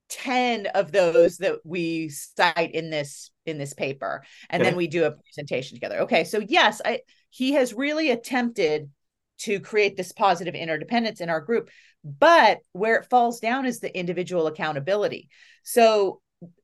10 0.09 0.67
of 0.67 0.91
those 0.91 1.37
that 1.37 1.57
we 1.63 2.09
cite 2.09 2.73
in 2.73 2.89
this 2.89 3.31
in 3.45 3.57
this 3.57 3.73
paper. 3.73 4.23
And 4.49 4.61
Okay. 4.61 4.69
then 4.69 4.77
we 4.77 4.87
do 4.87 5.05
a 5.05 5.11
presentation 5.11 5.75
together. 5.75 5.99
Okay 6.01 6.23
so 6.23 6.39
yes 6.39 6.81
I, 6.85 7.01
he 7.29 7.53
has 7.53 7.73
really 7.73 8.11
attempted 8.11 8.89
to 9.39 9.59
create 9.59 9.97
this 9.97 10.11
positive 10.11 10.55
interdependence 10.55 11.21
in 11.21 11.29
our 11.29 11.41
group 11.41 11.69
but 12.03 12.59
where 12.73 12.95
it 12.97 13.09
falls 13.09 13.39
down 13.39 13.65
is 13.65 13.79
the 13.79 13.97
individual 13.97 14.47
accountability 14.47 15.29
so 15.63 16.21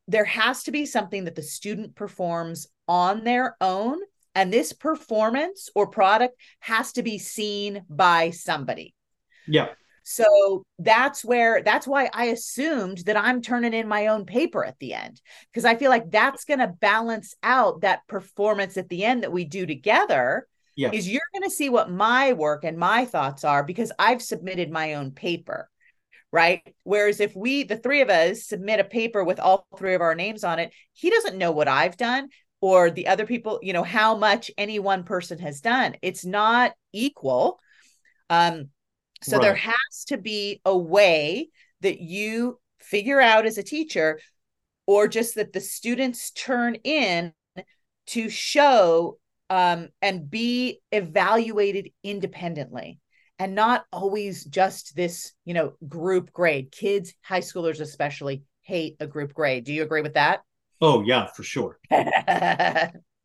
there 0.08 0.26
has 0.26 0.64
to 0.64 0.72
be 0.72 0.86
something 0.86 1.24
that 1.26 1.36
the 1.36 1.42
student 1.42 1.96
performs 1.96 2.68
on 2.88 3.24
their 3.24 3.56
own 3.62 3.98
and 4.36 4.52
this 4.54 4.72
performance 4.74 5.70
or 5.76 5.88
product 5.88 6.36
has 6.60 6.94
to 6.94 7.04
be 7.04 7.18
seen 7.18 7.84
by 7.90 8.30
somebody 8.30 8.94
Yeah. 9.48 9.70
so 10.04 10.64
that's 10.80 11.24
where 11.24 11.62
that's 11.64 11.88
why 11.88 12.10
I 12.14 12.26
assumed 12.26 13.00
that 13.06 13.18
I'm 13.18 13.42
turning 13.42 13.74
in 13.74 13.88
my 13.88 14.08
own 14.08 14.26
paper 14.26 14.64
at 14.66 14.78
the 14.80 14.94
end 14.94 15.22
because 15.52 15.66
I 15.66 15.76
feel 15.76 15.90
like 15.90 16.10
that's 16.12 16.46
going 16.46 16.60
to 16.60 16.68
balance 16.68 17.36
out 17.44 17.82
that 17.82 18.06
performance 18.08 18.78
at 18.78 18.90
the 18.90 19.04
end 19.06 19.24
that 19.24 19.32
we 19.32 19.46
do 19.46 19.66
together. 19.66 20.48
Yeah. 20.76 20.92
Is 20.92 21.10
you're 21.10 21.22
going 21.34 21.50
to 21.50 21.56
see 21.56 21.70
what 21.70 21.92
my 21.92 22.34
work 22.34 22.64
and 22.64 22.78
my 22.78 23.06
thoughts 23.06 23.44
are 23.44 23.64
because 23.64 23.92
I've 24.00 24.22
submitted 24.22 24.72
my 24.72 24.96
own 24.96 25.12
paper. 25.12 25.70
Right. 26.32 26.76
Whereas 26.84 27.20
if 27.20 27.36
we, 27.36 27.64
the 27.64 27.76
three 27.76 28.02
of 28.02 28.10
us, 28.10 28.46
submit 28.46 28.80
a 28.80 28.86
paper 28.86 29.24
with 29.24 29.40
all 29.40 29.68
three 29.78 29.96
of 29.96 30.02
our 30.02 30.16
names 30.16 30.46
on 30.46 30.60
it, 30.60 30.74
he 30.94 31.10
doesn't 31.10 31.38
know 31.38 31.52
what 31.52 31.68
I've 31.68 31.98
done 31.98 32.30
or 32.62 32.90
the 32.90 33.08
other 33.08 33.26
people, 33.26 33.60
you 33.62 33.74
know, 33.74 33.84
how 33.84 34.16
much 34.16 34.50
any 34.58 34.80
one 34.80 35.04
person 35.04 35.40
has 35.40 35.60
done. 35.60 35.96
It's 36.02 36.24
not 36.24 36.74
equal. 36.94 37.60
Um, 38.30 38.70
so 39.24 39.40
there 39.40 39.56
has 39.56 40.06
to 40.08 40.18
be 40.18 40.62
a 40.64 40.78
way 40.78 41.50
that 41.82 42.00
you 42.00 42.60
figure 42.80 43.20
out 43.20 43.46
as 43.46 43.58
a 43.58 43.64
teacher, 43.64 44.20
or 44.88 45.08
just 45.08 45.36
that 45.36 45.54
the 45.54 45.60
students 45.60 46.32
turn 46.32 46.76
in 46.76 47.34
to 48.08 48.30
show 48.30 49.18
um, 49.52 49.90
and 50.02 50.32
be 50.32 50.80
evaluated 50.94 51.90
independently 52.06 53.00
and 53.38 53.54
not 53.54 53.84
always 53.92 54.46
just 54.46 54.96
this, 54.96 55.34
you 55.44 55.54
know, 55.54 55.74
group 55.90 56.32
grade. 56.32 56.72
Kids, 56.72 57.14
high 57.22 57.42
schoolers 57.42 57.82
especially, 57.82 58.44
hate 58.62 58.96
a 59.02 59.08
group 59.08 59.34
grade. 59.34 59.66
Do 59.66 59.74
you 59.74 59.84
agree 59.84 60.02
with 60.02 60.14
that? 60.14 60.40
Oh, 60.80 61.04
yeah, 61.04 61.28
for 61.28 61.44
sure. 61.44 61.78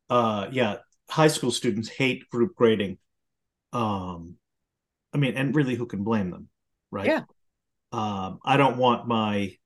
Uh, 0.09 0.47
yeah, 0.53 0.77
high 1.11 1.27
school 1.27 1.51
students 1.51 1.89
hate 1.89 2.31
group 2.31 2.55
grading. 2.55 2.97
Um, 3.73 4.37
I 5.13 5.19
mean, 5.19 5.35
and 5.35 5.53
really, 5.53 5.75
who 5.75 5.87
can 5.87 6.05
blame 6.05 6.31
them, 6.31 6.49
right? 6.93 7.07
Yeah. 7.07 7.23
Um, 7.91 8.39
I 8.45 8.57
don't 8.57 8.77
want 8.77 9.09
my, 9.09 9.57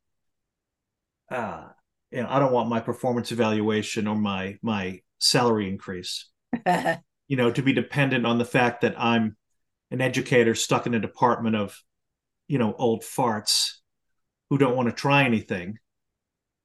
uh, 1.30 1.68
you 2.10 2.22
know, 2.22 2.28
I 2.30 2.38
don't 2.38 2.52
want 2.52 2.70
my 2.70 2.80
performance 2.80 3.32
evaluation 3.32 4.06
or 4.06 4.16
my 4.16 4.56
my 4.62 5.00
salary 5.18 5.68
increase, 5.68 6.29
you 7.28 7.36
know, 7.36 7.50
to 7.50 7.62
be 7.62 7.72
dependent 7.72 8.26
on 8.26 8.38
the 8.38 8.44
fact 8.44 8.82
that 8.82 8.94
I'm 8.98 9.36
an 9.90 10.00
educator 10.00 10.54
stuck 10.54 10.86
in 10.86 10.94
a 10.94 11.00
department 11.00 11.56
of, 11.56 11.76
you 12.48 12.58
know, 12.58 12.74
old 12.74 13.02
farts 13.02 13.74
who 14.50 14.58
don't 14.58 14.76
want 14.76 14.88
to 14.88 14.94
try 14.94 15.24
anything, 15.24 15.78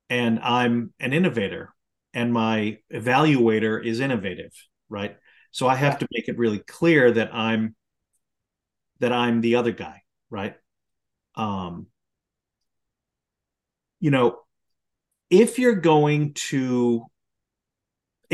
and 0.10 0.40
I'm 0.40 0.94
an 1.00 1.14
innovator, 1.14 1.74
and 2.14 2.34
my 2.34 2.80
evaluator 2.94 3.84
is 3.84 4.00
innovative, 4.00 4.52
right? 4.90 5.18
So 5.52 5.68
I 5.68 5.76
have 5.76 6.00
to 6.00 6.08
make 6.12 6.28
it 6.28 6.38
really 6.38 6.60
clear 6.60 7.12
that 7.12 7.34
I'm 7.34 7.76
that 9.00 9.12
I'm 9.12 9.42
the 9.42 9.56
other 9.56 9.72
guy, 9.72 10.02
right? 10.30 10.56
Um, 11.36 11.88
you 14.00 14.12
know, 14.12 14.40
if 15.30 15.60
you're 15.60 15.76
going 15.76 16.34
to 16.50 17.06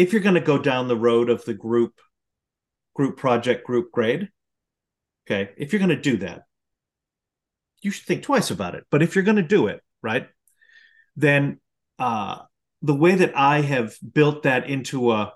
if 0.01 0.11
you're 0.11 0.21
going 0.21 0.35
to 0.35 0.41
go 0.41 0.57
down 0.57 0.87
the 0.87 0.97
road 0.97 1.29
of 1.29 1.45
the 1.45 1.53
group 1.53 1.93
group 2.95 3.17
project 3.17 3.65
group 3.65 3.91
grade, 3.91 4.29
okay, 5.25 5.51
if 5.57 5.71
you're 5.71 5.79
going 5.79 5.89
to 5.89 6.09
do 6.11 6.17
that, 6.17 6.43
you 7.81 7.91
should 7.91 8.05
think 8.05 8.23
twice 8.23 8.49
about 8.49 8.75
it. 8.75 8.85
But 8.89 9.03
if 9.03 9.15
you're 9.15 9.23
going 9.23 9.37
to 9.37 9.43
do 9.43 9.67
it, 9.67 9.81
right, 10.01 10.27
then 11.15 11.59
uh, 11.99 12.39
the 12.81 12.95
way 12.95 13.13
that 13.15 13.37
I 13.37 13.61
have 13.61 13.95
built 14.13 14.43
that 14.43 14.67
into 14.67 15.11
a 15.11 15.33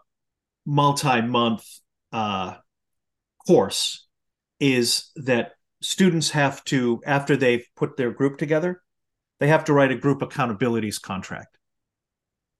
multi-month 0.66 1.64
uh, 2.12 2.56
course 3.46 4.08
is 4.60 5.12
that 5.16 5.52
students 5.82 6.32
have 6.32 6.64
to 6.64 7.02
after 7.06 7.38
they've 7.38 7.68
put 7.76 7.98
their 7.98 8.10
group 8.10 8.38
together 8.38 8.82
they 9.40 9.48
have 9.48 9.66
to 9.66 9.74
write 9.74 9.92
a 9.92 9.96
group 9.96 10.22
accountabilities 10.22 11.00
contract 11.00 11.58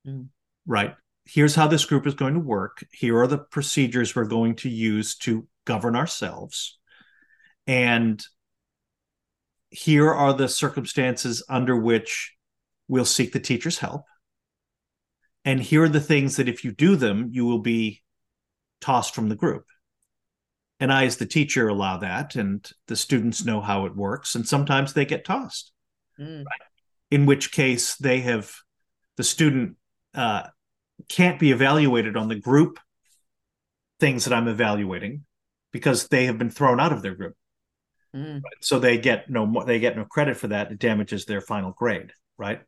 Mm. 0.06 0.28
right 0.68 0.94
here's 1.26 1.56
how 1.56 1.68
this 1.68 1.86
group 1.86 2.06
is 2.08 2.14
going 2.14 2.36
to 2.36 2.40
work. 2.40 2.86
Here 2.92 3.18
are 3.20 3.28
the 3.28 3.38
procedures 3.38 4.16
we're 4.16 4.26
going 4.26 4.56
to 4.58 4.70
use 4.70 5.16
to 5.18 5.48
govern 5.66 5.96
ourselves. 5.96 6.78
And 7.68 8.24
here 9.70 10.14
are 10.14 10.34
the 10.34 10.48
circumstances 10.48 11.44
under 11.50 11.76
which 11.76 12.34
we'll 12.88 13.06
seek 13.06 13.34
the 13.34 13.40
teacher's 13.40 13.80
help. 13.80 14.04
And 15.44 15.62
here 15.62 15.84
are 15.84 15.90
the 15.90 16.00
things 16.00 16.38
that 16.38 16.48
if 16.48 16.64
you 16.64 16.72
do 16.72 16.96
them 16.96 17.30
you 17.32 17.46
will 17.46 17.60
be 17.60 18.04
tossed 18.80 19.16
from 19.16 19.30
the 19.30 19.36
group. 19.36 19.66
And 20.80 20.92
i 20.92 21.06
as 21.06 21.18
the 21.18 21.26
teacher 21.26 21.68
allow 21.68 21.98
that 21.98 22.36
and 22.36 22.70
the 22.88 22.96
students 22.96 23.46
know 23.46 23.62
how 23.62 23.86
it 23.86 23.96
works 23.96 24.36
and 24.36 24.48
sometimes 24.48 24.94
they 24.94 25.06
get 25.06 25.26
tossed. 25.26 25.72
Mm. 26.20 26.46
in 27.12 27.26
which 27.26 27.52
case 27.52 27.96
they 27.98 28.22
have 28.22 28.50
the 29.18 29.24
student 29.24 29.76
uh, 30.14 30.44
can't 31.10 31.40
be 31.40 31.52
evaluated 31.52 32.16
on 32.18 32.28
the 32.28 32.36
group 32.40 32.80
things 34.00 34.26
that 34.26 34.34
i'm 34.34 34.48
evaluating 34.48 35.24
because 35.72 36.08
they 36.08 36.26
have 36.26 36.38
been 36.38 36.50
thrown 36.50 36.80
out 36.80 36.94
of 36.94 37.02
their 37.02 37.16
group. 37.16 37.36
Mm. 38.16 38.42
so 38.62 38.80
they 38.80 38.98
get 38.98 39.30
no 39.30 39.46
more 39.46 39.66
they 39.66 39.78
get 39.78 39.98
no 39.98 40.06
credit 40.06 40.38
for 40.38 40.48
that. 40.48 40.72
It 40.72 40.80
damages 40.80 41.26
their 41.26 41.42
final 41.42 41.72
grade 41.72 42.12
right? 42.38 42.62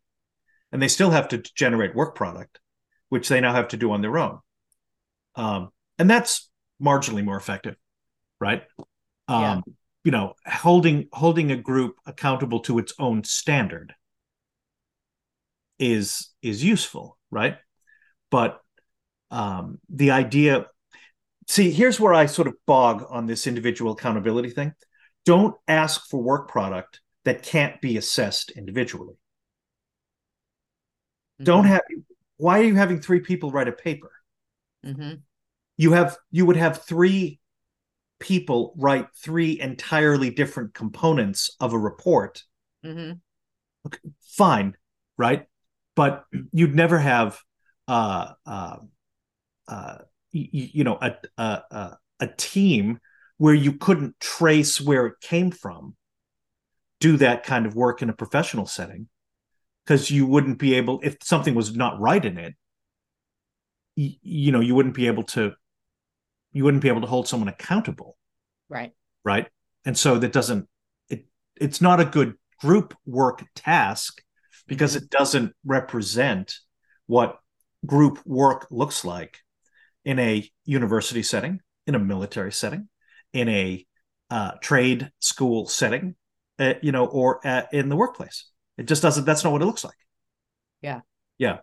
And 0.73 0.81
they 0.81 0.89
still 0.89 1.11
have 1.11 1.29
to 1.29 1.37
generate 1.37 1.95
work 1.95 2.15
product 2.15 2.59
which 3.09 3.29
they 3.29 3.39
now 3.39 3.53
have 3.53 3.69
to 3.69 3.77
do 3.77 3.93
on 3.93 4.01
their 4.01 4.17
own. 4.17 4.39
Um, 5.35 5.69
and 5.97 6.09
that's 6.09 6.49
marginally 6.81 7.23
more 7.23 7.37
effective 7.37 7.75
right? 8.41 8.63
Um, 9.29 9.41
Yeah. 9.41 9.61
you 10.03 10.11
know 10.11 10.33
holding 10.45 11.07
holding 11.13 11.51
a 11.51 11.57
group 11.57 11.95
accountable 12.05 12.59
to 12.61 12.77
its 12.77 12.93
own 12.99 13.23
standard 13.23 13.93
is 15.79 16.29
is 16.41 16.63
useful 16.63 17.17
right 17.31 17.57
but 18.31 18.61
um, 19.31 19.79
the 19.89 20.11
idea 20.11 20.67
see 21.47 21.71
here's 21.71 21.99
where 21.99 22.13
i 22.13 22.25
sort 22.25 22.47
of 22.47 22.55
bog 22.65 23.05
on 23.09 23.25
this 23.25 23.47
individual 23.47 23.93
accountability 23.93 24.49
thing 24.49 24.73
don't 25.25 25.55
ask 25.67 26.07
for 26.09 26.21
work 26.21 26.49
product 26.49 27.01
that 27.25 27.43
can't 27.43 27.79
be 27.81 27.97
assessed 27.97 28.51
individually 28.51 29.15
don't 31.43 31.65
Mhm. 31.65 31.67
have 31.67 31.81
why 32.37 32.59
are 32.59 32.63
you 32.63 32.75
having 32.75 32.99
three 33.01 33.19
people 33.19 33.51
write 33.51 33.67
a 33.67 33.71
paper 33.71 34.11
Mhm. 34.83 35.23
you 35.77 35.91
have 35.93 36.17
you 36.31 36.45
would 36.45 36.57
have 36.57 36.83
three 36.83 37.39
people 38.19 38.73
write 38.77 39.07
three 39.15 39.59
entirely 39.59 40.29
different 40.31 40.73
components 40.73 41.55
of 41.59 41.73
a 41.73 41.77
report 41.77 42.43
Mhm. 42.83 43.21
fine 44.21 44.75
right 45.17 45.45
but 45.95 46.25
you'd 46.51 46.75
never 46.75 46.99
have 46.99 47.39
uh 47.87 48.33
uh 48.45 48.77
uh 49.67 49.97
y- 50.33 50.49
y- 50.53 50.71
you 50.73 50.83
know 50.83 50.97
a 51.01 51.15
a 51.37 51.97
a, 52.19 52.27
team 52.37 52.99
where 53.37 53.53
you 53.53 53.73
couldn't 53.73 54.19
trace 54.19 54.81
where 54.81 55.05
it 55.05 55.13
came 55.21 55.51
from 55.51 55.95
do 56.99 57.17
that 57.17 57.43
kind 57.43 57.65
of 57.65 57.75
work 57.75 58.01
in 58.01 58.09
a 58.09 58.13
professional 58.13 58.65
setting 58.65 59.07
because 59.85 60.09
you 60.09 60.25
wouldn't 60.25 60.57
be 60.57 60.73
able 60.73 60.99
if 61.03 61.17
something 61.21 61.53
was 61.55 61.75
not 61.75 61.99
right 61.99 62.25
in 62.25 62.37
it 62.37 62.55
y- 63.95 64.17
you 64.21 64.51
know 64.51 64.59
you 64.59 64.75
wouldn't 64.75 64.95
be 64.95 65.07
able 65.07 65.23
to 65.23 65.53
you 66.51 66.63
wouldn't 66.63 66.81
be 66.81 66.89
able 66.89 67.01
to 67.01 67.07
hold 67.07 67.27
someone 67.27 67.49
accountable. 67.49 68.17
Right. 68.69 68.91
right? 69.23 69.47
And 69.85 69.97
so 69.97 70.17
that 70.17 70.33
doesn't 70.33 70.67
it 71.09 71.25
it's 71.55 71.81
not 71.81 71.99
a 71.99 72.05
good 72.05 72.33
group 72.59 72.95
work 73.05 73.45
task 73.55 74.21
because 74.67 74.95
it 74.95 75.09
doesn't 75.09 75.53
represent 75.65 76.55
what 77.05 77.39
group 77.85 78.19
work 78.25 78.67
looks 78.69 79.05
like 79.05 79.39
in 80.05 80.19
a 80.19 80.49
university 80.65 81.23
setting 81.23 81.59
in 81.85 81.95
a 81.95 81.99
military 81.99 82.51
setting 82.51 82.89
in 83.33 83.49
a 83.49 83.85
uh, 84.29 84.51
trade 84.61 85.11
school 85.19 85.67
setting 85.67 86.15
uh, 86.59 86.73
you 86.81 86.91
know 86.91 87.05
or 87.05 87.45
uh, 87.47 87.63
in 87.71 87.89
the 87.89 87.95
workplace. 87.95 88.45
It 88.77 88.87
just 88.87 89.01
doesn't 89.01 89.25
that's 89.25 89.43
not 89.43 89.53
what 89.53 89.61
it 89.61 89.65
looks 89.65 89.83
like. 89.83 89.95
Yeah. 90.81 91.01
Yeah. 91.37 91.57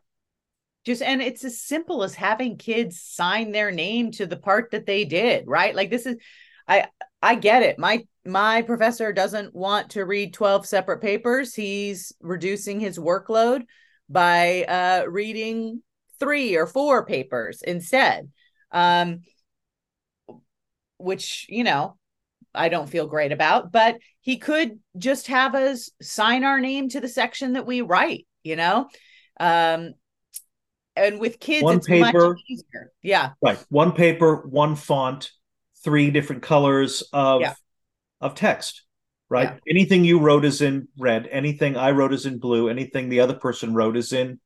just 0.85 1.03
and 1.03 1.23
it's 1.23 1.45
as 1.45 1.61
simple 1.61 2.03
as 2.03 2.15
having 2.15 2.59
kids 2.59 3.01
sign 3.01 3.53
their 3.53 3.71
name 3.71 4.11
to 4.13 4.27
the 4.27 4.37
part 4.37 4.71
that 4.73 4.87
they 4.87 5.05
did 5.05 5.45
right? 5.47 5.75
Like 5.75 5.91
this 5.91 6.07
is 6.07 6.17
i 6.69 6.87
i 7.23 7.35
get 7.35 7.63
it. 7.63 7.79
My 7.79 8.05
my 8.27 8.63
professor 8.63 9.13
doesn't 9.13 9.55
want 9.55 9.91
to 9.91 10.05
read 10.05 10.33
12 10.35 10.67
separate 10.67 11.01
papers. 11.01 11.55
He's 11.55 12.13
reducing 12.21 12.81
his 12.81 12.99
workload 12.99 13.63
by 14.09 14.65
uh 14.65 15.05
reading 15.09 15.83
three 16.25 16.57
or 16.57 16.67
four 16.67 17.05
papers 17.07 17.63
instead. 17.63 18.31
Um 18.73 19.21
which 20.97 21.47
you 21.49 21.65
know 21.65 21.97
i 22.55 22.69
don't 22.69 22.89
feel 22.89 23.07
great 23.07 23.33
about 23.33 23.73
but 23.73 23.97
he 24.21 24.39
could 24.39 24.79
just 24.97 25.27
have 25.27 25.55
us 25.55 25.91
sign 26.01 26.45
our 26.45 26.61
name 26.61 26.89
to 26.89 27.01
the 27.01 27.09
section 27.09 27.55
that 27.55 27.67
we 27.67 27.81
write 27.81 28.27
you 28.43 28.57
know? 28.57 28.89
Um 29.41 29.95
and 30.97 31.19
with 31.19 31.41
kids 31.41 31.65
One 31.65 31.77
it's 31.79 31.89
much 31.89 32.13
paper. 32.15 32.37
easier. 32.49 32.93
Yeah. 33.03 33.31
Right. 33.43 33.59
One 33.69 33.93
paper 33.93 34.47
one 34.49 34.77
font 34.77 35.33
three 35.83 36.11
different 36.13 36.43
colors 36.43 37.03
of 37.13 37.41
Yeah. 37.41 37.55
of 38.21 38.35
text 38.35 38.83
right? 39.29 39.59
Anything 39.69 40.05
you 40.05 40.21
wrote 40.21 40.45
is 40.45 40.63
in 40.63 40.87
red. 40.97 41.27
Anything 41.31 41.77
i 41.77 41.91
wrote 41.91 42.13
is 42.13 42.27
in 42.27 42.39
blue. 42.39 42.69
Anything 42.69 43.09
the 43.09 43.21
other 43.21 43.35
person 43.35 43.75
wrote 43.75 43.97
is 43.97 44.13
in 44.13 44.39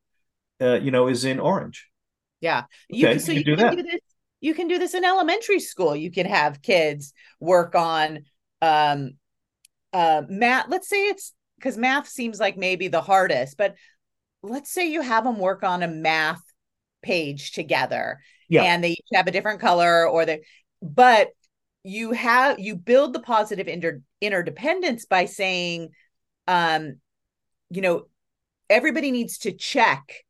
uh, 0.60 0.74
you 0.74 0.90
know 0.90 1.08
is 1.08 1.24
in 1.24 1.40
orange 1.40 1.88
yeah 2.40 2.64
you 2.88 3.06
Okay, 3.06 3.14
can, 3.14 3.20
so 3.20 3.32
you 3.32 3.40
you 3.40 3.44
can 3.44 3.54
do 3.54 3.56
can 3.56 3.68
that. 3.68 3.76
do 3.76 3.82
this 3.82 4.00
you 4.40 4.54
can 4.54 4.68
do 4.68 4.78
this 4.78 4.94
in 4.94 5.04
elementary 5.04 5.60
school 5.60 5.94
you 5.96 6.10
can 6.10 6.26
have 6.26 6.62
kids 6.62 7.12
work 7.40 7.74
on 7.74 8.20
um 8.62 9.12
uh 9.92 10.22
math 10.28 10.66
let's 10.68 10.88
say 10.88 11.06
it's 11.08 11.34
because 11.58 11.76
math 11.76 12.08
seems 12.08 12.38
like 12.38 12.56
maybe 12.56 12.88
the 12.88 13.00
hardest 13.02 13.56
but 13.56 13.74
let's 14.42 14.70
say 14.70 14.90
you 14.90 15.00
have 15.02 15.24
them 15.24 15.38
work 15.38 15.62
on 15.62 15.82
a 15.82 15.88
math 15.88 16.42
page 17.02 17.52
together 17.52 18.20
Yeah. 18.48 18.62
and 18.62 18.82
they 18.82 18.90
each 18.90 19.06
have 19.14 19.26
a 19.26 19.32
different 19.32 19.60
color 19.60 20.06
or 20.08 20.24
they 20.24 20.40
but 20.82 21.28
you 21.84 22.12
have 22.12 22.58
you 22.58 22.76
build 22.76 23.12
the 23.12 23.20
positive 23.20 23.68
inter, 23.68 24.00
interdependence 24.20 25.06
by 25.06 25.24
saying 25.24 25.90
um 26.46 26.96
you 27.70 27.82
know 27.82 28.06
everybody 28.70 29.10
needs 29.10 29.38
to 29.38 29.52
check 29.52 30.24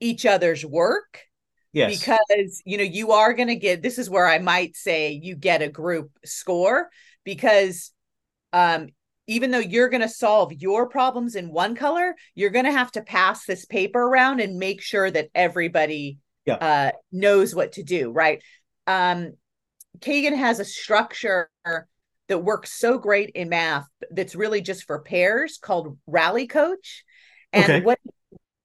each 0.00 0.26
other's 0.26 0.64
work 0.64 1.22
yes 1.72 1.98
because 1.98 2.62
you 2.64 2.76
know 2.76 2.84
you 2.84 3.12
are 3.12 3.32
going 3.32 3.48
to 3.48 3.56
get 3.56 3.82
this 3.82 3.98
is 3.98 4.10
where 4.10 4.26
i 4.26 4.38
might 4.38 4.76
say 4.76 5.12
you 5.12 5.34
get 5.34 5.62
a 5.62 5.68
group 5.68 6.10
score 6.24 6.88
because 7.24 7.92
um 8.52 8.88
even 9.28 9.50
though 9.50 9.58
you're 9.58 9.88
going 9.88 10.02
to 10.02 10.08
solve 10.08 10.52
your 10.52 10.88
problems 10.88 11.34
in 11.34 11.50
one 11.50 11.74
color 11.74 12.14
you're 12.34 12.50
going 12.50 12.64
to 12.64 12.72
have 12.72 12.92
to 12.92 13.02
pass 13.02 13.44
this 13.46 13.64
paper 13.64 14.00
around 14.00 14.40
and 14.40 14.58
make 14.58 14.80
sure 14.80 15.10
that 15.10 15.28
everybody 15.34 16.18
Yeah. 16.44 16.54
uh 16.56 16.92
knows 17.12 17.54
what 17.54 17.72
to 17.72 17.82
do 17.82 18.10
right 18.10 18.42
um 18.86 19.32
kagan 20.00 20.36
has 20.36 20.60
a 20.60 20.64
structure 20.64 21.50
that 22.28 22.38
works 22.38 22.72
so 22.72 22.98
great 22.98 23.30
in 23.30 23.48
math 23.48 23.86
that's 24.10 24.34
really 24.34 24.60
just 24.60 24.84
for 24.84 25.00
pairs 25.00 25.58
called 25.58 25.96
rally 26.06 26.46
coach 26.46 27.04
and 27.52 27.72
Okay. 27.72 27.80
what 27.84 27.98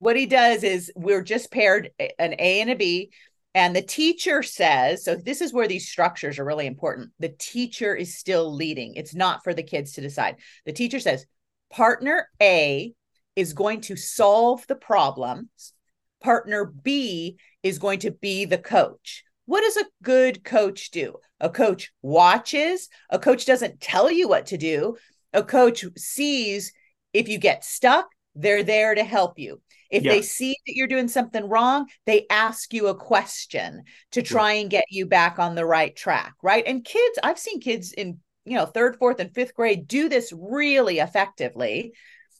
what 0.01 0.15
he 0.15 0.25
does 0.25 0.63
is 0.63 0.91
we're 0.95 1.21
just 1.21 1.51
paired 1.51 1.91
an 1.99 2.33
A 2.39 2.61
and 2.61 2.71
a 2.71 2.75
B, 2.75 3.11
and 3.53 3.75
the 3.75 3.83
teacher 3.83 4.41
says, 4.41 5.05
so 5.05 5.13
this 5.13 5.41
is 5.41 5.53
where 5.53 5.67
these 5.67 5.87
structures 5.87 6.39
are 6.39 6.43
really 6.43 6.65
important. 6.65 7.11
The 7.19 7.35
teacher 7.37 7.95
is 7.95 8.17
still 8.17 8.51
leading, 8.51 8.95
it's 8.95 9.13
not 9.13 9.43
for 9.43 9.53
the 9.53 9.61
kids 9.61 9.91
to 9.93 10.01
decide. 10.01 10.37
The 10.65 10.73
teacher 10.73 10.99
says, 10.99 11.27
partner 11.71 12.27
A 12.41 12.93
is 13.35 13.53
going 13.53 13.81
to 13.81 13.95
solve 13.95 14.65
the 14.65 14.75
problems, 14.75 15.73
partner 16.19 16.65
B 16.65 17.37
is 17.61 17.77
going 17.77 17.99
to 17.99 18.09
be 18.09 18.45
the 18.45 18.57
coach. 18.57 19.23
What 19.45 19.61
does 19.61 19.77
a 19.77 19.89
good 20.01 20.43
coach 20.43 20.89
do? 20.89 21.17
A 21.39 21.51
coach 21.51 21.91
watches, 22.01 22.89
a 23.11 23.19
coach 23.19 23.45
doesn't 23.45 23.81
tell 23.81 24.09
you 24.09 24.27
what 24.27 24.47
to 24.47 24.57
do, 24.57 24.97
a 25.31 25.43
coach 25.43 25.85
sees 25.95 26.73
if 27.13 27.27
you 27.29 27.37
get 27.37 27.63
stuck, 27.63 28.07
they're 28.35 28.63
there 28.63 28.95
to 28.95 29.03
help 29.03 29.39
you. 29.39 29.61
If 29.89 30.05
Yeah. 30.05 30.07
they 30.07 30.21
see 30.21 30.55
that 30.65 30.75
you're 30.75 30.87
doing 30.87 31.07
something 31.09 31.47
wrong, 31.49 31.87
they 32.05 32.25
ask 32.29 32.73
you 32.73 32.87
a 32.87 32.95
question 32.95 33.83
to 34.11 34.21
try 34.21 34.53
and 34.53 34.69
get 34.69 34.85
you 34.89 35.05
back 35.05 35.37
on 35.39 35.55
the 35.55 35.65
right 35.65 35.95
track, 35.95 36.35
right? 36.41 36.63
And 36.65 36.83
kids, 36.85 37.19
I've 37.23 37.39
seen 37.39 37.59
kids 37.59 37.91
in, 37.91 38.19
you 38.45 38.55
know, 38.55 38.65
third, 38.65 38.97
fourth, 38.97 39.19
and 39.19 39.33
fifth 39.33 39.53
grade 39.53 39.87
do 39.87 40.07
this 40.07 40.33
really 40.35 40.99
effectively, 40.99 41.93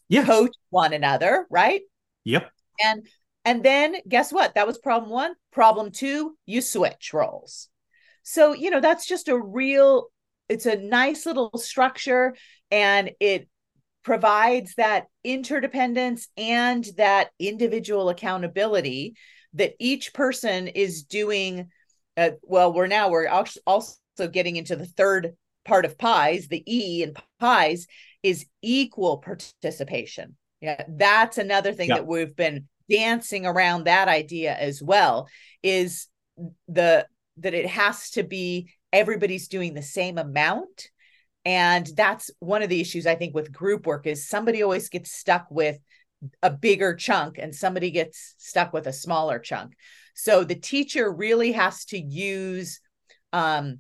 yes 0.10 0.27
coach 0.27 0.54
one 0.69 0.93
another, 0.93 1.47
right? 1.49 1.82
yep 2.23 2.51
And 2.84 3.08
and 3.43 3.63
then 3.63 3.95
guess 4.08 4.32
what? 4.32 4.56
That 4.56 4.67
was 4.67 4.77
problem 4.77 5.12
one. 5.12 5.34
Problem 5.51 5.91
two, 5.91 6.38
you 6.45 6.62
switch 6.62 7.12
roles. 7.13 7.69
So, 8.23 8.54
you 8.54 8.69
know, 8.69 8.80
that's 8.82 9.08
just 9.08 9.27
a 9.30 9.38
real 9.38 10.08
it's 10.47 10.65
a 10.65 10.75
nice 10.75 11.25
little 11.25 11.51
structure 11.58 12.36
and 12.69 13.12
it 13.19 13.47
provides 14.03 14.75
that 14.75 15.07
interdependence 15.23 16.27
and 16.37 16.87
that 16.97 17.29
individual 17.39 18.09
accountability 18.09 19.15
that 19.53 19.73
each 19.79 20.13
person 20.13 20.67
is 20.67 21.03
doing 21.03 21.69
uh, 22.17 22.31
well 22.41 22.73
we're 22.73 22.87
now 22.87 23.09
we're 23.09 23.27
also 23.27 23.97
getting 24.31 24.55
into 24.55 24.75
the 24.75 24.85
third 24.85 25.33
part 25.65 25.85
of 25.85 25.97
pies 25.97 26.47
the 26.47 26.63
e 26.65 27.03
in 27.03 27.13
pies 27.39 27.87
is 28.23 28.45
equal 28.61 29.17
participation 29.17 30.35
yeah 30.61 30.83
that's 30.89 31.37
another 31.37 31.73
thing 31.73 31.89
yeah. 31.89 31.95
that 31.95 32.07
we've 32.07 32.35
been 32.35 32.67
dancing 32.89 33.45
around 33.45 33.85
that 33.85 34.07
idea 34.07 34.53
as 34.53 34.81
well 34.81 35.27
is 35.63 36.07
the 36.67 37.05
that 37.37 37.53
it 37.53 37.67
has 37.67 38.09
to 38.09 38.23
be 38.23 38.71
everybody's 38.91 39.47
doing 39.47 39.73
the 39.73 39.81
same 39.81 40.17
amount 40.17 40.89
and 41.43 41.88
that's 41.95 42.30
one 42.39 42.62
of 42.62 42.69
the 42.69 42.82
issues 42.82 43.06
i 43.06 43.15
think 43.15 43.34
with 43.34 43.51
group 43.51 43.86
work 43.86 44.06
is 44.06 44.27
somebody 44.27 44.62
always 44.62 44.89
gets 44.89 45.12
stuck 45.12 45.47
with 45.49 45.80
a 46.41 46.49
bigger 46.49 46.95
chunk 46.95 47.38
and 47.38 47.54
somebody 47.54 47.91
gets 47.91 48.36
stuck 48.38 48.73
with 48.73 48.88
a 48.88 48.93
smaller 48.93 49.39
chunk. 49.39 49.73
So 50.13 50.43
the 50.43 50.56
teacher 50.56 51.12
really 51.12 51.54
has 51.54 51.86
to 51.86 51.99
use 51.99 52.80
um, 53.34 53.80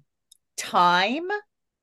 time 0.57 1.27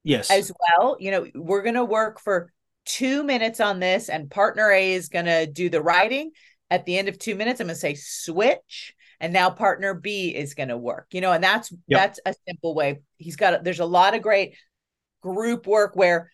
yes. 0.04 0.30
as 0.30 0.50
well. 0.58 0.96
You 0.98 1.10
know 1.10 1.26
we're 1.34 1.62
going 1.62 1.74
to 1.74 1.84
work 1.84 2.20
for 2.20 2.52
two 2.84 3.22
minutes 3.22 3.60
on 3.60 3.80
this 3.80 4.08
and 4.08 4.30
partner 4.30 4.70
a 4.70 4.92
is 4.92 5.08
going 5.08 5.26
to 5.26 5.46
do 5.46 5.68
the 5.68 5.82
writing. 5.82 6.30
At 6.70 6.84
the 6.84 6.98
end 6.98 7.08
of 7.08 7.18
two 7.18 7.34
minutes 7.34 7.60
i'm 7.60 7.68
going 7.68 7.76
to 7.76 7.80
say 7.80 7.94
switch 7.94 8.92
and 9.20 9.32
now 9.32 9.48
partner 9.48 9.94
b 9.94 10.36
is 10.36 10.52
going 10.52 10.68
to 10.68 10.76
work 10.76 11.06
you 11.12 11.22
know 11.22 11.32
and 11.32 11.42
that's 11.42 11.72
yep. 11.86 11.98
that's 11.98 12.20
a 12.26 12.34
simple 12.46 12.74
way. 12.74 13.00
He's 13.16 13.36
got 13.36 13.64
there's 13.64 13.80
a 13.80 13.86
lot 13.86 14.14
of 14.14 14.20
great 14.20 14.54
group 15.22 15.66
work 15.66 15.94
where 15.94 16.30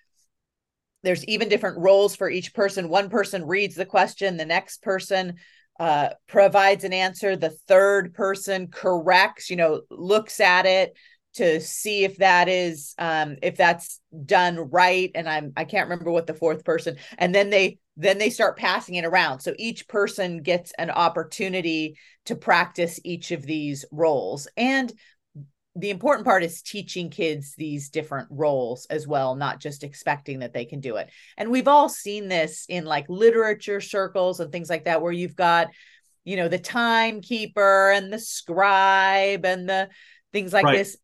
there's 1.03 1.25
even 1.27 1.49
different 1.49 1.79
roles 1.79 2.17
for 2.17 2.31
each 2.31 2.55
person. 2.55 2.89
One 2.89 3.11
person 3.11 3.45
reads 3.45 3.75
the 3.75 3.85
question, 3.85 4.37
the 4.37 4.47
next 4.47 4.83
person 4.83 5.35
uh, 5.79 6.11
provides 6.27 6.85
an 6.85 6.93
answer, 6.93 7.37
the 7.37 7.57
third 7.69 8.15
person 8.15 8.69
corrects, 8.69 9.51
you 9.51 9.57
know, 9.57 9.83
looks 9.91 10.41
at 10.41 10.67
it 10.67 10.97
to 11.35 11.61
see 11.61 12.05
if 12.05 12.19
that 12.19 12.49
is 12.49 12.95
um, 12.99 13.37
if 13.43 13.57
that's 13.57 14.01
done 14.25 14.57
right. 14.57 15.11
And 15.15 15.29
I'm 15.29 15.53
I 15.57 15.65
can't 15.65 15.89
remember 15.89 16.11
what 16.11 16.27
the 16.27 16.35
fourth 16.35 16.65
person, 16.65 16.97
and 17.19 17.35
then 17.35 17.51
they 17.51 17.79
then 17.97 18.19
they 18.19 18.31
start 18.31 18.57
passing 18.57 18.95
it 18.95 19.05
around. 19.05 19.41
So 19.41 19.53
each 19.59 19.89
person 19.89 20.43
gets 20.43 20.73
an 20.79 20.91
opportunity 20.91 21.97
to 22.27 22.37
practice 22.37 22.99
each 23.05 23.31
of 23.31 23.43
these 23.43 23.85
roles. 23.91 24.49
And 24.57 24.93
the 25.77 25.91
important 25.91 26.25
part 26.25 26.45
is 26.45 26.63
teaching 26.63 27.11
kids 27.11 27.55
these 27.57 27.89
different 27.89 28.29
roles 28.31 28.87
as 28.91 29.09
well, 29.09 29.35
not 29.35 29.59
just 29.59 29.83
expecting 29.83 30.39
that 30.39 30.53
they 30.53 30.65
can 30.65 30.81
do 30.81 30.97
it. 30.97 31.11
And 31.37 31.51
we've 31.51 31.67
all 31.67 31.89
seen 31.89 32.29
this 32.29 32.65
in 32.69 32.85
like 32.85 33.07
literature 33.09 33.81
circles 33.81 34.39
and 34.39 34.53
things 34.53 34.71
like 34.71 34.85
that, 34.85 35.03
where 35.03 35.13
you've 35.13 35.35
got, 35.35 35.69
you 36.25 36.37
know, 36.37 36.49
the 36.49 36.59
timekeeper 36.59 37.91
and 37.91 38.13
the 38.13 38.21
scribe 38.21 39.45
and 39.45 39.69
the 39.69 39.89
things 40.33 40.53
like 40.53 40.65
right. 40.65 40.79
this. 40.79 40.97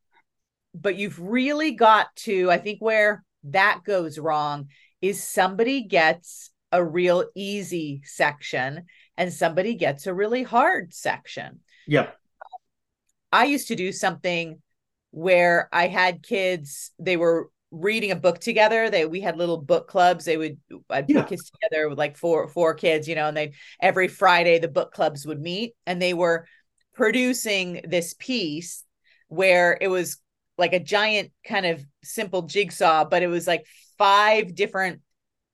But 0.73 0.97
you've 0.97 1.21
really 1.21 1.73
got 1.73 2.15
to, 2.17 2.49
I 2.51 2.59
think, 2.59 2.81
where 2.81 3.25
that 3.45 3.81
goes 3.85 4.19
wrong 4.19 4.69
is 5.03 5.25
somebody 5.25 5.83
gets 5.83 6.51
a 6.71 6.85
real 6.85 7.25
easy 7.35 8.03
section 8.05 8.85
and 9.17 9.33
somebody 9.33 9.75
gets 9.75 10.07
a 10.07 10.15
really 10.15 10.45
hard 10.45 10.95
section. 10.95 11.61
Yeah. 11.89 12.11
I 13.33 13.45
used 13.45 13.69
to 13.69 13.77
do 13.77 13.93
something 13.93 14.61
where 15.11 15.69
I 15.73 15.89
had 15.89 16.23
kids, 16.23 16.93
they 16.99 17.17
were 17.17 17.51
reading 17.71 18.11
a 18.11 18.17
book 18.17 18.41
together. 18.41 18.91
They 18.91 19.07
we 19.07 19.21
had 19.21 19.37
little 19.37 19.57
book 19.57 19.89
clubs. 19.89 20.25
They 20.25 20.37
would 20.37 20.59
I'd 20.89 21.09
put 21.09 21.29
kids 21.29 21.51
together 21.51 21.89
with 21.89 21.99
like 21.99 22.17
four 22.17 22.49
four 22.49 22.75
kids, 22.75 23.09
you 23.09 23.15
know, 23.15 23.29
and 23.29 23.37
they 23.37 23.53
every 23.81 24.09
Friday 24.09 24.59
the 24.59 24.69
book 24.69 24.93
clubs 24.93 25.27
would 25.27 25.41
meet 25.41 25.75
and 25.87 26.01
they 26.01 26.15
were 26.15 26.47
producing 26.95 27.81
this 27.85 28.15
piece 28.19 28.85
where 29.29 29.79
it 29.81 29.89
was 29.89 30.19
like 30.59 30.73
a 30.73 30.81
giant 30.81 31.31
kind 31.47 31.65
of 31.65 31.85
simple 32.03 32.43
jigsaw, 32.43 33.05
but 33.05 33.23
it 33.23 33.29
was 33.29 33.47
like 33.47 33.65
five 33.97 34.55
different 34.55 35.01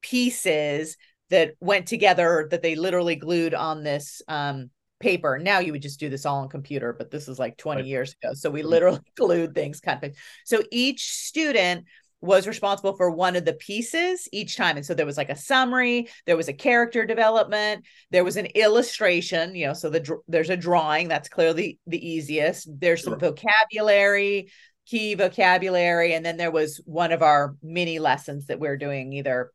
pieces 0.00 0.96
that 1.28 1.54
went 1.60 1.86
together 1.86 2.48
that 2.50 2.62
they 2.62 2.76
literally 2.76 3.16
glued 3.16 3.52
on 3.52 3.82
this 3.82 4.22
um 4.28 4.70
paper. 5.00 5.38
Now 5.38 5.58
you 5.58 5.72
would 5.72 5.82
just 5.82 6.00
do 6.00 6.08
this 6.08 6.26
all 6.26 6.40
on 6.40 6.48
computer, 6.48 6.92
but 6.92 7.10
this 7.10 7.28
is 7.28 7.38
like 7.38 7.56
20 7.56 7.80
right. 7.80 7.86
years 7.86 8.14
ago. 8.22 8.34
So 8.34 8.50
we 8.50 8.60
mm-hmm. 8.60 8.68
literally 8.68 9.00
glued 9.16 9.54
things 9.54 9.80
kind 9.80 10.02
of. 10.02 10.14
So 10.44 10.62
each 10.70 11.10
student 11.10 11.84
was 12.22 12.46
responsible 12.46 12.96
for 12.96 13.10
one 13.10 13.36
of 13.36 13.44
the 13.44 13.52
pieces 13.52 14.28
each 14.32 14.56
time. 14.56 14.76
And 14.76 14.86
so 14.86 14.94
there 14.94 15.06
was 15.06 15.18
like 15.18 15.28
a 15.28 15.36
summary, 15.36 16.08
there 16.24 16.36
was 16.36 16.48
a 16.48 16.52
character 16.52 17.04
development, 17.04 17.84
there 18.10 18.24
was 18.24 18.36
an 18.36 18.46
illustration, 18.46 19.54
you 19.54 19.66
know, 19.66 19.74
so 19.74 19.90
the 19.90 20.18
there's 20.26 20.50
a 20.50 20.56
drawing 20.56 21.08
that's 21.08 21.28
clearly 21.28 21.78
the 21.86 22.04
easiest. 22.04 22.68
There's 22.80 23.00
sure. 23.00 23.12
some 23.12 23.20
vocabulary, 23.20 24.50
key 24.86 25.14
vocabulary, 25.14 26.14
and 26.14 26.24
then 26.24 26.38
there 26.38 26.50
was 26.50 26.80
one 26.86 27.12
of 27.12 27.22
our 27.22 27.56
mini 27.62 27.98
lessons 27.98 28.46
that 28.46 28.60
we're 28.60 28.78
doing 28.78 29.12
either 29.12 29.52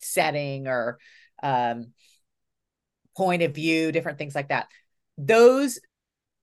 setting 0.00 0.66
or 0.66 0.98
um 1.42 1.92
point 3.16 3.42
of 3.42 3.54
view, 3.54 3.92
different 3.92 4.18
things 4.18 4.34
like 4.34 4.48
that. 4.48 4.68
Those, 5.22 5.78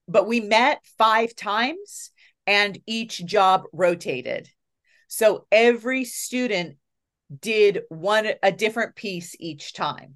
but 0.07 0.27
we 0.27 0.39
met 0.39 0.79
five 0.97 1.35
times 1.35 2.11
and 2.45 2.79
each 2.85 3.25
job 3.25 3.63
rotated. 3.73 4.49
So 5.07 5.47
every 5.51 6.05
student 6.05 6.77
did 7.39 7.81
one 7.89 8.27
a 8.43 8.51
different 8.51 8.95
piece 8.95 9.35
each 9.39 9.73
time. 9.73 10.15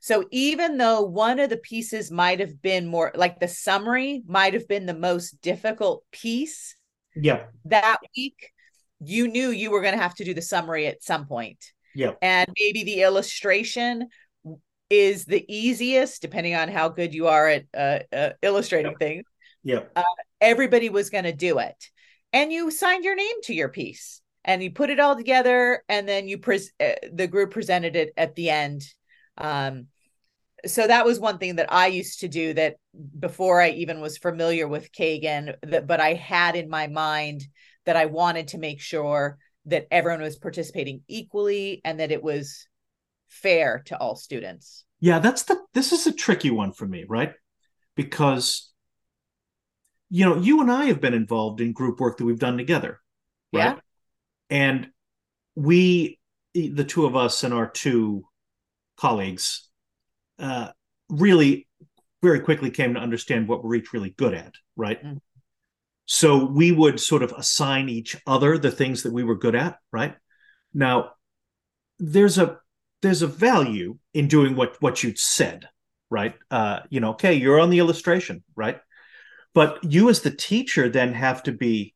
So 0.00 0.24
even 0.30 0.76
though 0.76 1.02
one 1.02 1.40
of 1.40 1.50
the 1.50 1.56
pieces 1.56 2.10
might 2.10 2.40
have 2.40 2.60
been 2.60 2.86
more 2.86 3.12
like 3.14 3.40
the 3.40 3.48
summary 3.48 4.22
might 4.26 4.54
have 4.54 4.68
been 4.68 4.86
the 4.86 4.94
most 4.94 5.40
difficult 5.40 6.04
piece, 6.12 6.76
yeah, 7.14 7.44
that 7.64 7.98
week 8.16 8.52
you 9.00 9.28
knew 9.28 9.50
you 9.50 9.70
were 9.70 9.80
going 9.80 9.94
to 9.94 10.02
have 10.02 10.14
to 10.16 10.24
do 10.24 10.34
the 10.34 10.42
summary 10.42 10.86
at 10.86 11.02
some 11.02 11.26
point. 11.26 11.72
Yeah. 11.94 12.12
And 12.20 12.48
maybe 12.58 12.84
the 12.84 13.02
illustration 13.02 14.08
is 14.90 15.24
the 15.24 15.44
easiest, 15.48 16.22
depending 16.22 16.54
on 16.54 16.68
how 16.68 16.88
good 16.88 17.14
you 17.14 17.26
are 17.28 17.48
at 17.48 17.64
uh, 17.76 17.98
uh, 18.14 18.30
illustrating 18.42 18.92
yep. 18.92 18.98
things. 18.98 19.24
Yeah. 19.62 19.80
Uh, 19.94 20.02
everybody 20.40 20.90
was 20.90 21.10
going 21.10 21.24
to 21.24 21.32
do 21.32 21.58
it. 21.58 21.90
And 22.32 22.52
you 22.52 22.70
signed 22.70 23.04
your 23.04 23.16
name 23.16 23.42
to 23.44 23.54
your 23.54 23.68
piece 23.68 24.20
and 24.44 24.62
you 24.62 24.70
put 24.70 24.90
it 24.90 25.00
all 25.00 25.16
together 25.16 25.82
and 25.88 26.08
then 26.08 26.28
you 26.28 26.38
pres- 26.38 26.72
uh, 26.78 26.92
the 27.12 27.26
group 27.26 27.50
presented 27.50 27.96
it 27.96 28.12
at 28.16 28.34
the 28.34 28.50
end. 28.50 28.84
Um, 29.36 29.86
so 30.64 30.86
that 30.86 31.04
was 31.04 31.18
one 31.20 31.38
thing 31.38 31.56
that 31.56 31.72
I 31.72 31.88
used 31.88 32.20
to 32.20 32.28
do 32.28 32.54
that 32.54 32.76
before 33.18 33.60
I 33.60 33.70
even 33.70 34.00
was 34.00 34.18
familiar 34.18 34.66
with 34.66 34.92
Kagan, 34.92 35.54
that 35.62 35.86
but 35.86 36.00
I 36.00 36.14
had 36.14 36.56
in 36.56 36.68
my 36.68 36.86
mind 36.86 37.42
that 37.84 37.96
I 37.96 38.06
wanted 38.06 38.48
to 38.48 38.58
make 38.58 38.80
sure 38.80 39.38
that 39.66 39.86
everyone 39.90 40.22
was 40.22 40.38
participating 40.38 41.02
equally 41.08 41.80
and 41.84 42.00
that 42.00 42.12
it 42.12 42.22
was 42.22 42.66
fair 43.42 43.82
to 43.86 43.98
all 43.98 44.16
students. 44.16 44.84
Yeah, 45.00 45.18
that's 45.18 45.44
the 45.44 45.58
this 45.74 45.92
is 45.92 46.06
a 46.06 46.12
tricky 46.12 46.50
one 46.50 46.72
for 46.72 46.86
me, 46.86 47.04
right? 47.08 47.32
Because 47.94 48.72
you 50.08 50.24
know, 50.24 50.36
you 50.36 50.60
and 50.60 50.70
I 50.70 50.86
have 50.86 51.00
been 51.00 51.14
involved 51.14 51.60
in 51.60 51.72
group 51.72 52.00
work 52.00 52.18
that 52.18 52.24
we've 52.24 52.38
done 52.38 52.56
together. 52.56 53.00
Right? 53.52 53.76
Yeah. 53.76 53.80
And 54.50 54.88
we 55.54 56.18
the 56.54 56.84
two 56.84 57.06
of 57.06 57.16
us 57.16 57.44
and 57.44 57.52
our 57.52 57.68
two 57.68 58.24
colleagues 58.96 59.68
uh 60.38 60.68
really 61.10 61.68
very 62.22 62.40
quickly 62.40 62.70
came 62.70 62.94
to 62.94 63.00
understand 63.00 63.46
what 63.46 63.62
we're 63.62 63.74
each 63.74 63.92
really 63.92 64.10
good 64.10 64.34
at, 64.34 64.54
right? 64.74 65.02
Mm-hmm. 65.02 65.18
So 66.06 66.44
we 66.44 66.72
would 66.72 67.00
sort 67.00 67.22
of 67.22 67.32
assign 67.32 67.88
each 67.88 68.16
other 68.26 68.58
the 68.58 68.70
things 68.70 69.02
that 69.02 69.12
we 69.12 69.24
were 69.24 69.36
good 69.36 69.54
at, 69.54 69.78
right? 69.92 70.14
Now, 70.72 71.12
there's 71.98 72.38
a 72.38 72.58
there's 73.06 73.22
a 73.22 73.26
value 73.26 73.98
in 74.14 74.28
doing 74.28 74.56
what 74.56 74.76
what 74.80 75.02
you 75.02 75.14
said, 75.14 75.68
right? 76.10 76.34
Uh, 76.50 76.80
you 76.90 77.00
know, 77.00 77.10
okay, 77.10 77.34
you're 77.34 77.60
on 77.60 77.70
the 77.70 77.78
illustration, 77.78 78.42
right? 78.56 78.80
But 79.54 79.82
you 79.84 80.08
as 80.10 80.20
the 80.20 80.30
teacher 80.30 80.88
then 80.88 81.14
have 81.14 81.42
to 81.44 81.52
be 81.52 81.94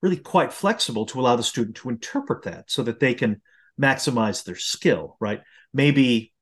really 0.00 0.16
quite 0.16 0.52
flexible 0.52 1.06
to 1.06 1.20
allow 1.20 1.36
the 1.36 1.42
student 1.42 1.76
to 1.76 1.88
interpret 1.88 2.44
that 2.44 2.70
so 2.70 2.82
that 2.84 3.00
they 3.00 3.14
can 3.14 3.42
maximize 3.80 4.44
their 4.44 4.56
skill, 4.56 5.16
right? 5.18 5.42
Maybe 5.72 6.32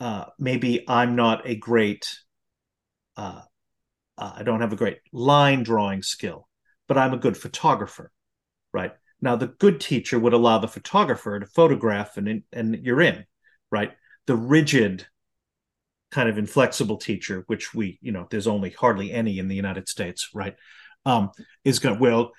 uh, 0.00 0.26
maybe 0.38 0.88
I'm 0.88 1.16
not 1.16 1.46
a 1.46 1.56
great 1.56 2.08
uh, 3.16 3.42
uh, 4.16 4.32
I 4.36 4.42
don't 4.44 4.60
have 4.60 4.72
a 4.72 4.76
great 4.76 4.98
line 5.12 5.64
drawing 5.64 6.02
skill, 6.02 6.48
but 6.86 6.96
I'm 6.96 7.14
a 7.14 7.18
good 7.18 7.36
photographer, 7.36 8.12
right? 8.72 8.92
Now, 9.20 9.36
the 9.36 9.48
good 9.48 9.80
teacher 9.80 10.18
would 10.18 10.32
allow 10.32 10.58
the 10.58 10.68
photographer 10.68 11.38
to 11.38 11.46
photograph, 11.46 12.16
and 12.16 12.42
and 12.52 12.76
you're 12.84 13.00
in, 13.00 13.24
right? 13.70 13.92
The 14.26 14.36
rigid, 14.36 15.06
kind 16.10 16.28
of 16.28 16.38
inflexible 16.38 16.96
teacher, 16.96 17.44
which 17.46 17.74
we, 17.74 17.98
you 18.00 18.12
know, 18.12 18.26
there's 18.30 18.46
only 18.46 18.70
hardly 18.70 19.12
any 19.12 19.38
in 19.38 19.48
the 19.48 19.56
United 19.56 19.88
States, 19.88 20.30
right? 20.34 20.54
Um, 21.04 21.30
is 21.64 21.78
going 21.78 21.98
well. 21.98 22.32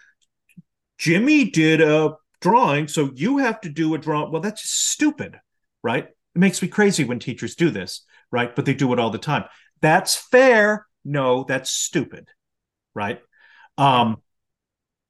Jimmy 0.98 1.50
did 1.50 1.82
a 1.82 2.16
drawing, 2.42 2.88
so 2.88 3.12
you 3.14 3.38
have 3.38 3.62
to 3.62 3.70
do 3.70 3.94
a 3.94 3.98
drawing. 3.98 4.32
Well, 4.32 4.42
that's 4.42 4.62
just 4.62 4.90
stupid, 4.90 5.40
right? 5.84 6.06
It 6.06 6.40
makes 6.40 6.62
me 6.62 6.68
crazy 6.68 7.04
when 7.04 7.20
teachers 7.20 7.56
do 7.56 7.70
this, 7.70 8.06
right? 8.32 8.56
But 8.56 8.66
they 8.66 8.74
do 8.74 8.92
it 8.94 9.00
all 9.00 9.10
the 9.10 9.18
time. 9.18 9.46
That's 9.82 10.16
fair. 10.16 10.86
No, 11.06 11.44
that's 11.44 11.72
stupid, 11.72 12.28
right? 12.94 13.22
Um, 13.78 14.22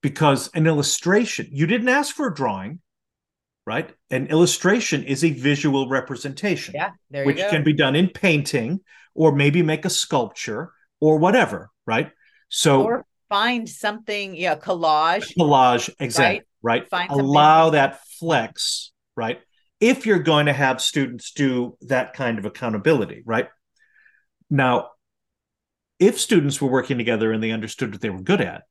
because 0.01 0.49
an 0.53 0.67
illustration, 0.67 1.47
you 1.51 1.65
didn't 1.67 1.89
ask 1.89 2.15
for 2.15 2.27
a 2.27 2.33
drawing, 2.33 2.79
right? 3.65 3.91
An 4.09 4.27
illustration 4.27 5.03
is 5.03 5.23
a 5.23 5.31
visual 5.31 5.89
representation, 5.89 6.73
Yeah, 6.75 6.91
there 7.09 7.23
you 7.23 7.27
which 7.27 7.37
go. 7.37 7.49
can 7.49 7.63
be 7.63 7.73
done 7.73 7.95
in 7.95 8.09
painting 8.09 8.79
or 9.13 9.31
maybe 9.33 9.61
make 9.61 9.85
a 9.85 9.89
sculpture 9.89 10.71
or 10.99 11.17
whatever, 11.17 11.69
right? 11.85 12.11
So 12.49 12.83
or 12.83 13.05
find 13.27 13.67
something, 13.69 14.35
yeah, 14.35 14.55
collage. 14.55 15.33
collage, 15.37 15.89
exactly, 15.99 16.43
right? 16.61 16.87
Find 16.89 17.09
something- 17.09 17.25
Allow 17.25 17.71
that 17.71 17.99
flex, 18.19 18.91
right? 19.15 19.39
If 19.79 20.05
you're 20.05 20.19
going 20.19 20.47
to 20.47 20.53
have 20.53 20.81
students 20.81 21.31
do 21.31 21.77
that 21.81 22.13
kind 22.13 22.37
of 22.39 22.45
accountability, 22.45 23.23
right? 23.25 23.47
Now, 24.49 24.89
if 25.99 26.19
students 26.19 26.61
were 26.61 26.69
working 26.69 26.97
together 26.97 27.31
and 27.31 27.43
they 27.43 27.51
understood 27.51 27.91
what 27.91 28.01
they 28.01 28.09
were 28.09 28.21
good 28.21 28.41
at, 28.41 28.63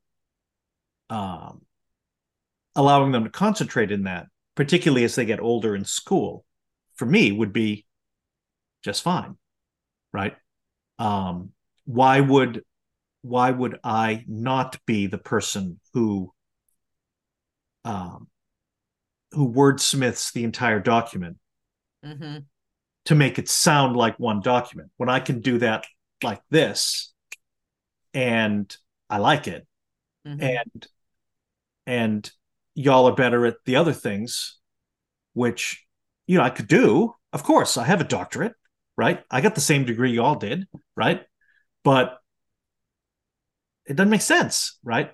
um, 1.10 1.62
allowing 2.74 3.12
them 3.12 3.24
to 3.24 3.30
concentrate 3.30 3.90
in 3.90 4.04
that, 4.04 4.26
particularly 4.54 5.04
as 5.04 5.14
they 5.14 5.24
get 5.24 5.40
older 5.40 5.74
in 5.74 5.84
school, 5.84 6.44
for 6.94 7.06
me 7.06 7.32
would 7.32 7.52
be 7.52 7.86
just 8.82 9.02
fine, 9.02 9.36
right? 10.12 10.36
Um, 10.98 11.50
why 11.84 12.20
would 12.20 12.64
why 13.22 13.50
would 13.50 13.78
I 13.82 14.24
not 14.28 14.78
be 14.86 15.06
the 15.06 15.18
person 15.18 15.80
who 15.92 16.32
um, 17.84 18.28
who 19.32 19.52
wordsmiths 19.52 20.32
the 20.32 20.44
entire 20.44 20.80
document 20.80 21.36
Mhm. 22.02 22.46
to 23.06 23.14
make 23.14 23.38
it 23.38 23.48
sound 23.48 23.96
like 23.96 24.18
one 24.18 24.40
document 24.40 24.90
when 24.96 25.08
I 25.08 25.20
can 25.20 25.40
do 25.40 25.58
that 25.58 25.86
like 26.22 26.42
this 26.50 27.12
and 28.14 28.74
I 29.10 29.18
like 29.18 29.48
it 29.48 29.66
Mhm. 30.24 30.42
and 30.42 30.86
and 31.88 32.30
y'all 32.74 33.08
are 33.08 33.14
better 33.14 33.46
at 33.46 33.56
the 33.64 33.76
other 33.76 33.94
things 33.94 34.58
which 35.32 35.84
you 36.26 36.36
know 36.36 36.44
I 36.44 36.50
could 36.50 36.68
do. 36.68 37.14
Of 37.32 37.42
course 37.42 37.76
I 37.76 37.84
have 37.84 38.00
a 38.00 38.04
doctorate 38.04 38.52
right? 38.96 39.24
I 39.30 39.40
got 39.40 39.54
the 39.54 39.60
same 39.60 39.84
degree 39.84 40.12
y'all 40.12 40.36
did 40.36 40.68
right? 40.94 41.22
But 41.82 42.18
it 43.86 43.96
doesn't 43.96 44.10
make 44.10 44.20
sense 44.20 44.78
right? 44.84 45.10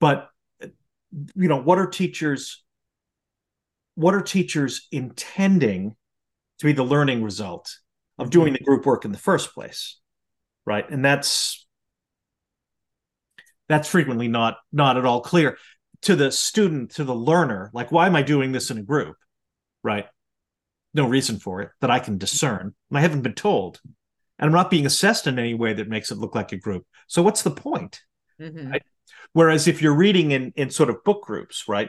But 0.00 0.28
you 0.60 1.48
know 1.48 1.60
what 1.60 1.78
are 1.78 1.86
teachers 1.86 2.64
what 3.94 4.14
are 4.14 4.22
teachers 4.22 4.88
intending 4.90 5.94
to 6.58 6.66
be 6.66 6.72
the 6.72 6.82
learning 6.82 7.22
result 7.22 7.76
of 8.18 8.30
doing 8.30 8.54
mm-hmm. 8.54 8.54
the 8.54 8.64
group 8.64 8.86
work 8.86 9.04
in 9.04 9.12
the 9.12 9.18
first 9.18 9.52
place 9.52 10.00
right? 10.64 10.88
And 10.88 11.04
that's 11.04 11.66
that's 13.68 13.88
frequently 13.88 14.28
not 14.28 14.56
not 14.72 14.96
at 14.96 15.04
all 15.04 15.20
clear 15.20 15.58
to 16.04 16.16
the 16.16 16.30
student 16.30 16.90
to 16.92 17.04
the 17.04 17.14
learner 17.14 17.70
like 17.72 17.90
why 17.92 18.06
am 18.06 18.16
i 18.16 18.22
doing 18.22 18.52
this 18.52 18.70
in 18.70 18.78
a 18.78 18.82
group 18.82 19.16
right 19.82 20.06
no 20.92 21.06
reason 21.08 21.38
for 21.38 21.60
it 21.62 21.70
that 21.80 21.90
i 21.90 21.98
can 21.98 22.18
discern 22.18 22.74
and 22.90 22.98
i 22.98 23.00
haven't 23.00 23.22
been 23.22 23.34
told 23.34 23.80
and 24.38 24.46
i'm 24.46 24.52
not 24.52 24.70
being 24.70 24.86
assessed 24.86 25.26
in 25.26 25.38
any 25.38 25.54
way 25.54 25.72
that 25.72 25.88
makes 25.88 26.10
it 26.10 26.18
look 26.18 26.34
like 26.34 26.52
a 26.52 26.56
group 26.56 26.86
so 27.06 27.22
what's 27.22 27.42
the 27.42 27.50
point 27.50 28.00
Mhm. 28.40 28.72
Right. 28.72 28.82
Whereas 29.32 29.68
if 29.68 29.80
you're 29.80 29.94
reading 29.94 30.32
in 30.32 30.52
in 30.56 30.70
sort 30.70 30.90
of 30.90 31.04
book 31.04 31.22
groups, 31.22 31.68
right? 31.68 31.88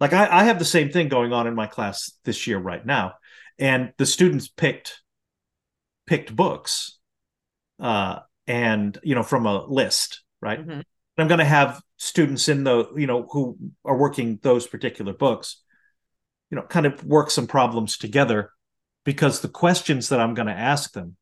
Like 0.00 0.12
I, 0.12 0.40
I 0.40 0.44
have 0.44 0.58
the 0.58 0.64
same 0.64 0.90
thing 0.90 1.08
going 1.08 1.32
on 1.32 1.46
in 1.46 1.54
my 1.54 1.68
class 1.68 2.10
this 2.24 2.48
year 2.48 2.58
right 2.58 2.84
now, 2.84 3.14
and 3.60 3.92
the 3.96 4.06
students 4.06 4.48
picked 4.48 5.00
picked 6.06 6.34
books, 6.34 6.98
uh, 7.78 8.20
and 8.48 8.98
you 9.04 9.14
know 9.14 9.22
from 9.22 9.46
a 9.46 9.64
list, 9.64 10.22
right? 10.40 10.66
Mhm. 10.66 10.82
I'm 11.18 11.28
going 11.28 11.38
to 11.38 11.44
have 11.44 11.80
students 11.96 12.48
in 12.48 12.64
the 12.64 12.90
you 12.96 13.06
know 13.06 13.26
who 13.30 13.56
are 13.84 13.96
working 13.96 14.38
those 14.42 14.66
particular 14.66 15.12
books, 15.12 15.62
you 16.50 16.56
know, 16.56 16.62
kind 16.62 16.86
of 16.86 17.04
work 17.04 17.30
some 17.30 17.46
problems 17.46 17.96
together, 17.96 18.50
because 19.04 19.40
the 19.40 19.48
questions 19.48 20.08
that 20.08 20.20
I'm 20.20 20.34
going 20.34 20.48
to 20.48 20.52
ask 20.54 20.92
them 20.92 21.16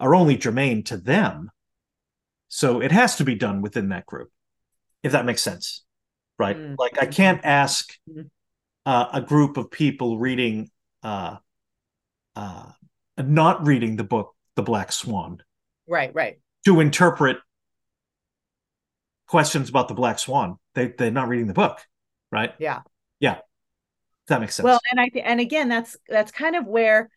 are 0.00 0.14
only 0.14 0.36
germane 0.36 0.82
to 0.84 0.96
them. 0.96 1.50
So 2.48 2.82
it 2.82 2.92
has 2.92 3.16
to 3.16 3.24
be 3.24 3.34
done 3.34 3.62
within 3.62 3.90
that 3.90 4.06
group, 4.06 4.30
if 5.02 5.12
that 5.12 5.24
makes 5.24 5.42
sense, 5.42 5.84
right? 6.38 6.56
Mm. 6.56 6.74
Like 6.78 7.00
I 7.00 7.06
can't 7.06 7.40
ask 7.44 7.96
Mhm. 8.10 8.28
uh, 8.84 9.08
a 9.12 9.20
group 9.20 9.56
of 9.56 9.70
people 9.70 10.18
reading, 10.18 10.70
uh, 11.04 11.36
uh, 12.34 12.72
not 13.16 13.64
reading 13.66 13.96
the 13.96 14.04
book 14.04 14.34
The 14.56 14.62
Black 14.62 14.90
Swan 14.90 15.42
Right, 15.86 16.12
right. 16.14 16.40
to 16.64 16.80
interpret 16.80 17.38
questions 19.32 19.70
about 19.70 19.88
the 19.88 19.94
Black 19.94 20.18
Swan. 20.18 20.58
They 20.74 20.88
they're 20.88 21.10
not 21.10 21.26
reading 21.26 21.46
the 21.46 21.54
book, 21.54 21.78
right? 22.30 22.52
Yeah. 22.58 22.80
Yeah, 23.18 23.38
that 24.28 24.42
makes 24.42 24.56
sense. 24.56 24.64
Well, 24.64 24.78
and 24.90 25.00
I 25.00 25.10
and 25.24 25.40
again, 25.40 25.70
that's 25.70 25.96
that's 26.06 26.30
kind 26.30 26.54
of 26.54 26.66
where 26.66 27.08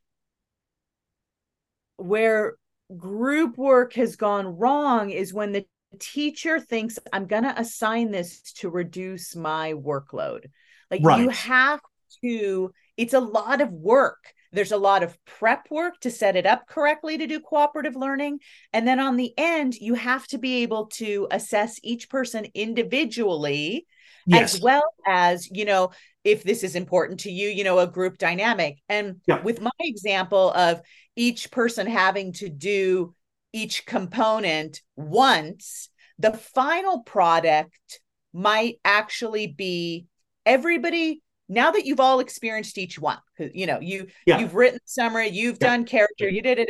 where 1.97 2.55
group 2.95 3.57
work 3.57 3.93
has 3.93 4.15
gone 4.15 4.47
wrong 4.47 5.09
is 5.09 5.33
when 5.33 5.51
the 5.51 5.65
teacher 5.99 6.57
thinks 6.57 6.97
I'm 7.11 7.27
going 7.27 7.43
to 7.43 7.59
assign 7.59 8.11
this 8.11 8.53
to 8.59 8.69
reduce 8.69 9.35
my 9.35 9.73
workload. 9.73 10.45
Like 10.89 11.01
you 11.01 11.29
have 11.29 11.81
to 12.23 12.71
it's 12.95 13.13
a 13.13 13.19
lot 13.19 13.59
of 13.59 13.73
work. 13.73 14.23
There's 14.55 14.71
a 14.71 14.77
lot 14.77 15.03
of 15.03 15.17
prep 15.25 15.67
work 15.69 15.99
to 16.01 16.09
set 16.09 16.35
it 16.35 16.45
up 16.45 16.67
correctly 16.67 17.17
to 17.17 17.27
do 17.27 17.39
cooperative 17.39 17.95
learning. 17.95 18.39
And 18.73 18.87
then 18.87 18.99
on 18.99 19.17
the 19.17 19.33
end, 19.37 19.75
you 19.75 19.93
have 19.93 20.25
to 20.27 20.37
be 20.37 20.63
able 20.63 20.87
to 20.95 21.27
assess 21.31 21.79
each 21.83 22.09
person 22.09 22.47
individually 22.53 23.85
yes, 24.25 24.55
as 24.55 24.61
well 24.61 24.93
as 25.05 25.49
you 25.51 25.65
know 25.65 25.91
if 26.23 26.43
this 26.43 26.63
is 26.63 26.75
important 26.75 27.21
to 27.21 27.31
you 27.31 27.49
you 27.49 27.63
know 27.63 27.79
a 27.79 27.87
group 27.87 28.17
dynamic 28.17 28.79
and 28.89 29.21
Yeah. 29.27 29.41
with 29.41 29.61
my 29.61 29.71
example 29.79 30.51
of 30.51 30.81
each 31.15 31.51
person 31.51 31.87
having 31.87 32.33
to 32.33 32.49
do 32.49 33.13
each 33.53 33.85
component 33.85 34.81
once 34.95 35.89
the 36.17 36.33
final 36.33 37.03
product 37.03 37.99
might 38.33 38.79
actually 38.83 39.47
be 39.47 40.07
everybody 40.45 41.21
now 41.47 41.71
that 41.71 41.85
you've 41.85 41.99
all 41.99 42.19
experienced 42.19 42.77
each 42.77 42.97
one 42.97 43.19
you 43.53 43.65
know 43.67 43.79
you 43.79 44.07
Yeah. 44.25 44.39
you've 44.39 44.55
written 44.55 44.79
summary 44.85 45.27
you've 45.29 45.57
Yeah. 45.61 45.67
done 45.67 45.85
character 45.85 46.27
you 46.27 46.41
did 46.41 46.59
it 46.59 46.69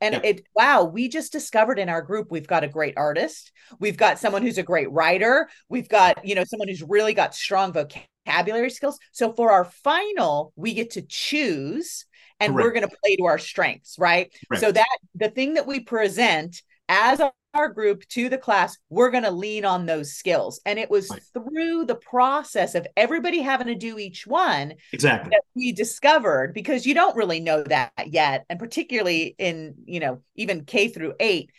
and 0.00 0.14
Yeah. 0.14 0.20
it 0.24 0.46
wow 0.54 0.84
we 0.84 1.08
just 1.08 1.32
discovered 1.32 1.78
in 1.78 1.88
our 1.88 2.02
group 2.02 2.30
we've 2.30 2.46
got 2.46 2.64
a 2.64 2.68
great 2.68 2.94
artist 2.96 3.52
we've 3.80 3.96
got 3.96 4.18
someone 4.18 4.42
who's 4.42 4.58
a 4.58 4.62
great 4.62 4.90
writer 4.90 5.48
we've 5.68 5.88
got 5.88 6.24
you 6.26 6.34
know 6.34 6.44
someone 6.44 6.68
who's 6.68 6.82
really 6.82 7.14
got 7.14 7.34
strong 7.34 7.72
vocabulary 7.72 8.70
skills 8.70 8.98
so 9.12 9.32
for 9.32 9.50
our 9.50 9.64
final 9.64 10.52
we 10.56 10.72
get 10.74 10.90
to 10.92 11.02
choose 11.02 12.06
and 12.40 12.54
we're 12.54 12.72
going 12.72 12.86
to 12.88 12.96
play 13.02 13.16
to 13.16 13.24
our 13.24 13.38
strengths 13.38 13.98
right 13.98 14.32
so 14.58 14.72
that 14.72 14.86
the 15.14 15.28
thing 15.28 15.54
that 15.54 15.66
we 15.66 15.80
present 15.80 16.62
as 16.88 17.20
our, 17.20 17.32
group 17.72 18.02
to 18.08 18.28
the 18.28 18.36
class 18.36 18.76
we're 18.90 19.12
going 19.12 19.22
to 19.22 19.30
lean 19.30 19.64
on 19.64 19.86
those 19.86 20.12
skills 20.12 20.60
and 20.66 20.76
it 20.76 20.90
was 20.90 21.08
Right. 21.08 21.22
through 21.32 21.84
the 21.84 21.94
process 21.94 22.74
of 22.74 22.84
everybody 22.96 23.42
having 23.42 23.68
to 23.68 23.76
do 23.76 23.96
each 23.96 24.26
one 24.26 24.74
exactly. 24.92 25.30
that 25.30 25.42
we 25.54 25.70
discovered 25.70 26.52
because 26.52 26.84
you 26.84 26.94
don't 26.94 27.14
really 27.16 27.38
know 27.38 27.62
that 27.62 27.92
yet 28.08 28.44
and 28.50 28.58
particularly 28.58 29.36
in 29.38 29.76
you 29.84 30.00
know 30.00 30.20
even 30.34 30.64
k 30.64 30.88
through 30.88 31.14
eight 31.20 31.50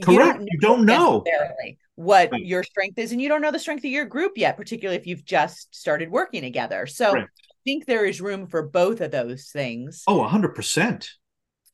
Correct. 0.00 0.40
You 0.40 0.60
don't 0.60 0.86
know. 0.86 1.24
necessarily 1.26 1.78
what 1.96 2.30
Right. 2.30 2.44
your 2.46 2.62
strength 2.62 2.96
is 3.00 3.10
and 3.10 3.20
you 3.20 3.28
don't 3.28 3.42
know 3.42 3.50
the 3.50 3.58
strength 3.58 3.84
of 3.84 3.90
your 3.90 4.04
group 4.04 4.34
yet 4.36 4.56
particularly 4.56 5.00
if 5.00 5.08
you've 5.08 5.24
just 5.24 5.74
started 5.74 6.12
working 6.12 6.42
together 6.42 6.86
so 6.86 7.10
Correct. 7.14 7.30
i 7.42 7.54
think 7.64 7.86
there 7.86 8.04
is 8.04 8.20
room 8.20 8.46
for 8.46 8.62
both 8.62 9.00
of 9.00 9.10
those 9.10 9.50
things 9.50 10.04
Oh, 10.06 10.20
100%. 10.24 11.08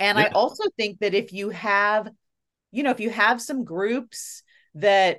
and 0.00 0.16
I 0.18 0.28
also 0.28 0.64
think 0.78 1.00
that 1.00 1.12
if 1.12 1.34
you 1.34 1.50
have, 1.50 2.08
you 2.74 2.82
know, 2.82 2.90
if 2.90 3.00
you 3.00 3.10
have 3.10 3.40
some 3.40 3.64
groups 3.64 4.42
that 4.74 5.18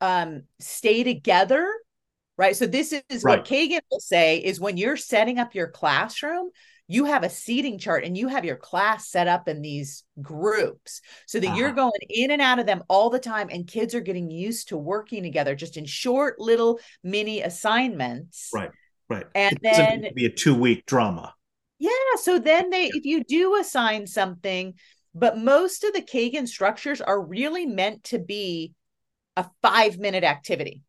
um 0.00 0.42
stay 0.60 1.02
together, 1.04 1.66
right? 2.36 2.54
So 2.56 2.66
this 2.66 2.92
is 3.08 3.24
Right. 3.24 3.38
what 3.38 3.46
Kagan 3.46 3.80
will 3.90 4.00
say 4.00 4.38
is 4.38 4.60
when 4.60 4.76
you're 4.76 4.96
setting 4.96 5.38
up 5.38 5.54
your 5.54 5.68
classroom, 5.68 6.50
you 6.88 7.06
have 7.06 7.22
a 7.24 7.30
seating 7.30 7.78
chart 7.78 8.04
and 8.04 8.16
you 8.16 8.28
have 8.28 8.44
your 8.44 8.56
class 8.56 9.08
set 9.08 9.26
up 9.26 9.48
in 9.48 9.62
these 9.62 10.04
groups 10.20 11.00
so 11.26 11.40
that 11.40 11.56
you're 11.56 11.68
Uh-huh. 11.68 11.76
going 11.90 12.00
in 12.10 12.30
and 12.30 12.42
out 12.42 12.58
of 12.58 12.66
them 12.66 12.82
all 12.88 13.10
the 13.10 13.18
time 13.18 13.48
and 13.50 13.66
kids 13.66 13.94
are 13.94 14.00
getting 14.00 14.30
used 14.30 14.68
to 14.68 14.76
working 14.76 15.22
together 15.22 15.54
just 15.54 15.76
in 15.76 15.84
short 15.86 16.38
little 16.38 16.78
mini 17.02 17.40
assignments. 17.42 18.50
Right. 18.52 18.70
Right. 19.08 19.26
And 19.34 19.54
it 19.56 19.62
then- 19.62 20.12
be 20.14 20.26
a 20.26 20.30
two 20.30 20.54
week 20.54 20.84
drama. 20.86 21.34
Yeah, 21.78 21.90
so 22.22 22.38
then 22.38 22.70
they 22.70 22.86
if 22.86 23.04
you 23.04 23.22
do 23.24 23.56
assign 23.56 24.06
something, 24.06 24.74
but 25.18 25.38
most 25.38 25.84
of 25.84 25.92
the 25.92 26.02
Kagan 26.02 26.46
structures 26.46 27.00
are 27.00 27.20
really 27.20 27.66
meant 27.66 28.04
to 28.04 28.18
be 28.18 28.72
a 29.36 29.46
5-minute 29.64 30.24
activity. 30.24 30.82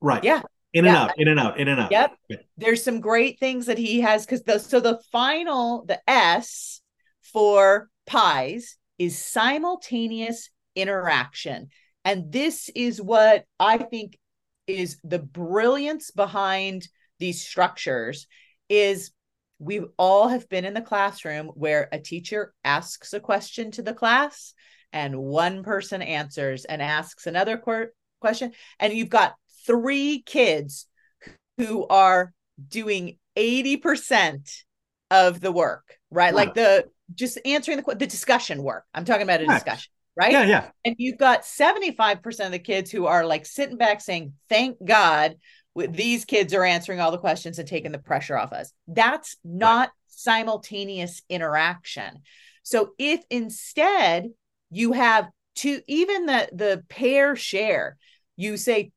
Right. 0.00 0.22
Yeah. 0.22 0.42
In 0.72 0.86
and 0.86 0.96
out, 0.96 1.12
in 1.18 1.26
and 1.26 1.40
out, 1.40 1.58
in 1.58 1.66
and 1.66 1.80
out. 1.80 1.90
Yep. 1.90 2.16
There's 2.56 2.84
some 2.84 3.00
great 3.00 3.40
things 3.40 3.66
that 3.66 3.78
he 3.78 4.02
has 4.02 4.24
because 4.24 4.44
the 4.44 4.60
so 4.60 4.78
the 4.78 5.00
final 5.10 5.84
the 5.84 5.98
s 6.08 6.80
for 7.22 7.88
PIES 8.06 8.76
is 8.98 9.18
simultaneous 9.18 10.50
interaction 10.76 11.68
and 12.04 12.30
this 12.30 12.70
is 12.76 13.02
what 13.02 13.44
i 13.58 13.78
think 13.78 14.16
is 14.68 14.98
the 15.02 15.18
brilliance 15.18 16.12
behind 16.12 16.86
these 17.18 17.44
structures 17.44 18.28
is 18.68 19.10
we 19.60 19.82
all 19.98 20.28
have 20.28 20.48
been 20.48 20.64
in 20.64 20.74
the 20.74 20.80
classroom 20.80 21.48
where 21.48 21.88
a 21.92 21.98
teacher 21.98 22.52
asks 22.64 23.12
a 23.12 23.20
question 23.20 23.70
to 23.72 23.82
the 23.82 23.94
class 23.94 24.54
and 24.92 25.16
one 25.16 25.62
person 25.62 26.02
answers 26.02 26.64
and 26.64 26.82
asks 26.82 27.26
another 27.26 27.58
qu- 27.58 27.90
question 28.20 28.52
and 28.80 28.92
you've 28.92 29.10
got 29.10 29.34
three 29.66 30.22
kids 30.22 30.86
who 31.58 31.86
are 31.86 32.32
doing 32.68 33.18
80% 33.36 34.64
of 35.10 35.40
the 35.40 35.52
work, 35.52 35.98
right? 36.10 36.34
Like 36.34 36.54
the 36.54 36.86
just 37.14 37.38
answering 37.44 37.78
the 37.78 37.94
the 37.94 38.06
discussion 38.06 38.62
work. 38.62 38.84
I'm 38.94 39.04
talking 39.04 39.22
about 39.22 39.42
a 39.42 39.46
discussion, 39.46 39.90
right? 40.16 40.32
Yeah, 40.32 40.44
yeah. 40.44 40.70
And 40.84 40.94
you've 40.98 41.18
got 41.18 41.42
75% 41.42 42.46
of 42.46 42.52
the 42.52 42.58
kids 42.58 42.90
who 42.90 43.06
are 43.06 43.26
like 43.26 43.44
sitting 43.44 43.76
back 43.76 44.00
saying, 44.00 44.34
"Thank 44.48 44.82
God 44.82 45.36
these 45.76 46.24
kids 46.24 46.52
are 46.52 46.64
answering 46.64 47.00
all 47.00 47.10
the 47.10 47.18
questions 47.18 47.58
and 47.58 47.68
taking 47.68 47.92
the 47.92 47.98
pressure 47.98 48.36
off 48.36 48.52
us." 48.52 48.72
That's 48.86 49.36
not 49.44 49.90
simultaneous 50.08 51.22
interaction. 51.28 52.22
So 52.62 52.90
if 52.98 53.22
instead 53.30 54.28
you 54.70 54.92
have 54.92 55.28
two 55.54 55.80
even 55.86 56.26
the 56.26 56.48
the 56.52 56.84
pair 56.88 57.36
share, 57.36 57.96
you 58.36 58.56
say 58.56 58.92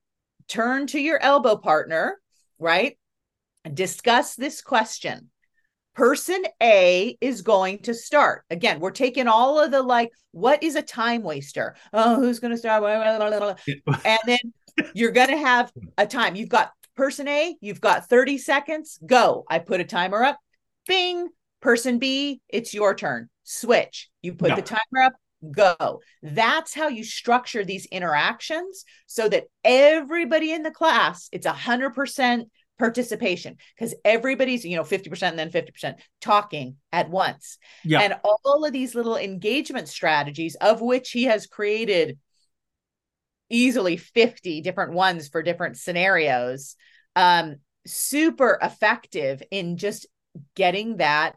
turn 0.47 0.87
to 0.87 0.99
your 0.99 1.21
elbow 1.21 1.57
partner, 1.57 2.19
right? 2.59 2.97
Discuss 3.71 4.35
this 4.35 4.61
question. 4.61 5.29
Person 5.95 6.43
A 6.61 7.17
is 7.21 7.43
going 7.43 7.83
to 7.83 7.93
start. 7.93 8.43
Again, 8.49 8.79
we're 8.79 8.91
taking 8.91 9.27
all 9.27 9.59
of 9.59 9.71
the 9.71 9.81
like, 9.81 10.11
what 10.31 10.63
is 10.63 10.75
a 10.75 10.81
time 10.81 11.21
waster? 11.21 11.75
Oh, 11.93 12.15
who's 12.15 12.39
going 12.39 12.51
to 12.51 12.57
start? 12.57 12.83
And 14.05 14.19
then 14.25 14.39
you're 14.93 15.11
going 15.11 15.29
to 15.29 15.37
have 15.37 15.71
hmm. 15.71 15.87
a 15.97 16.05
time. 16.07 16.35
You've 16.35 16.49
got 16.49 16.71
person 16.95 17.27
A, 17.27 17.55
you've 17.61 17.81
got 17.81 18.07
30 18.09 18.37
seconds. 18.37 18.99
Go. 19.05 19.45
I 19.49 19.59
put 19.59 19.81
a 19.81 19.85
timer 19.85 20.23
up. 20.23 20.39
Bing. 20.87 21.29
Person 21.61 21.97
B, 21.97 22.41
it's 22.49 22.73
your 22.73 22.93
turn. 22.93 23.29
Switch. 23.43 24.09
You 24.21 24.33
put 24.33 24.49
Yeah. 24.49 24.55
the 24.55 24.61
timer 24.61 25.05
up. 25.05 25.13
Go. 25.49 26.01
That's 26.21 26.73
how 26.73 26.89
you 26.89 27.03
structure 27.03 27.63
these 27.63 27.85
interactions 27.85 28.83
so 29.07 29.29
that 29.29 29.45
everybody 29.63 30.51
in 30.51 30.63
the 30.63 30.71
class, 30.71 31.29
it's 31.31 31.45
a 31.45 31.53
hundred 31.53 31.91
percent 31.91 32.49
participation 32.79 33.57
because 33.77 33.95
everybody's, 34.03 34.65
you 34.65 34.75
know, 34.75 34.83
50% 34.83 35.23
and 35.23 35.39
then 35.39 35.51
50% 35.51 35.95
talking 36.19 36.75
at 36.91 37.09
once. 37.09 37.57
Yeah. 37.83 38.01
And 38.01 38.15
all 38.23 38.65
of 38.65 38.73
these 38.73 38.95
little 38.95 39.15
engagement 39.15 39.87
strategies, 39.87 40.55
of 40.55 40.81
which 40.81 41.11
he 41.11 41.23
has 41.23 41.47
created 41.47 42.17
easily 43.53 43.97
50 43.97 44.61
different 44.61 44.93
ones 44.93 45.29
for 45.29 45.41
different 45.43 45.77
scenarios, 45.77 46.75
um, 47.15 47.57
super 47.85 48.57
effective 48.61 49.41
in 49.51 49.77
just 49.77 50.07
getting 50.55 50.97
that 50.97 51.35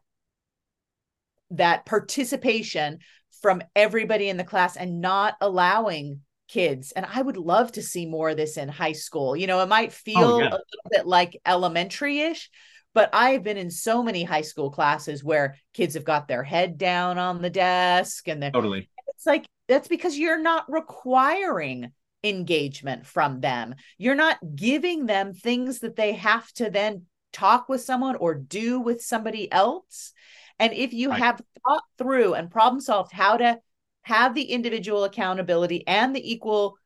that 1.50 1.84
participation 1.86 2.98
from 3.42 3.62
everybody 3.76 4.28
in 4.28 4.36
the 4.36 4.44
class 4.44 4.76
and 4.76 5.00
not 5.00 5.34
allowing 5.40 6.20
kids 6.48 6.92
and 6.92 7.04
i 7.12 7.20
would 7.20 7.36
love 7.36 7.70
to 7.72 7.82
see 7.82 8.06
more 8.06 8.30
of 8.30 8.36
this 8.36 8.56
in 8.56 8.68
high 8.68 8.92
school 8.92 9.36
you 9.36 9.46
know 9.46 9.60
it 9.60 9.68
might 9.68 9.92
feel 9.92 10.18
Oh, 10.18 10.38
yeah. 10.38 10.46
a 10.48 10.50
little 10.50 10.90
bit 10.90 11.06
like 11.06 11.40
elementary-ish 11.44 12.48
but 12.94 13.10
i've 13.12 13.42
been 13.42 13.56
in 13.56 13.70
so 13.70 14.02
many 14.02 14.22
high 14.24 14.42
school 14.42 14.70
classes 14.70 15.22
where 15.22 15.56
kids 15.74 15.94
have 15.94 16.04
got 16.04 16.28
their 16.28 16.42
head 16.44 16.78
down 16.78 17.18
on 17.18 17.42
the 17.42 17.50
desk 17.50 18.28
and 18.28 18.40
they're 18.42 18.52
Totally. 18.52 18.88
it's 19.08 19.26
like 19.26 19.44
that's 19.68 19.88
because 19.88 20.16
you're 20.16 20.40
not 20.40 20.70
requiring 20.70 21.90
engagement 22.24 23.06
from 23.06 23.40
them. 23.40 23.74
You're 23.98 24.14
not 24.14 24.38
giving 24.54 25.06
them 25.06 25.32
things 25.32 25.80
that 25.80 25.96
they 25.96 26.12
have 26.14 26.50
to 26.54 26.70
then 26.70 27.06
talk 27.32 27.68
with 27.68 27.82
someone 27.82 28.16
or 28.16 28.34
do 28.34 28.80
with 28.80 29.02
somebody 29.02 29.50
else. 29.52 30.12
And 30.58 30.72
if 30.72 30.92
you 30.92 31.10
Right. 31.10 31.18
have 31.18 31.40
thought 31.66 31.82
through 31.98 32.34
and 32.34 32.50
problem 32.50 32.80
solved 32.80 33.12
how 33.12 33.36
to 33.36 33.58
have 34.02 34.34
the 34.34 34.44
individual 34.44 35.04
accountability 35.04 35.86
and 35.86 36.14
the 36.14 36.32
equal 36.32 36.76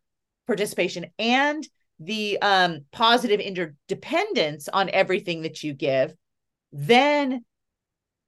participation 0.46 1.06
and 1.18 1.66
the 2.00 2.38
um, 2.40 2.80
positive 2.92 3.40
interdependence 3.40 4.68
on 4.68 4.88
everything 4.90 5.42
that 5.42 5.62
you 5.62 5.74
give, 5.74 6.14
then 6.72 7.44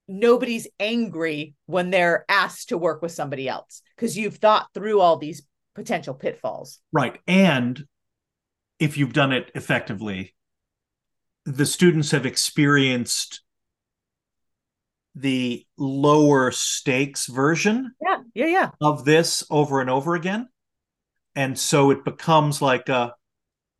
nobody's 0.08 0.68
angry 0.78 1.54
when 1.66 1.90
they're 1.90 2.24
asked 2.28 2.68
to 2.68 2.78
work 2.78 3.02
with 3.02 3.12
somebody 3.12 3.48
else 3.48 3.82
because 3.96 4.16
you've 4.18 4.36
thought 4.36 4.68
through 4.74 5.00
all 5.00 5.16
these 5.16 5.42
potential 5.74 6.14
pitfalls. 6.14 6.80
Right. 6.92 7.18
And 7.26 7.84
if 8.78 8.96
you've 8.96 9.12
done 9.12 9.32
it 9.32 9.50
effectively, 9.54 10.34
the 11.44 11.66
students 11.66 12.10
have 12.10 12.26
experienced 12.26 13.42
the 15.14 15.66
lower 15.76 16.50
stakes 16.50 17.26
version 17.26 17.92
Yeah, 18.00 18.22
yeah, 18.34 18.46
yeah. 18.46 18.70
of 18.80 19.04
this 19.04 19.44
over 19.50 19.80
and 19.80 19.90
over 19.90 20.14
again. 20.14 20.48
And 21.34 21.58
so 21.58 21.90
it 21.90 22.04
becomes 22.04 22.62
like 22.62 22.88
a, 22.88 23.14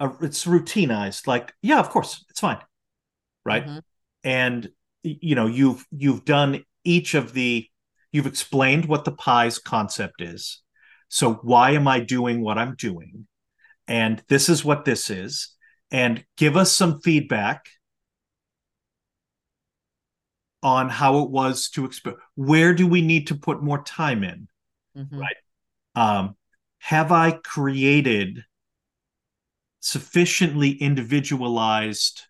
a 0.01 0.11
it's 0.20 0.45
routinized, 0.45 1.26
like, 1.26 1.55
yeah, 1.62 1.78
of 1.80 1.90
course, 1.90 2.24
it's 2.30 2.40
fine. 2.40 2.59
Right. 3.45 3.66
Mhm. 3.66 3.80
And 4.24 4.68
you 5.03 5.34
know, 5.34 5.47
you've 5.47 5.84
you've 5.90 6.24
done 6.24 6.64
each 6.84 7.14
of 7.14 7.32
the 7.32 7.68
you've 8.12 8.26
explained 8.26 8.86
what 8.86 9.05
the 9.05 9.12
PIES 9.12 9.59
concept 9.59 10.22
is. 10.22 10.61
So 11.12 11.34
why 11.42 11.72
am 11.72 11.86
I 11.86 12.00
doing 12.00 12.40
what 12.40 12.56
I'm 12.56 12.74
doing? 12.74 13.26
And 13.86 14.22
this 14.30 14.48
is 14.48 14.64
what 14.64 14.86
this 14.86 15.10
is. 15.10 15.54
And 15.90 16.24
give 16.38 16.56
us 16.56 16.74
some 16.74 17.02
feedback 17.02 17.66
on 20.62 20.88
how 20.88 21.18
it 21.18 21.28
was 21.30 21.68
to 21.70 21.84
experience. 21.84 22.22
where 22.34 22.72
do 22.72 22.86
we 22.86 23.02
need 23.02 23.26
to 23.26 23.34
put 23.34 23.62
more 23.62 23.82
time 23.82 24.24
in 24.24 24.48
Mhm. 24.96 25.20
Right. 25.20 25.36
um, 25.94 26.36
have 26.78 27.12
I 27.12 27.32
created 27.32 28.44
sufficiently 29.80 30.70
individualized 30.70 32.22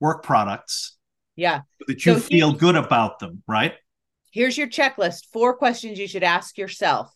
work 0.00 0.24
products 0.24 0.96
Yeah. 1.36 1.60
so 1.78 1.84
that 1.86 2.04
you 2.04 2.14
So 2.14 2.20
feel 2.20 2.52
good 2.52 2.74
about 2.74 3.20
them, 3.20 3.44
right? 3.46 3.74
Here's 4.32 4.58
your 4.58 4.66
checklist. 4.66 5.26
Four 5.32 5.56
questions 5.56 6.00
you 6.00 6.08
should 6.08 6.24
ask 6.24 6.58
yourself 6.58 7.14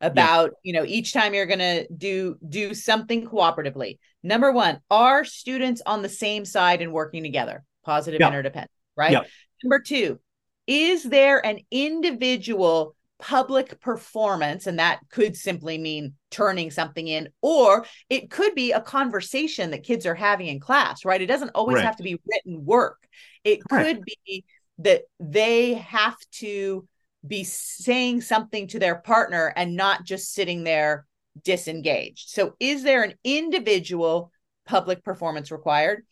about, 0.00 0.52
you 0.62 0.72
know, 0.72 0.84
each 0.84 1.12
time 1.12 1.34
you're 1.34 1.46
going 1.46 1.58
to 1.58 1.86
do 1.92 2.36
do 2.48 2.74
something 2.74 3.26
cooperatively. 3.26 3.98
Number 4.22 4.52
1, 4.52 4.80
are 4.90 5.24
students 5.24 5.82
on 5.86 6.02
the 6.02 6.08
same 6.08 6.44
side 6.44 6.82
and 6.82 6.92
working 6.92 7.22
together? 7.22 7.64
Positive 7.84 8.20
Yeah. 8.20 8.28
interdependence, 8.28 8.72
right? 8.96 9.12
Yeah. 9.12 9.22
Number 9.64 9.80
2, 9.80 10.18
is 10.66 11.02
there 11.02 11.44
an 11.44 11.60
individual 11.70 12.94
public 13.20 13.80
performance 13.80 14.68
and 14.68 14.78
that 14.78 15.00
could 15.10 15.36
simply 15.36 15.76
mean 15.76 16.14
turning 16.30 16.70
something 16.70 17.08
in 17.08 17.28
or 17.42 17.84
it 18.08 18.30
could 18.30 18.54
be 18.54 18.70
a 18.70 18.80
conversation 18.80 19.72
that 19.72 19.82
kids 19.82 20.06
are 20.06 20.14
having 20.14 20.46
in 20.46 20.60
class 20.60 21.04
right 21.04 21.20
it 21.20 21.26
doesn't 21.26 21.50
always 21.56 21.74
Right. 21.74 21.84
have 21.84 21.96
to 21.96 22.04
be 22.04 22.20
written 22.26 22.64
work 22.64 23.08
it 23.42 23.58
Correct. 23.68 23.88
could 23.88 24.04
be 24.04 24.44
that 24.78 25.02
they 25.18 25.74
have 25.74 26.14
to 26.34 26.86
be 27.26 27.44
saying 27.44 28.20
something 28.20 28.68
to 28.68 28.78
their 28.78 28.96
partner 28.96 29.52
and 29.56 29.76
not 29.76 30.04
just 30.04 30.32
sitting 30.32 30.64
there 30.64 31.06
disengaged. 31.44 32.30
So 32.30 32.54
is 32.60 32.82
there 32.82 33.02
an 33.02 33.14
individual 33.24 34.32
public 34.66 35.04
performance 35.04 35.50
required? 35.50 36.04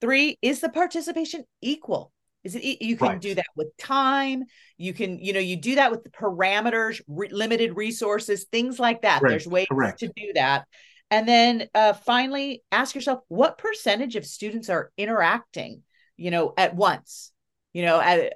Three 0.00 0.38
is 0.42 0.60
the 0.60 0.68
participation 0.68 1.44
equal? 1.60 2.12
Is 2.44 2.54
it 2.54 2.82
you 2.82 2.96
can 2.96 3.08
Right. 3.08 3.20
do 3.20 3.34
that 3.34 3.46
with 3.56 3.76
time. 3.78 4.44
You 4.76 4.92
can 4.94 5.18
you 5.18 5.32
know 5.32 5.40
you 5.40 5.56
do 5.56 5.74
that 5.74 5.90
with 5.90 6.04
the 6.04 6.10
parameters 6.10 7.00
re- 7.08 7.28
limited 7.30 7.76
resources 7.76 8.44
things 8.44 8.78
like 8.78 9.02
that. 9.02 9.22
Right, 9.22 9.30
there's 9.30 9.46
ways 9.46 9.66
correct. 9.70 10.00
to 10.00 10.08
do 10.14 10.32
that. 10.34 10.66
And 11.10 11.26
then 11.26 11.68
uh, 11.74 11.94
finally 11.94 12.62
ask 12.70 12.94
yourself 12.94 13.20
what 13.28 13.58
percentage 13.58 14.14
of 14.16 14.24
students 14.26 14.68
are 14.70 14.92
interacting 14.96 15.82
you 16.16 16.30
know 16.30 16.54
at 16.56 16.74
once? 16.74 17.32
You 17.72 17.82
know 17.82 18.00
at, 18.00 18.32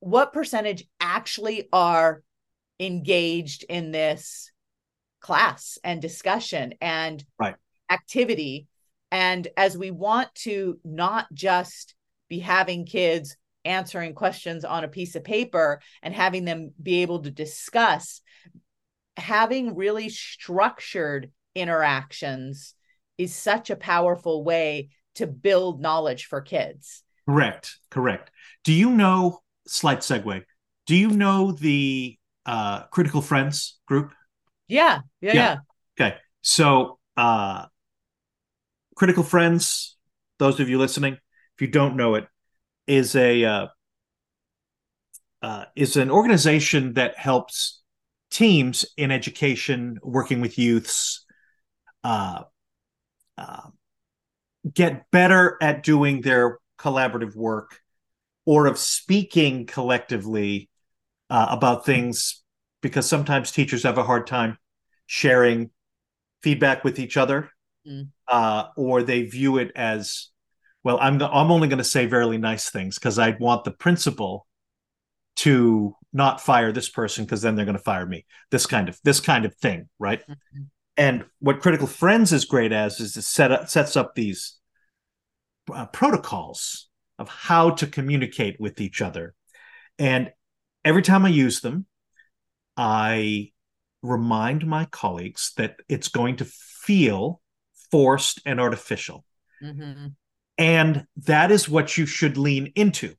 what 0.00 0.32
percentage 0.32 0.84
actually 1.00 1.68
are 1.72 2.22
engaged 2.78 3.64
in 3.68 3.92
this 3.92 4.50
class 5.20 5.78
and 5.84 6.00
discussion 6.00 6.74
and 6.80 7.24
Right. 7.38 7.56
activity 7.90 8.66
and 9.12 9.48
as 9.56 9.76
we 9.76 9.90
want 9.90 10.34
to 10.34 10.78
not 10.84 11.26
just 11.34 11.94
be 12.28 12.38
having 12.38 12.86
kids 12.86 13.36
answering 13.64 14.14
questions 14.14 14.64
on 14.64 14.84
a 14.84 14.88
piece 14.88 15.16
of 15.16 15.24
paper 15.24 15.80
and 16.02 16.14
having 16.14 16.44
them 16.46 16.72
be 16.82 17.02
able 17.02 17.20
to 17.22 17.30
discuss 17.30 18.22
having 19.16 19.74
really 19.74 20.08
structured 20.08 21.30
interactions 21.54 22.74
is 23.18 23.34
such 23.34 23.68
a 23.68 23.76
powerful 23.76 24.42
way 24.42 24.88
to 25.16 25.26
build 25.26 25.80
knowledge 25.80 26.24
for 26.26 26.40
kids. 26.40 27.02
Correct. 27.28 27.76
Correct. 27.90 28.30
Do 28.64 28.72
you 28.72 28.90
know, 28.90 29.40
slight 29.70 30.00
segue, 30.00 30.42
do 30.86 30.96
you 30.96 31.10
know 31.10 31.52
the 31.52 32.18
uh, 32.44 32.82
Critical 32.86 33.22
Friends 33.22 33.78
group? 33.86 34.12
Yeah. 34.68 35.00
Yeah. 35.20 35.32
Yeah. 35.32 35.34
yeah. 35.34 36.06
Okay. 36.06 36.16
So, 36.42 36.98
uh, 37.16 37.66
Critical 38.96 39.22
Friends, 39.22 39.96
those 40.38 40.60
of 40.60 40.68
you 40.68 40.78
listening, 40.78 41.14
if 41.14 41.60
you 41.60 41.68
don't 41.68 41.96
know 41.96 42.16
it, 42.16 42.26
is 42.86 43.14
a 43.14 43.44
uh, 43.44 43.66
uh, 45.42 45.64
is 45.76 45.96
an 45.96 46.10
organization 46.10 46.94
that 46.94 47.16
helps 47.16 47.82
teams 48.30 48.84
in 48.96 49.10
education 49.10 49.98
working 50.02 50.40
with 50.40 50.58
youths 50.58 51.24
uh, 52.04 52.42
uh, 53.38 53.68
get 54.72 55.10
better 55.10 55.56
at 55.62 55.82
doing 55.82 56.20
their 56.20 56.58
collaborative 56.78 57.34
work 57.34 57.79
or 58.50 58.66
of 58.66 58.76
speaking 58.76 59.64
collectively 59.64 60.68
uh, 61.30 61.46
about 61.50 61.86
things 61.86 62.42
because 62.82 63.08
sometimes 63.08 63.52
teachers 63.52 63.84
have 63.84 63.96
a 63.96 64.02
hard 64.02 64.26
time 64.26 64.58
sharing 65.06 65.70
feedback 66.42 66.82
with 66.82 66.98
each 66.98 67.16
other 67.16 67.52
mm. 67.86 68.08
uh, 68.26 68.64
or 68.76 69.04
they 69.04 69.22
view 69.22 69.58
it 69.58 69.70
as 69.76 70.30
well 70.82 70.98
i'm, 71.00 71.22
I'm 71.22 71.52
only 71.52 71.68
going 71.68 71.78
to 71.78 71.84
say 71.84 72.06
very 72.06 72.38
nice 72.38 72.70
things 72.70 72.98
because 72.98 73.20
i 73.20 73.36
want 73.38 73.62
the 73.62 73.70
principal 73.70 74.48
to 75.36 75.94
not 76.12 76.40
fire 76.40 76.72
this 76.72 76.88
person 76.88 77.24
because 77.24 77.42
then 77.42 77.54
they're 77.54 77.64
going 77.64 77.78
to 77.78 77.82
fire 77.84 78.04
me 78.04 78.26
this 78.50 78.66
kind 78.66 78.88
of 78.88 78.98
this 79.04 79.20
kind 79.20 79.44
of 79.44 79.54
thing 79.58 79.88
right 80.00 80.22
mm-hmm. 80.22 80.62
and 80.96 81.24
what 81.38 81.60
critical 81.60 81.86
friends 81.86 82.32
is 82.32 82.46
great 82.46 82.72
as 82.72 82.98
is 82.98 83.16
it 83.16 83.22
set 83.22 83.52
up, 83.52 83.68
sets 83.68 83.96
up 83.96 84.16
these 84.16 84.58
uh, 85.72 85.86
protocols 85.86 86.89
of 87.20 87.28
how 87.28 87.70
to 87.70 87.86
communicate 87.86 88.56
with 88.58 88.80
each 88.80 89.00
other 89.00 89.34
and 89.98 90.30
every 90.84 91.02
time 91.02 91.24
i 91.24 91.28
use 91.28 91.60
them 91.60 91.86
i 92.76 93.50
remind 94.02 94.66
my 94.66 94.86
colleagues 94.86 95.52
that 95.56 95.76
it's 95.88 96.08
going 96.08 96.36
to 96.36 96.44
feel 96.44 97.40
forced 97.90 98.40
and 98.44 98.58
artificial 98.58 99.24
mm-hmm. 99.62 100.06
and 100.58 101.06
that 101.16 101.52
is 101.52 101.68
what 101.68 101.96
you 101.96 102.06
should 102.06 102.36
lean 102.36 102.72
into 102.74 103.14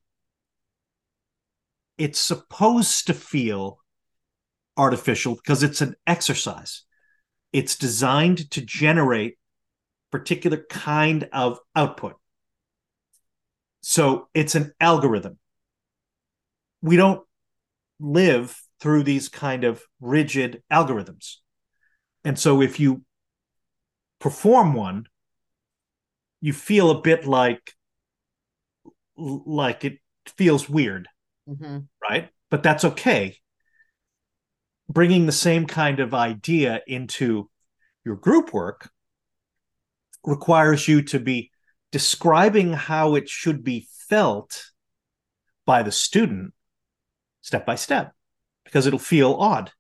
it's 1.98 2.20
supposed 2.20 3.08
to 3.08 3.14
feel 3.14 3.78
artificial 4.78 5.36
because 5.36 5.64
it's 5.64 5.82
an 5.82 5.96
exercise. 6.08 6.84
It's 7.54 7.76
designed 7.76 8.50
to 8.52 8.62
generate 8.62 9.38
particular 10.12 10.66
kind 10.70 11.30
of 11.32 11.60
output. 11.76 12.16
So 13.82 14.28
it's 14.34 14.56
an 14.56 14.74
algorithm. 14.80 15.38
We 16.82 16.96
don't 16.96 17.22
live 18.00 18.60
through 18.80 19.04
these 19.04 19.30
kind 19.30 19.64
of 19.64 19.84
rigid 20.00 20.64
algorithms. 20.72 21.38
And 22.24 22.38
so 22.38 22.62
if 22.62 22.80
you 22.80 23.04
perform 24.20 24.74
one, 24.74 25.06
you 26.42 26.54
feel 26.54 26.90
a 26.90 27.02
bit 27.02 27.26
like 27.26 27.74
like 29.18 29.86
it 29.86 30.00
feels 30.38 30.68
weird 30.68 31.08
mm-hmm. 31.48 31.80
right? 32.02 32.30
But 32.50 32.64
that's 32.64 32.84
okay. 32.84 33.38
Bringing 34.90 35.26
the 35.26 35.32
same 35.32 35.66
kind 35.66 36.00
of 36.00 36.14
idea 36.14 36.82
into 36.88 37.50
your 38.04 38.16
group 38.16 38.54
work 38.54 38.90
requires 40.24 40.88
you 40.88 41.02
to 41.04 41.20
be 41.20 41.52
describing 41.92 42.74
how 42.74 43.16
it 43.16 43.28
should 43.28 43.64
be 43.64 43.88
felt 44.08 44.72
by 45.66 45.84
the 45.84 45.92
student 45.92 46.54
step 47.42 47.66
by 47.66 47.76
step 47.76 48.14
because 48.66 48.88
it'll 48.88 49.00
feel 49.00 49.34
odd 49.34 49.72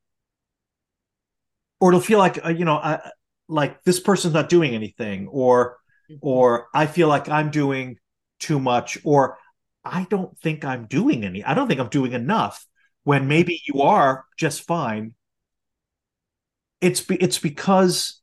or 1.79 1.91
it'll 1.91 2.01
feel 2.01 2.19
like 2.19 2.43
uh, 2.45 2.49
you 2.49 2.65
know 2.65 2.75
I, 2.75 3.11
like 3.47 3.83
this 3.83 3.99
person's 3.99 4.33
not 4.33 4.49
doing 4.49 4.73
anything 4.73 5.27
or 5.27 5.77
mm-hmm. 6.09 6.17
or 6.21 6.67
i 6.73 6.85
feel 6.85 7.07
like 7.07 7.29
i'm 7.29 7.51
doing 7.51 7.97
too 8.39 8.59
much 8.59 8.97
or 9.03 9.37
I 9.83 10.05
don't 10.09 10.37
think 10.39 10.63
I'm 10.63 10.85
doing 10.85 11.23
any. 11.23 11.43
I 11.43 11.53
don't 11.53 11.67
think 11.67 11.79
I'm 11.79 11.89
doing 11.89 12.13
enough 12.13 12.65
when 13.03 13.27
maybe 13.27 13.61
you 13.65 13.81
are 13.81 14.25
just 14.37 14.67
fine. 14.67 15.15
It's 16.81 17.01
be, 17.01 17.15
it's 17.15 17.39
because 17.39 18.21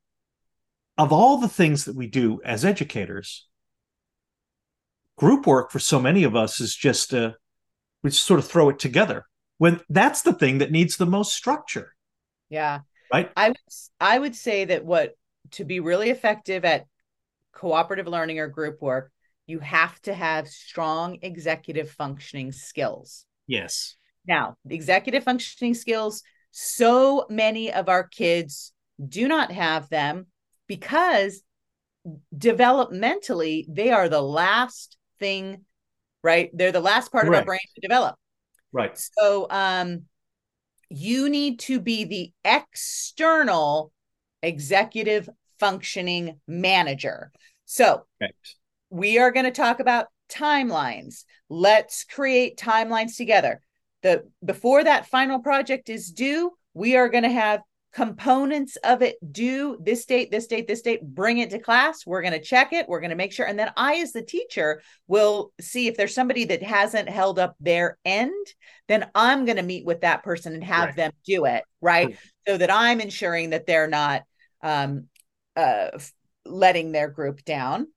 of 0.96 1.12
all 1.12 1.38
the 1.38 1.48
things 1.48 1.84
that 1.84 1.96
we 1.96 2.06
do 2.06 2.40
as 2.44 2.64
educators. 2.64 3.46
Group 5.18 5.46
work 5.46 5.70
for 5.70 5.80
so 5.80 6.00
many 6.00 6.24
of 6.24 6.36
us 6.36 6.60
is 6.60 6.74
just 6.74 7.12
uh, 7.12 7.32
we 8.02 8.10
just 8.10 8.24
sort 8.24 8.38
of 8.38 8.46
throw 8.46 8.68
it 8.68 8.78
together 8.78 9.26
when 9.58 9.80
that's 9.88 10.22
the 10.22 10.32
thing 10.32 10.58
that 10.58 10.70
needs 10.70 10.96
the 10.96 11.06
most 11.06 11.34
structure. 11.34 11.94
Yeah. 12.48 12.80
Right. 13.12 13.30
I 13.36 13.54
I 14.00 14.18
would 14.18 14.36
say 14.36 14.64
that 14.66 14.84
what 14.84 15.14
to 15.52 15.64
be 15.64 15.80
really 15.80 16.10
effective 16.10 16.64
at 16.64 16.86
cooperative 17.52 18.06
learning 18.06 18.38
or 18.38 18.46
group 18.46 18.80
work, 18.80 19.10
you 19.46 19.58
have 19.58 20.00
to 20.02 20.14
have 20.14 20.46
strong 20.46 21.18
executive 21.22 21.90
functioning 21.90 22.52
skills. 22.52 23.24
Yes. 23.46 23.96
Now, 24.26 24.56
executive 24.68 25.24
functioning 25.24 25.74
skills, 25.74 26.22
so 26.52 27.26
many 27.28 27.72
of 27.72 27.88
our 27.88 28.06
kids 28.06 28.72
do 29.04 29.26
not 29.26 29.50
have 29.50 29.88
them 29.88 30.26
because 30.68 31.42
developmentally, 32.36 33.64
they 33.68 33.90
are 33.90 34.08
the 34.08 34.22
last 34.22 34.96
thing, 35.18 35.64
right? 36.22 36.50
They're 36.52 36.72
the 36.72 36.80
last 36.80 37.12
part 37.12 37.28
of 37.28 37.34
our 37.34 37.44
brain 37.44 37.60
to 37.74 37.80
develop. 37.80 38.16
Right. 38.72 38.98
So, 39.18 39.46
um, 39.50 40.02
you 40.90 41.28
need 41.28 41.60
to 41.60 41.80
be 41.80 42.04
the 42.04 42.32
external 42.44 43.92
executive 44.42 45.28
functioning 45.58 46.40
manager. 46.46 47.30
So, 47.64 48.06
we 48.90 49.18
are 49.18 49.30
going 49.30 49.44
to 49.44 49.50
talk 49.50 49.80
about 49.80 50.06
timelines. 50.30 51.24
Let's 51.48 52.04
create 52.04 52.58
timelines 52.58 53.16
together. 53.16 53.60
The 54.02 54.28
before 54.44 54.84
that 54.84 55.06
final 55.06 55.40
project 55.40 55.88
is 55.88 56.10
due, 56.10 56.52
we 56.74 56.96
are 56.96 57.08
going 57.08 57.24
to 57.24 57.30
have 57.30 57.60
components 57.92 58.76
of 58.84 59.02
it 59.02 59.16
due 59.32 59.78
this 59.82 60.04
date, 60.04 60.30
this 60.30 60.46
date, 60.46 60.68
this 60.68 60.82
date, 60.82 61.02
bring 61.02 61.38
it 61.38 61.50
to 61.50 61.58
class. 61.58 62.06
We're 62.06 62.22
going 62.22 62.34
to 62.34 62.40
check 62.40 62.72
it. 62.72 62.88
We're 62.88 63.00
going 63.00 63.10
to 63.10 63.16
make 63.16 63.32
sure. 63.32 63.46
And 63.46 63.58
then 63.58 63.72
I, 63.76 63.96
as 63.96 64.12
the 64.12 64.22
teacher, 64.22 64.82
will 65.06 65.52
see 65.60 65.88
if 65.88 65.96
there's 65.96 66.14
somebody 66.14 66.44
that 66.46 66.62
hasn't 66.62 67.08
held 67.08 67.38
up 67.38 67.56
their 67.60 67.98
end, 68.04 68.46
then 68.88 69.08
I'm 69.14 69.46
going 69.46 69.56
to 69.56 69.62
meet 69.62 69.86
with 69.86 70.02
that 70.02 70.22
person 70.22 70.52
and 70.52 70.62
have 70.64 70.88
right. 70.88 70.96
them 70.96 71.12
do 71.26 71.46
it. 71.46 71.64
Right. 71.80 72.16
So 72.46 72.56
that 72.58 72.70
I'm 72.70 73.00
ensuring 73.00 73.50
that 73.50 73.66
they're 73.66 73.88
not 73.88 74.22
um, 74.62 75.06
uh, 75.56 75.98
letting 76.44 76.92
their 76.92 77.08
group 77.08 77.44
down 77.44 77.88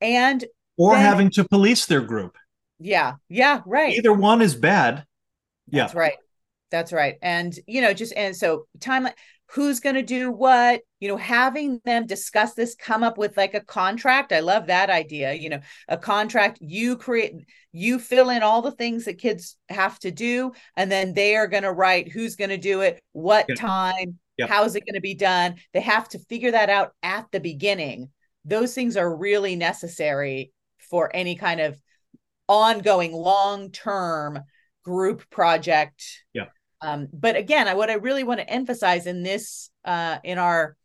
and 0.00 0.44
or 0.76 0.94
then, 0.94 1.02
having 1.02 1.30
to 1.32 1.44
police 1.44 1.86
their 1.86 2.02
group. 2.02 2.36
Yeah. 2.78 3.14
Yeah. 3.28 3.62
Right. 3.66 3.96
Either 3.96 4.12
one 4.12 4.42
is 4.42 4.54
bad. 4.54 5.04
Yeah. 5.68 5.84
That's 5.84 5.94
right. 5.94 6.16
That's 6.70 6.92
right. 6.92 7.16
And, 7.22 7.56
you 7.66 7.80
know, 7.80 7.92
just, 7.92 8.12
and 8.14 8.34
so 8.34 8.66
timeline, 8.78 9.12
who's 9.50 9.78
going 9.78 9.94
to 9.94 10.02
do 10.02 10.32
what, 10.32 10.80
you 10.98 11.08
know, 11.08 11.16
having 11.16 11.80
them 11.84 12.06
discuss 12.06 12.54
this, 12.54 12.74
come 12.74 13.04
up 13.04 13.16
with 13.16 13.36
like 13.36 13.54
a 13.54 13.60
contract. 13.60 14.32
I 14.32 14.40
love 14.40 14.66
that 14.66 14.90
idea. 14.90 15.32
You 15.34 15.50
know, 15.50 15.60
a 15.86 15.96
contract, 15.96 16.58
you 16.60 16.96
create, 16.96 17.34
you 17.70 18.00
fill 18.00 18.30
in 18.30 18.42
all 18.42 18.62
the 18.62 18.72
things 18.72 19.04
that 19.04 19.18
kids 19.18 19.56
have 19.68 19.98
to 20.00 20.10
do, 20.10 20.52
and 20.76 20.90
then 20.90 21.14
they 21.14 21.36
are 21.36 21.46
going 21.46 21.62
to 21.62 21.72
write 21.72 22.10
who's 22.10 22.34
going 22.34 22.50
to 22.50 22.56
do 22.56 22.80
it, 22.80 23.00
what 23.12 23.46
time, 23.56 24.18
how 24.48 24.64
is 24.64 24.74
it 24.74 24.84
going 24.84 24.94
to 24.94 25.00
be 25.00 25.14
done. 25.14 25.54
They 25.72 25.80
have 25.80 26.08
to 26.10 26.18
figure 26.18 26.50
that 26.50 26.68
out 26.68 26.92
at 27.02 27.26
the 27.30 27.40
beginning 27.40 28.10
those 28.46 28.74
things 28.74 28.96
are 28.96 29.14
really 29.14 29.56
necessary 29.56 30.52
for 30.78 31.14
any 31.14 31.34
kind 31.34 31.60
of 31.60 31.80
ongoing 32.48 33.12
long 33.12 33.72
term 33.72 34.38
group 34.84 35.28
project 35.30 36.24
yeah 36.32 36.46
um, 36.86 37.08
but 37.12 37.36
again 37.36 37.68
I, 37.68 37.74
what 37.74 37.90
i 37.90 37.94
really 37.94 38.24
want 38.24 38.40
to 38.40 38.50
emphasize 38.50 39.06
in 39.06 39.22
this 39.22 39.70
uh, 39.84 40.18
in 40.24 40.38
our 40.38 40.76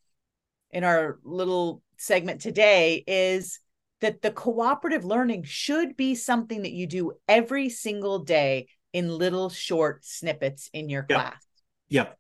in 0.72 0.84
our 0.84 1.20
little 1.24 1.82
segment 1.98 2.42
today 2.42 3.04
is 3.06 3.60
that 4.02 4.22
the 4.22 4.32
cooperative 4.32 5.06
learning 5.06 5.44
should 5.44 5.96
be 5.96 6.16
something 6.16 6.64
that 6.64 6.72
you 6.72 6.88
do 6.88 7.14
every 7.28 7.70
single 7.70 8.20
day 8.20 8.68
in 8.94 9.10
little 9.10 9.50
short 9.50 10.04
snippets 10.04 10.70
in 10.74 10.90
your 10.90 11.06
yep. 11.10 11.20
class 11.20 11.48
yep 11.90 12.18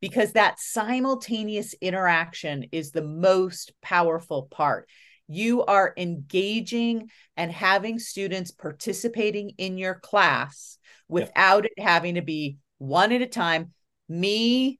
because 0.00 0.32
that 0.32 0.60
simultaneous 0.60 1.74
interaction 1.80 2.66
is 2.72 2.90
the 2.90 3.02
most 3.02 3.72
powerful 3.82 4.44
part. 4.44 4.88
You 5.28 5.64
are 5.64 5.92
engaging 5.96 7.10
and 7.36 7.50
having 7.50 7.98
students 7.98 8.50
participating 8.50 9.52
in 9.58 9.78
your 9.78 9.94
class 9.94 10.78
without 11.08 11.64
it 11.64 11.72
having 11.78 12.14
to 12.14 12.22
be 12.22 12.58
one 12.78 13.12
at 13.12 13.22
a 13.22 13.26
time. 13.26 13.72
Me, 14.08 14.78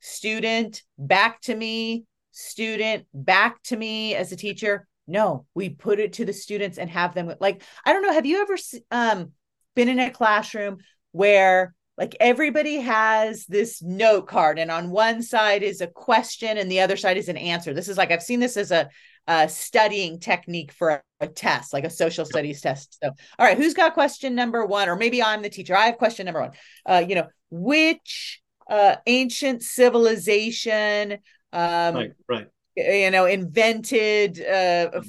student, 0.00 0.82
back 0.98 1.40
to 1.42 1.54
me, 1.54 2.04
student 2.32 3.06
back 3.12 3.62
to 3.64 3.76
me 3.76 4.14
as 4.14 4.32
a 4.32 4.36
teacher. 4.36 4.86
No, 5.06 5.46
we 5.54 5.70
put 5.70 5.98
it 5.98 6.14
to 6.14 6.24
the 6.24 6.32
students 6.32 6.78
and 6.78 6.88
have 6.90 7.14
them 7.14 7.32
like 7.40 7.62
I 7.84 7.92
don't 7.92 8.02
know. 8.02 8.12
Have 8.12 8.26
you 8.26 8.42
ever 8.42 8.56
um, 8.90 9.32
been 9.74 9.88
in 9.88 9.98
a 9.98 10.10
classroom 10.10 10.78
where 11.12 11.74
like 12.00 12.16
everybody 12.18 12.76
has 12.76 13.44
this 13.46 13.82
note 13.82 14.26
card 14.26 14.58
and 14.58 14.70
on 14.70 14.90
one 14.90 15.22
side 15.22 15.62
is 15.62 15.80
a 15.80 15.86
question 15.86 16.56
and 16.56 16.70
the 16.70 16.80
other 16.80 16.96
side 16.96 17.18
is 17.18 17.28
an 17.28 17.36
answer 17.36 17.74
this 17.74 17.88
is 17.88 17.98
like 17.98 18.10
i've 18.10 18.22
seen 18.22 18.40
this 18.40 18.56
as 18.56 18.70
a, 18.70 18.88
a 19.26 19.48
studying 19.48 20.18
technique 20.18 20.72
for 20.72 21.02
a, 21.20 21.28
test 21.28 21.74
like 21.74 21.84
a 21.84 21.90
social 21.90 22.24
studies 22.24 22.62
test 22.62 22.98
so 23.02 23.10
all 23.38 23.46
right 23.46 23.58
who's 23.58 23.74
got 23.74 23.92
question 23.92 24.34
number 24.34 24.64
one 24.64 24.88
or 24.88 24.96
maybe 24.96 25.22
i'm 25.22 25.42
the 25.42 25.50
teacher 25.50 25.76
i 25.76 25.86
have 25.86 25.98
question 25.98 26.24
number 26.24 26.40
one 26.40 26.52
uh, 26.86 27.04
you 27.06 27.14
know 27.14 27.26
which 27.50 28.40
uh, 28.70 28.96
ancient 29.06 29.62
civilization 29.62 31.18
um, 31.52 31.94
right 31.94 32.12
right 32.26 32.48
you 32.76 33.10
know 33.10 33.26
invented 33.26 34.40
uh, 34.40 35.02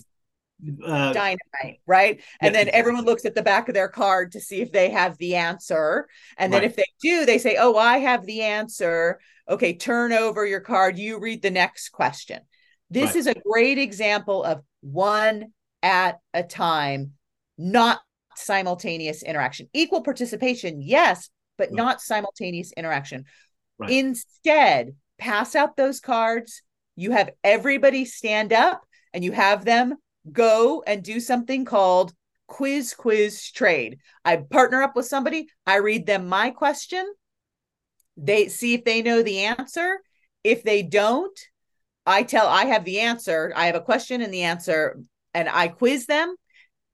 uh, 0.85 1.13
dynamite, 1.13 1.79
right? 1.85 2.21
And 2.39 2.53
then 2.53 2.69
everyone 2.69 3.05
looks 3.05 3.25
at 3.25 3.35
the 3.35 3.41
back 3.41 3.67
of 3.67 3.73
their 3.73 3.87
card 3.87 4.33
to 4.33 4.39
see 4.39 4.61
if 4.61 4.71
they 4.71 4.89
have 4.89 5.17
the 5.17 5.35
answer. 5.35 6.07
And 6.37 6.53
then 6.53 6.61
right. 6.61 6.69
if 6.69 6.75
they 6.75 6.85
do, 7.01 7.25
they 7.25 7.37
say, 7.37 7.57
Oh, 7.59 7.75
I 7.77 7.99
have 7.99 8.25
the 8.25 8.41
answer. 8.41 9.19
Okay, 9.49 9.73
turn 9.73 10.13
over 10.13 10.45
your 10.45 10.59
card. 10.59 10.97
You 10.97 11.19
read 11.19 11.41
the 11.41 11.51
next 11.51 11.89
question. 11.89 12.41
This 12.91 13.07
right. 13.07 13.15
is 13.15 13.27
a 13.27 13.33
great 13.33 13.79
example 13.79 14.43
of 14.43 14.61
one 14.81 15.53
at 15.81 16.19
a 16.33 16.43
time, 16.43 17.13
not 17.57 18.01
simultaneous 18.35 19.23
interaction. 19.23 19.67
Equal 19.73 20.01
participation, 20.01 20.81
yes, 20.81 21.29
but 21.57 21.69
right. 21.69 21.73
not 21.73 22.01
simultaneous 22.01 22.71
interaction. 22.77 23.25
Instead, 23.87 24.95
pass 25.17 25.55
out 25.55 25.75
those 25.75 25.99
cards. 25.99 26.61
You 26.95 27.11
have 27.11 27.31
everybody 27.43 28.05
stand 28.05 28.53
up 28.53 28.83
and 29.11 29.23
you 29.23 29.31
have 29.31 29.65
them 29.65 29.95
go 30.31 30.83
and 30.85 31.01
do 31.01 31.19
something 31.19 31.65
called 31.65 32.13
quiz 32.45 32.93
quiz 32.93 33.49
trade. 33.49 33.97
I 34.23 34.37
partner 34.37 34.83
up 34.83 34.95
with 34.95 35.07
somebody, 35.07 35.47
I 35.65 35.77
read 35.77 36.05
them 36.05 36.27
my 36.27 36.51
question, 36.51 37.11
they 38.17 38.49
see 38.49 38.73
if 38.73 38.83
they 38.83 39.01
know 39.01 39.23
the 39.23 39.45
answer. 39.45 39.99
If 40.43 40.63
they 40.63 40.83
don't, 40.83 41.37
I 42.11 42.23
tell 42.23 42.47
I 42.47 42.65
have 42.65 42.85
the 42.85 42.99
answer. 42.99 43.53
I 43.55 43.65
have 43.67 43.75
a 43.75 43.81
question 43.81 44.21
and 44.21 44.33
the 44.33 44.43
answer 44.43 44.99
and 45.33 45.49
I 45.49 45.69
quiz 45.69 46.05
them 46.05 46.35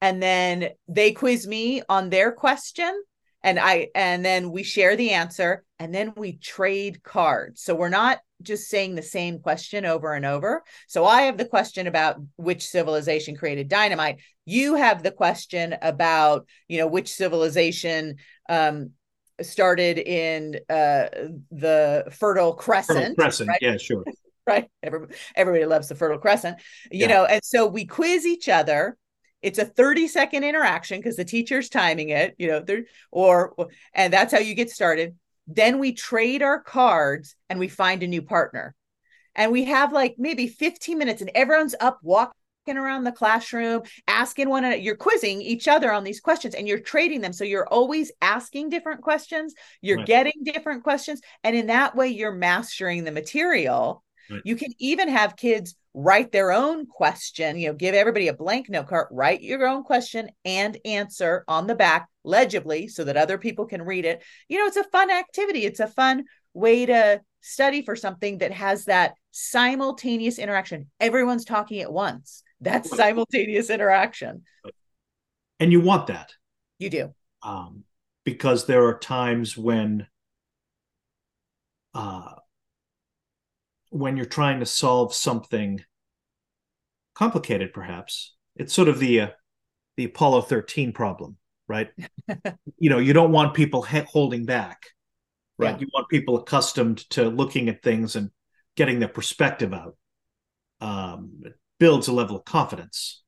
and 0.02 0.22
then 0.22 0.70
they 0.88 1.12
quiz 1.12 1.48
me 1.48 1.82
on 1.90 2.10
their 2.10 2.32
question 2.32 3.04
and 3.44 3.60
I 3.60 3.90
and 3.96 4.24
then 4.24 4.52
we 4.52 4.64
share 4.64 4.96
the 4.96 5.12
answer 5.12 5.64
and 5.80 5.94
then 5.94 6.14
we 6.16 6.38
trade 6.38 7.04
cards. 7.04 7.62
So 7.62 7.76
we're 7.76 7.90
not 7.90 8.20
just 8.42 8.70
saying 8.70 8.96
the 8.96 9.02
same 9.02 9.40
question 9.40 9.86
over 9.86 10.14
and 10.14 10.26
over. 10.26 10.64
So 10.88 11.06
I 11.06 11.24
have 11.24 11.38
the 11.38 11.46
question 11.46 11.88
about 11.88 12.18
which 12.36 12.68
civilization 12.68 13.36
created 13.36 13.68
dynamite. 13.68 14.20
You 14.46 14.76
have 14.76 15.02
the 15.02 15.12
question 15.12 15.76
about, 15.82 16.48
you 16.68 16.78
know, 16.78 16.88
which 16.88 17.14
civilization 17.14 18.18
um, 18.50 18.92
started 19.42 19.98
in 19.98 20.60
uh, 20.70 21.08
the 21.52 22.06
Fertile 22.12 22.54
Crescent. 22.54 22.98
Fertile 22.98 23.16
Crescent, 23.16 23.50
right? 23.50 23.60
yeah, 23.62 23.78
sure. 23.78 24.04
right. 24.54 24.70
Everybody, 24.82 25.14
everybody 25.36 25.66
loves 25.66 25.90
the 25.90 25.96
Fertile 25.96 26.20
Crescent, 26.20 26.58
you 26.92 27.02
yeah. 27.02 27.08
know, 27.08 27.26
and 27.26 27.44
so 27.44 27.68
we 27.68 27.86
quiz 27.86 28.26
each 28.26 28.50
other 28.50 28.98
it's 29.42 29.60
a 29.60 29.66
30 29.66 30.08
second 30.08 30.44
interaction 30.44 31.00
because 31.00 31.16
the 31.16 31.26
teacher's 31.26 31.70
timing 31.70 32.10
it 32.10 32.36
you 32.38 32.48
know 32.48 32.60
there 32.60 32.86
or 33.12 33.54
and 33.94 34.12
that's 34.12 34.34
how 34.34 34.40
you 34.40 34.56
get 34.56 34.70
started 34.70 35.16
then 35.48 35.80
we 35.80 35.94
trade 35.94 36.42
our 36.42 36.62
cards 36.62 37.36
and 37.50 37.60
we 37.60 37.68
find 37.68 38.04
a 38.04 38.08
new 38.08 38.22
partner 38.22 38.76
and 39.36 39.52
we 39.52 39.66
have 39.66 39.94
like 39.94 40.16
maybe 40.18 40.48
15 40.48 40.98
minutes 40.98 41.22
and 41.22 41.32
everyone's 41.36 41.76
up 41.80 42.00
walking 42.02 42.36
around 42.70 43.06
the 43.06 43.12
classroom 43.12 43.82
asking 44.08 44.50
one 44.50 44.66
another 44.66 44.82
you're 44.82 44.96
quizzing 44.96 45.42
each 45.42 45.68
other 45.68 45.92
on 45.92 46.04
these 46.04 46.20
questions 46.20 46.54
and 46.54 46.68
you're 46.68 46.80
trading 46.80 47.22
them 47.22 47.32
so 47.32 47.44
you're 47.44 47.68
always 47.68 48.12
asking 48.22 48.70
different 48.70 49.02
questions 49.02 49.54
you're 49.82 49.98
right. 49.98 50.08
getting 50.08 50.44
different 50.44 50.84
questions 50.84 51.22
and 51.44 51.56
in 51.56 51.68
that 51.68 51.96
way 51.96 52.08
you're 52.08 52.34
mastering 52.34 53.04
the 53.04 53.12
material 53.12 54.04
right. 54.30 54.42
you 54.44 54.56
can 54.56 54.74
even 54.80 55.10
have 55.10 55.36
kids 55.36 55.76
write 55.94 56.32
their 56.32 56.52
own 56.52 56.86
question, 56.86 57.58
you 57.58 57.68
know, 57.68 57.74
give 57.74 57.96
everybody 57.96 58.28
a 58.28 58.34
blank 58.34 58.70
note 58.70 58.88
card, 58.88 59.08
write 59.10 59.42
your 59.42 59.68
own 59.68 59.84
question 59.84 60.30
and 60.46 60.78
answer 60.86 61.44
on 61.48 61.66
the 61.66 61.74
back 61.74 62.08
legibly 62.24 62.88
so 62.88 63.04
that 63.04 63.18
other 63.18 63.38
people 63.38 63.66
can 63.66 63.82
read 63.82 64.06
it. 64.06 64.24
You 64.48 64.60
know, 64.60 64.68
it's 64.68 64.78
a 64.78 64.84
fun 64.84 65.10
activity. 65.10 65.66
It's 65.66 65.80
a 65.80 65.88
fun 65.88 66.26
way 66.54 66.86
to 66.86 67.22
study 67.42 67.82
for 67.82 67.96
something 67.96 68.40
that 68.40 68.52
has 68.52 68.86
that 68.86 69.14
simultaneous 69.32 70.38
interaction. 70.38 70.92
Everyone's 71.00 71.46
talking 71.46 71.80
at 71.82 71.92
once. 71.92 72.44
That's 72.62 72.96
simultaneous 72.96 73.70
interaction. 73.70 74.44
And 75.60 75.72
you 75.72 75.82
want 75.82 76.08
that. 76.08 76.34
You 76.78 76.90
do. 76.90 77.14
Um, 77.42 77.84
because 78.24 78.66
there 78.66 78.86
are 78.86 78.98
times 79.00 79.58
when 79.58 80.06
uh, 81.94 82.34
when 84.00 84.18
you're 84.18 84.26
trying 84.26 84.60
to 84.60 84.66
solve 84.66 85.14
something 85.14 85.82
complicated 87.16 87.74
perhaps 87.74 88.36
it's 88.56 88.74
sort 88.74 88.88
of 88.88 89.00
the 89.00 89.22
uh, 89.22 89.28
the 89.96 90.06
apollo 90.06 90.42
13 90.42 90.92
problem 90.92 91.38
right? 91.68 91.90
You 92.80 92.90
know 92.92 93.00
you 93.00 93.14
don't 93.14 93.32
want 93.32 93.56
people 93.56 93.82
he- 93.82 94.00
holding 94.02 94.46
back 94.46 94.84
right? 95.58 95.76
Yeah. 95.76 95.80
you 95.80 95.88
want 95.94 96.10
people 96.10 96.38
accustomed 96.38 97.10
to 97.12 97.30
looking 97.30 97.70
at 97.70 97.82
things 97.82 98.16
and 98.16 98.30
getting 98.76 99.00
their 99.00 99.10
perspective 99.10 99.74
out. 99.74 99.96
Um, 100.80 101.42
it 101.44 101.54
builds 101.80 102.08
a 102.08 102.14
level 102.14 102.38
of 102.38 102.46
confidence. 102.46 103.24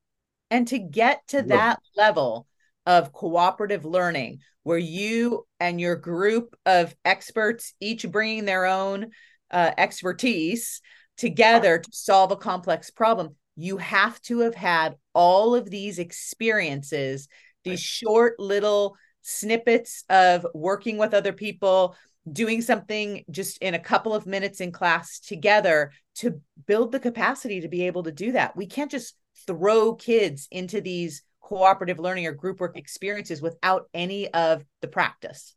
And 0.50 0.66
to 0.68 0.78
get 0.78 1.26
to 1.28 1.42
that 1.42 1.78
level 1.96 2.46
of 2.86 3.12
cooperative 3.12 3.84
learning 3.84 4.40
where 4.62 4.78
you 4.78 5.46
and 5.58 5.80
your 5.80 5.96
group 5.96 6.56
of 6.66 6.94
experts 7.04 7.74
each 7.80 8.08
bringing 8.10 8.44
their 8.44 8.66
own 8.66 9.10
uh, 9.50 9.72
expertise 9.78 10.80
together 11.16 11.78
to 11.78 11.90
solve 11.92 12.32
a 12.32 12.36
complex 12.36 12.90
problem 12.90 13.34
you 13.56 13.76
have 13.76 14.20
to 14.22 14.40
have 14.40 14.54
had 14.54 14.96
all 15.12 15.54
of 15.54 15.68
these 15.68 15.98
experiences 15.98 17.28
these 17.62 17.72
right. 17.72 17.78
short 17.80 18.40
little 18.40 18.96
snippets 19.22 20.04
of 20.08 20.46
working 20.54 20.96
with 20.96 21.12
other 21.12 21.32
people 21.32 21.94
doing 22.30 22.62
something 22.62 23.24
just 23.30 23.58
in 23.58 23.74
a 23.74 23.78
couple 23.78 24.14
of 24.14 24.26
minutes 24.26 24.60
in 24.60 24.72
class 24.72 25.20
together 25.20 25.92
to 26.14 26.40
build 26.66 26.92
the 26.92 27.00
capacity 27.00 27.60
to 27.60 27.68
be 27.68 27.86
able 27.86 28.02
to 28.02 28.12
do 28.12 28.32
that 28.32 28.56
we 28.56 28.66
can't 28.66 28.90
just 28.90 29.14
throw 29.46 29.94
kids 29.94 30.48
into 30.50 30.80
these 30.80 31.22
cooperative 31.40 31.98
learning 31.98 32.26
or 32.26 32.32
group 32.32 32.60
work 32.60 32.76
experiences 32.76 33.42
without 33.42 33.88
any 33.92 34.28
of 34.32 34.64
the 34.80 34.88
practice 34.88 35.54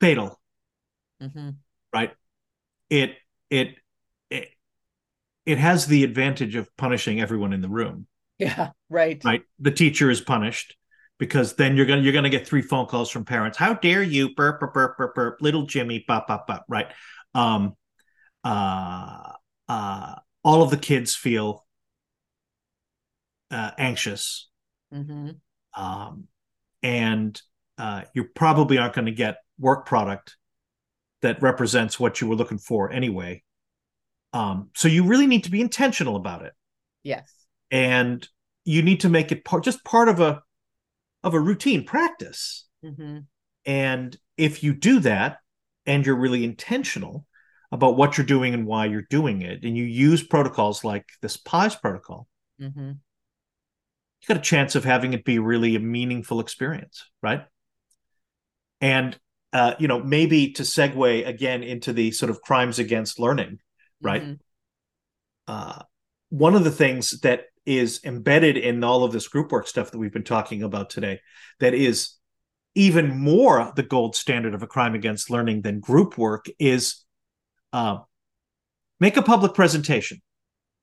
fatal 0.00 0.40
mm-hmm. 1.22 1.50
right 1.92 2.12
it 2.90 3.16
it 3.50 3.76
it 4.30 4.48
it 5.44 5.58
has 5.58 5.86
the 5.86 6.04
advantage 6.04 6.56
of 6.56 6.74
punishing 6.76 7.20
everyone 7.20 7.52
in 7.52 7.60
the 7.60 7.68
room. 7.68 8.06
Yeah, 8.38 8.70
right. 8.90 9.22
Right. 9.24 9.42
The 9.58 9.70
teacher 9.70 10.10
is 10.10 10.20
punished 10.20 10.76
because 11.18 11.54
then 11.54 11.76
you're 11.76 11.86
gonna 11.86 12.02
you're 12.02 12.12
gonna 12.12 12.28
get 12.28 12.46
three 12.46 12.62
phone 12.62 12.86
calls 12.86 13.10
from 13.10 13.24
parents. 13.24 13.56
How 13.56 13.74
dare 13.74 14.02
you, 14.02 14.34
burp 14.34 14.60
burp 14.60 14.74
burp 14.74 14.98
burp 14.98 15.14
burp, 15.14 15.38
little 15.40 15.66
Jimmy, 15.66 16.04
bop 16.06 16.28
bop 16.28 16.46
bop. 16.46 16.64
Right. 16.68 16.88
Um. 17.34 17.74
Uh. 18.44 19.32
Uh. 19.68 20.14
All 20.44 20.62
of 20.62 20.70
the 20.70 20.76
kids 20.76 21.16
feel 21.16 21.66
uh, 23.50 23.70
anxious. 23.78 24.48
Mm-hmm. 24.92 25.30
Um. 25.82 26.28
And 26.82 27.40
uh, 27.78 28.02
you 28.14 28.24
probably 28.24 28.78
aren't 28.78 28.94
going 28.94 29.06
to 29.06 29.12
get 29.12 29.38
work 29.58 29.86
product 29.86 30.36
that 31.26 31.42
represents 31.42 31.98
what 31.98 32.20
you 32.20 32.28
were 32.28 32.36
looking 32.36 32.58
for 32.58 32.92
anyway. 32.92 33.42
Um, 34.32 34.70
so 34.74 34.86
you 34.86 35.04
really 35.04 35.26
need 35.26 35.44
to 35.44 35.50
be 35.50 35.60
intentional 35.60 36.16
about 36.16 36.44
it. 36.44 36.52
Yes. 37.02 37.32
And 37.70 38.26
you 38.64 38.82
need 38.82 39.00
to 39.00 39.08
make 39.08 39.32
it 39.32 39.44
part 39.44 39.64
just 39.64 39.84
part 39.84 40.08
of 40.08 40.20
a 40.20 40.42
of 41.24 41.34
a 41.34 41.40
routine 41.40 41.84
practice. 41.84 42.66
Mm-hmm. 42.84 43.18
And 43.64 44.16
if 44.36 44.62
you 44.62 44.72
do 44.72 45.00
that 45.00 45.38
and 45.84 46.06
you're 46.06 46.16
really 46.16 46.44
intentional 46.44 47.26
about 47.72 47.96
what 47.96 48.16
you're 48.16 48.26
doing 48.26 48.54
and 48.54 48.66
why 48.66 48.86
you're 48.86 49.06
doing 49.10 49.42
it, 49.42 49.64
and 49.64 49.76
you 49.76 49.82
use 49.84 50.22
protocols 50.22 50.84
like 50.84 51.04
this 51.20 51.36
PIES 51.36 51.74
protocol, 51.74 52.28
mm-hmm. 52.60 52.90
you 52.90 54.28
got 54.28 54.36
a 54.36 54.40
chance 54.40 54.76
of 54.76 54.84
having 54.84 55.14
it 55.14 55.24
be 55.24 55.40
really 55.40 55.74
a 55.74 55.80
meaningful 55.80 56.38
experience, 56.38 57.10
right? 57.22 57.44
And 58.80 59.18
uh, 59.52 59.74
you 59.78 59.88
know, 59.88 60.02
maybe 60.02 60.52
to 60.52 60.62
segue 60.62 61.26
again 61.26 61.62
into 61.62 61.92
the 61.92 62.10
sort 62.10 62.30
of 62.30 62.42
crimes 62.42 62.78
against 62.78 63.18
learning, 63.18 63.58
right? 64.00 64.22
Mm-hmm. 64.22 64.34
Uh, 65.48 65.82
one 66.30 66.54
of 66.54 66.64
the 66.64 66.70
things 66.70 67.20
that 67.20 67.44
is 67.64 68.00
embedded 68.04 68.56
in 68.56 68.82
all 68.84 69.04
of 69.04 69.12
this 69.12 69.28
group 69.28 69.52
work 69.52 69.66
stuff 69.66 69.90
that 69.90 69.98
we've 69.98 70.12
been 70.12 70.24
talking 70.24 70.62
about 70.62 70.90
today, 70.90 71.20
that 71.60 71.74
is 71.74 72.14
even 72.74 73.18
more 73.18 73.72
the 73.76 73.82
gold 73.82 74.14
standard 74.14 74.54
of 74.54 74.62
a 74.62 74.66
crime 74.66 74.94
against 74.94 75.30
learning 75.30 75.62
than 75.62 75.80
group 75.80 76.18
work, 76.18 76.46
is 76.58 77.04
uh, 77.72 77.98
make 79.00 79.16
a 79.16 79.22
public 79.22 79.54
presentation. 79.54 80.20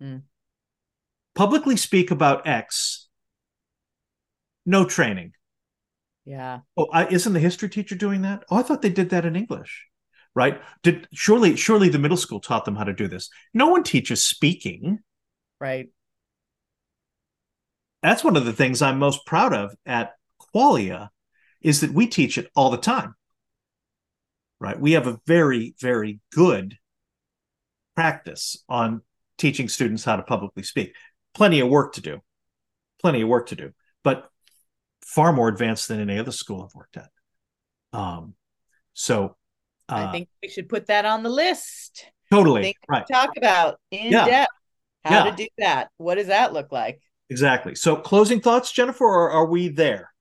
Mm. 0.01 0.23
Publicly 1.35 1.77
speak 1.77 2.11
about 2.11 2.47
X. 2.47 3.07
No 4.65 4.85
training. 4.85 5.33
Yeah. 6.25 6.59
Oh, 6.77 6.87
I, 6.93 7.07
isn't 7.07 7.33
the 7.33 7.39
history 7.39 7.69
teacher 7.69 7.95
doing 7.95 8.21
that? 8.21 8.43
Oh, 8.49 8.57
I 8.57 8.63
thought 8.63 8.81
they 8.81 8.89
did 8.89 9.09
that 9.09 9.25
in 9.25 9.35
English, 9.35 9.87
right? 10.33 10.61
Did 10.81 11.07
surely 11.13 11.55
surely 11.55 11.89
the 11.89 11.99
middle 11.99 12.17
school 12.17 12.39
taught 12.39 12.65
them 12.65 12.75
how 12.75 12.85
to 12.85 12.93
do 12.93 13.07
this? 13.07 13.29
No 13.53 13.67
one 13.67 13.83
teaches 13.83 14.23
speaking. 14.23 14.99
Right. 15.59 15.89
That's 18.01 18.23
one 18.23 18.37
of 18.37 18.45
the 18.45 18.53
things 18.53 18.81
I'm 18.81 18.99
most 18.99 19.25
proud 19.25 19.53
of 19.53 19.75
at 19.85 20.13
Qualia, 20.53 21.09
is 21.61 21.81
that 21.81 21.93
we 21.93 22.07
teach 22.07 22.37
it 22.37 22.49
all 22.55 22.69
the 22.69 22.77
time. 22.77 23.15
Right? 24.59 24.79
We 24.79 24.93
have 24.93 25.07
a 25.07 25.19
very 25.27 25.75
very 25.79 26.19
good 26.31 26.77
practice 27.95 28.63
on 28.69 29.01
teaching 29.37 29.67
students 29.67 30.05
how 30.05 30.15
to 30.15 30.23
publicly 30.23 30.63
speak. 30.63 30.95
Plenty 31.33 31.59
of 31.59 31.67
work 31.67 31.93
to 31.95 32.01
do. 32.01 32.21
Plenty 33.01 33.21
of 33.23 33.27
work 33.27 33.47
to 33.47 33.55
do, 33.55 33.73
but 34.05 34.29
far 35.13 35.31
more 35.31 35.47
advanced 35.47 35.87
than 35.87 35.99
any 35.99 36.17
other 36.17 36.31
school 36.31 36.63
I've 36.63 36.75
worked 36.75 36.97
at. 36.97 37.09
Um, 37.91 38.33
so 38.93 39.35
uh, 39.89 40.07
I 40.07 40.11
think 40.11 40.29
we 40.41 40.49
should 40.49 40.69
put 40.69 40.87
that 40.87 41.05
on 41.05 41.23
the 41.23 41.29
list. 41.29 42.05
Totally. 42.31 42.75
right. 42.89 43.05
Talk 43.11 43.31
about 43.37 43.79
in 43.91 44.11
yeah. 44.11 44.25
depth 44.25 44.51
how 45.03 45.25
yeah. 45.25 45.31
to 45.31 45.35
do 45.35 45.47
that. 45.59 45.89
What 45.97 46.15
does 46.15 46.27
that 46.27 46.53
look 46.53 46.71
like? 46.71 47.01
Exactly. 47.29 47.75
So, 47.75 47.95
closing 47.95 48.41
thoughts, 48.41 48.71
Jennifer, 48.71 49.05
or 49.05 49.29
are 49.29 49.45
we 49.45 49.67
there? 49.67 50.11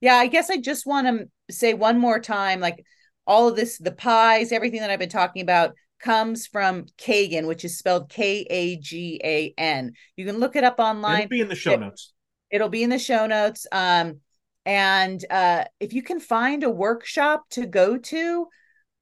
Yeah, 0.00 0.14
I 0.14 0.26
guess 0.26 0.48
I 0.50 0.56
just 0.56 0.86
want 0.86 1.06
to 1.06 1.54
say 1.54 1.74
one 1.74 1.98
more 1.98 2.20
time 2.20 2.60
like 2.60 2.84
all 3.26 3.48
of 3.48 3.56
this, 3.56 3.78
the 3.78 3.92
PIES, 3.92 4.52
everything 4.52 4.80
that 4.80 4.90
I've 4.90 4.98
been 4.98 5.08
talking 5.08 5.42
about 5.42 5.74
comes 6.00 6.46
from 6.46 6.86
Kagan, 6.96 7.46
which 7.46 7.64
is 7.64 7.78
spelled 7.78 8.08
K 8.08 8.46
A 8.48 8.76
G 8.76 9.20
A 9.22 9.54
N. 9.58 9.92
You 10.16 10.24
can 10.24 10.38
look 10.38 10.56
it 10.56 10.64
up 10.64 10.78
online. 10.78 11.20
It'll 11.20 11.28
be 11.28 11.40
in 11.40 11.48
the 11.48 11.54
show 11.54 11.76
notes. 11.76 12.12
It'll 12.50 12.68
be 12.68 12.82
in 12.82 12.90
the 12.90 12.98
show 12.98 13.26
notes. 13.26 13.66
Um, 13.70 14.20
and 14.64 15.24
uh, 15.30 15.64
if 15.78 15.92
you 15.92 16.02
can 16.02 16.20
find 16.20 16.62
a 16.64 16.70
workshop 16.70 17.44
to 17.50 17.66
go 17.66 17.96
to, 17.96 18.46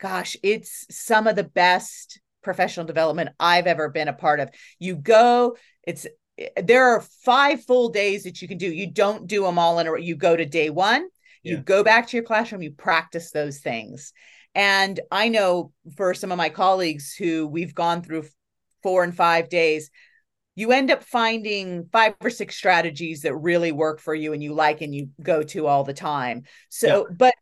gosh, 0.01 0.37
it's 0.43 0.87
some 0.91 1.27
of 1.27 1.37
the 1.37 1.45
best 1.45 2.21
professional 2.43 2.87
development 2.87 3.31
I've 3.39 3.67
ever 3.67 3.89
been 3.89 4.09
a 4.09 4.13
part 4.13 4.41
of. 4.41 4.51
You 4.79 4.97
go, 4.97 5.57
it's 5.83 6.07
there 6.57 6.95
are 6.95 7.01
five 7.25 7.65
full 7.65 7.89
days 7.89 8.25
that 8.25 8.41
you 8.41 8.49
can 8.49 8.59
do. 8.59 8.73
You 8.73 8.91
don't 8.91 9.27
do 9.27 9.43
them 9.43 9.59
all 9.59 9.79
in 9.79 9.87
a 9.87 10.01
you 10.01 10.17
go 10.17 10.37
to 10.37 10.45
day 10.45 10.71
one, 10.71 11.09
you 11.43 11.57
yeah. 11.57 11.63
go 11.63 11.83
back 11.83 12.09
to 12.09 12.17
your 12.17 12.25
classroom, 12.25 12.63
you 12.63 12.71
practice 12.71 13.31
those 13.33 13.59
things. 13.59 14.13
And 14.55 14.99
I 15.11 15.29
know 15.29 15.73
for 15.97 16.15
some 16.15 16.33
of 16.33 16.39
my 16.39 16.49
colleagues 16.49 17.15
who 17.15 17.47
we've 17.47 17.75
gone 17.75 18.03
through 18.03 18.27
four 18.83 19.05
and 19.05 19.15
five 19.15 19.49
days, 19.49 19.91
you 20.59 20.73
end 20.73 20.91
up 20.91 21.05
finding 21.05 21.89
five 21.93 22.15
or 22.21 22.31
six 22.31 22.57
strategies 22.57 23.23
that 23.23 23.37
really 23.37 23.71
work 23.71 24.01
for 24.01 24.13
you 24.13 24.33
and 24.33 24.43
you 24.43 24.53
like 24.53 24.81
and 24.81 24.93
you 24.93 25.09
go 25.23 25.45
to 25.45 25.69
all 25.69 25.85
the 25.85 25.95
time. 25.95 26.43
So, 26.69 27.07
yeah. 27.09 27.15
but 27.17 27.35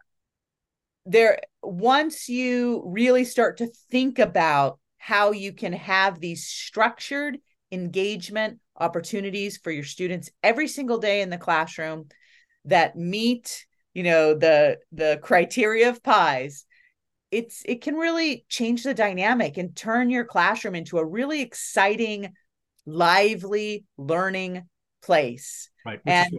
there, 1.07 1.41
once 1.63 2.29
you 2.29 2.83
really 2.85 3.25
start 3.25 3.57
to 3.57 3.69
think 3.91 4.19
about 4.19 4.79
how 4.99 5.33
you 5.33 5.55
can 5.55 5.73
have 5.73 6.21
these 6.21 6.47
structured 6.47 7.39
engagement 7.73 8.59
opportunities 8.79 9.57
for 9.57 9.71
your 9.71 9.85
students 9.85 10.29
every 10.43 10.69
single 10.69 10.99
day 10.99 11.23
in 11.23 11.31
the 11.31 11.39
classroom 11.39 12.09
that 12.67 12.97
meet 12.97 13.65
you 13.95 14.03
know 14.03 14.35
the 14.35 14.77
the 14.93 15.19
criteria 15.23 15.89
of 15.89 16.03
PIES 16.03 16.67
it's 17.31 17.63
it 17.65 17.81
can 17.81 17.95
really 17.95 18.45
change 18.49 18.83
the 18.83 18.95
dynamic 18.95 19.57
and 19.57 19.75
turn 19.75 20.11
your 20.11 20.25
classroom 20.25 20.75
into 20.75 20.99
a 20.99 21.05
really 21.05 21.41
exciting 21.41 22.35
lively 22.87 23.85
learning 23.99 24.63
place. 25.03 25.69
Right. 25.85 26.01
And, 26.07 26.33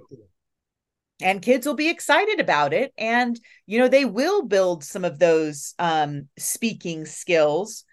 and 1.22 1.42
kids 1.42 1.66
will 1.66 1.76
be 1.76 1.90
excited 1.90 2.40
about 2.40 2.74
it. 2.74 2.94
And, 2.98 3.40
you 3.66 3.80
know, 3.80 3.88
they 3.88 4.06
will 4.06 4.44
build 4.46 4.84
some 4.84 5.06
of 5.06 5.20
those 5.20 5.74
um, 5.78 6.28
speaking 6.38 7.06
skills 7.06 7.84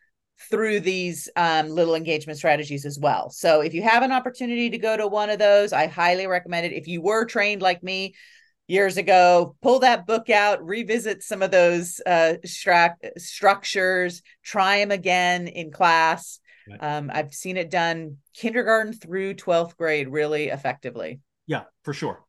through 0.50 0.80
these 0.80 1.28
um, 1.36 1.68
little 1.68 1.94
engagement 1.94 2.38
strategies 2.38 2.84
as 2.84 2.98
well. 2.98 3.30
So 3.30 3.60
if 3.60 3.72
you 3.72 3.82
have 3.82 4.02
an 4.02 4.12
opportunity 4.12 4.70
to 4.70 4.78
go 4.78 4.96
to 4.96 5.06
one 5.06 5.30
of 5.30 5.38
those, 5.38 5.72
I 5.72 5.86
highly 5.86 6.26
recommend 6.26 6.66
it. 6.66 6.72
If 6.72 6.86
you 6.86 7.00
were 7.00 7.24
trained 7.24 7.62
like 7.62 7.82
me 7.82 8.14
years 8.66 8.96
ago, 8.96 9.56
pull 9.62 9.78
that 9.80 10.06
book 10.06 10.28
out, 10.30 10.64
revisit 10.66 11.22
some 11.22 11.42
of 11.42 11.50
those 11.50 12.00
uh, 12.04 12.34
stra- 12.44 12.96
structures, 13.16 14.22
try 14.42 14.78
them 14.80 14.90
again 14.90 15.46
in 15.48 15.70
class. 15.70 16.40
Right. 16.68 16.82
Um, 16.82 17.10
I've 17.12 17.34
seen 17.34 17.56
it 17.56 17.70
done 17.70 18.18
kindergarten 18.34 18.92
through 18.92 19.34
12th 19.34 19.76
grade 19.76 20.08
really 20.08 20.48
effectively. 20.48 21.20
Yeah, 21.46 21.64
for 21.82 21.92
sure. 21.92 22.24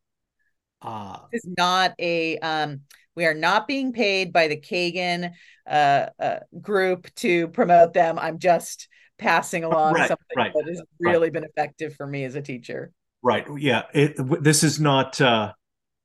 Uh, 0.82 1.20
this 1.32 1.46
is 1.46 1.54
not 1.58 1.94
a, 2.00 2.38
um, 2.40 2.82
we 3.16 3.26
are 3.26 3.34
not 3.34 3.68
being 3.68 3.94
paid 3.94 4.34
by 4.34 4.48
the 4.48 4.58
Kagan 4.58 5.32
uh, 5.66 6.08
uh, 6.20 6.40
group 6.62 7.14
to 7.16 7.48
promote 7.50 7.94
them. 7.94 8.20
I'm 8.20 8.40
just 8.40 8.90
passing 9.18 9.64
along 9.64 9.94
right, 9.94 10.08
something 10.08 10.26
right, 10.36 10.52
that 10.54 10.68
has 10.68 10.82
really 11.00 11.30
been 11.30 11.46
effective 11.46 11.96
for 11.96 12.06
me 12.06 12.26
as 12.26 12.36
a 12.36 12.42
teacher. 12.42 12.92
Right. 13.24 13.48
Yeah. 13.58 13.84
It, 13.94 14.16
this 14.44 14.64
is 14.64 14.80
not 14.80 15.20
uh, 15.22 15.54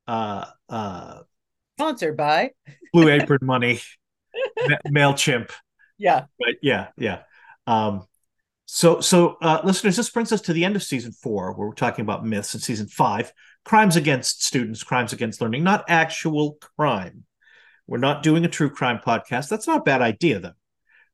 uh, 0.06 0.46
uh, 0.68 1.20
sponsored 1.76 2.16
by 2.16 2.52
Blue 2.92 3.08
Apron 3.10 3.40
Money, 3.42 3.80
Mailchimp. 4.88 5.50
Yeah. 5.98 6.26
Right. 6.40 6.56
Yeah. 6.62 6.88
Yeah. 6.96 7.22
Um, 7.66 8.06
so, 8.72 9.00
so 9.00 9.36
uh, 9.42 9.60
listeners, 9.64 9.96
this 9.96 10.10
brings 10.10 10.30
us 10.30 10.42
to 10.42 10.52
the 10.52 10.64
end 10.64 10.76
of 10.76 10.84
season 10.84 11.10
four, 11.10 11.52
where 11.54 11.66
we're 11.66 11.74
talking 11.74 12.04
about 12.04 12.24
myths. 12.24 12.54
In 12.54 12.60
season 12.60 12.86
five, 12.86 13.32
crimes 13.64 13.96
against 13.96 14.44
students, 14.44 14.84
crimes 14.84 15.12
against 15.12 15.40
learning, 15.40 15.64
not 15.64 15.84
actual 15.88 16.56
crime. 16.76 17.24
We're 17.88 17.98
not 17.98 18.22
doing 18.22 18.44
a 18.44 18.48
true 18.48 18.70
crime 18.70 19.00
podcast. 19.04 19.48
That's 19.48 19.66
not 19.66 19.78
a 19.78 19.82
bad 19.82 20.02
idea, 20.02 20.38
though, 20.38 20.52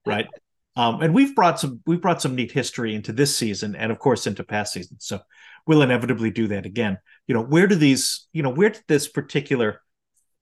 right? 0.05 0.29
Um, 0.79 1.01
and 1.01 1.15
we've 1.15 1.35
brought 1.35 1.59
some 1.59 1.81
we've 1.87 2.03
brought 2.03 2.21
some 2.21 2.35
neat 2.35 2.53
history 2.53 2.95
into 2.95 3.11
this 3.11 3.35
season, 3.35 3.75
and 3.75 3.91
of 3.91 3.99
course 3.99 4.27
into 4.27 4.45
past 4.45 4.75
seasons. 4.75 5.07
So 5.07 5.21
we'll 5.67 5.81
inevitably 5.81 6.31
do 6.31 6.49
that 6.49 6.67
again. 6.67 6.99
You 7.27 7.35
know, 7.35 7.43
where 7.43 7.67
do 7.67 7.77
these? 7.77 8.29
You 8.35 8.43
know, 8.43 8.51
where 8.51 8.69
did 8.69 8.83
this 8.87 9.09
particular 9.09 9.81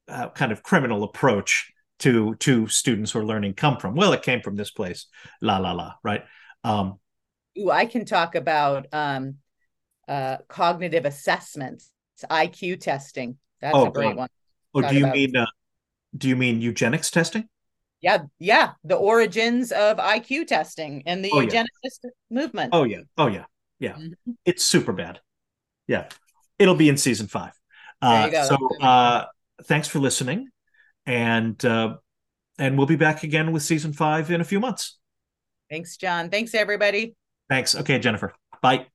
uh, 0.09 0.31
kind 0.31 0.51
of 0.51 0.65
criminal 0.65 1.05
approach 1.05 1.73
to 2.01 2.35
to 2.41 2.67
students 2.67 3.13
who 3.13 3.21
are 3.21 3.25
learning 3.25 3.55
come 3.55 3.77
from? 3.77 3.95
Well, 3.95 4.13
it 4.13 4.23
came 4.23 4.41
from 4.41 4.57
this 4.57 4.73
place. 4.73 5.07
La 5.41 5.59
la 5.59 5.71
la. 5.71 5.93
Right. 6.03 6.25
Um, 6.65 6.99
Ooh, 7.59 7.71
I 7.71 7.87
can 7.87 8.05
talk 8.05 8.35
about 8.35 8.87
um, 8.93 9.37
uh, 10.09 10.39
cognitive 10.49 11.05
assessments, 11.05 11.91
it's 12.15 12.25
IQ 12.25 12.81
testing. 12.81 13.39
That's 13.61 13.77
oh, 13.77 13.87
a 13.87 13.93
great 13.93 14.09
God. 14.09 14.17
one. 14.17 14.29
Oh, 14.75 14.89
do 14.89 14.95
you 14.95 15.05
about. 15.05 15.15
mean 15.15 15.37
uh, 15.37 15.47
do 16.17 16.29
you 16.29 16.37
mean 16.37 16.61
eugenics 16.61 17.11
testing? 17.11 17.49
Yeah, 18.01 18.25
yeah, 18.39 18.73
the 18.85 18.97
origins 18.97 19.73
of 19.73 19.97
IQ 19.97 20.47
testing 20.47 21.03
and 21.07 21.25
the 21.25 21.31
oh, 21.33 21.39
eugenicist 21.39 22.01
yeah. 22.05 22.11
movement. 22.31 22.71
Oh 22.73 22.85
yeah, 22.85 23.01
oh 23.17 23.29
yeah, 23.29 23.45
yeah. 23.79 23.95
Mm-hmm. 23.95 24.33
It's 24.45 24.63
super 24.63 24.93
bad. 24.93 25.21
Yeah, 25.87 26.09
it'll 26.59 26.75
be 26.75 26.89
in 26.89 26.97
season 26.97 27.29
five. 27.29 27.53
Uh, 28.03 28.45
so 28.45 28.59
uh, 28.81 29.25
thanks 29.65 29.89
for 29.89 30.01
listening, 30.01 30.49
and 31.07 31.63
uh, 31.65 31.97
and 32.59 32.77
we'll 32.77 32.87
be 32.87 32.97
back 32.97 33.23
again 33.23 33.53
with 33.53 33.63
season 33.63 33.93
five 33.93 34.31
in 34.31 34.41
a 34.41 34.45
few 34.45 34.61
months. 34.61 34.99
Thanks, 35.71 35.97
John. 35.97 36.29
Thanks, 36.29 36.55
everybody. 36.55 37.17
Thanks. 37.49 37.75
Okay, 37.75 37.99
Jennifer. 37.99 38.35
Bye. 38.63 38.87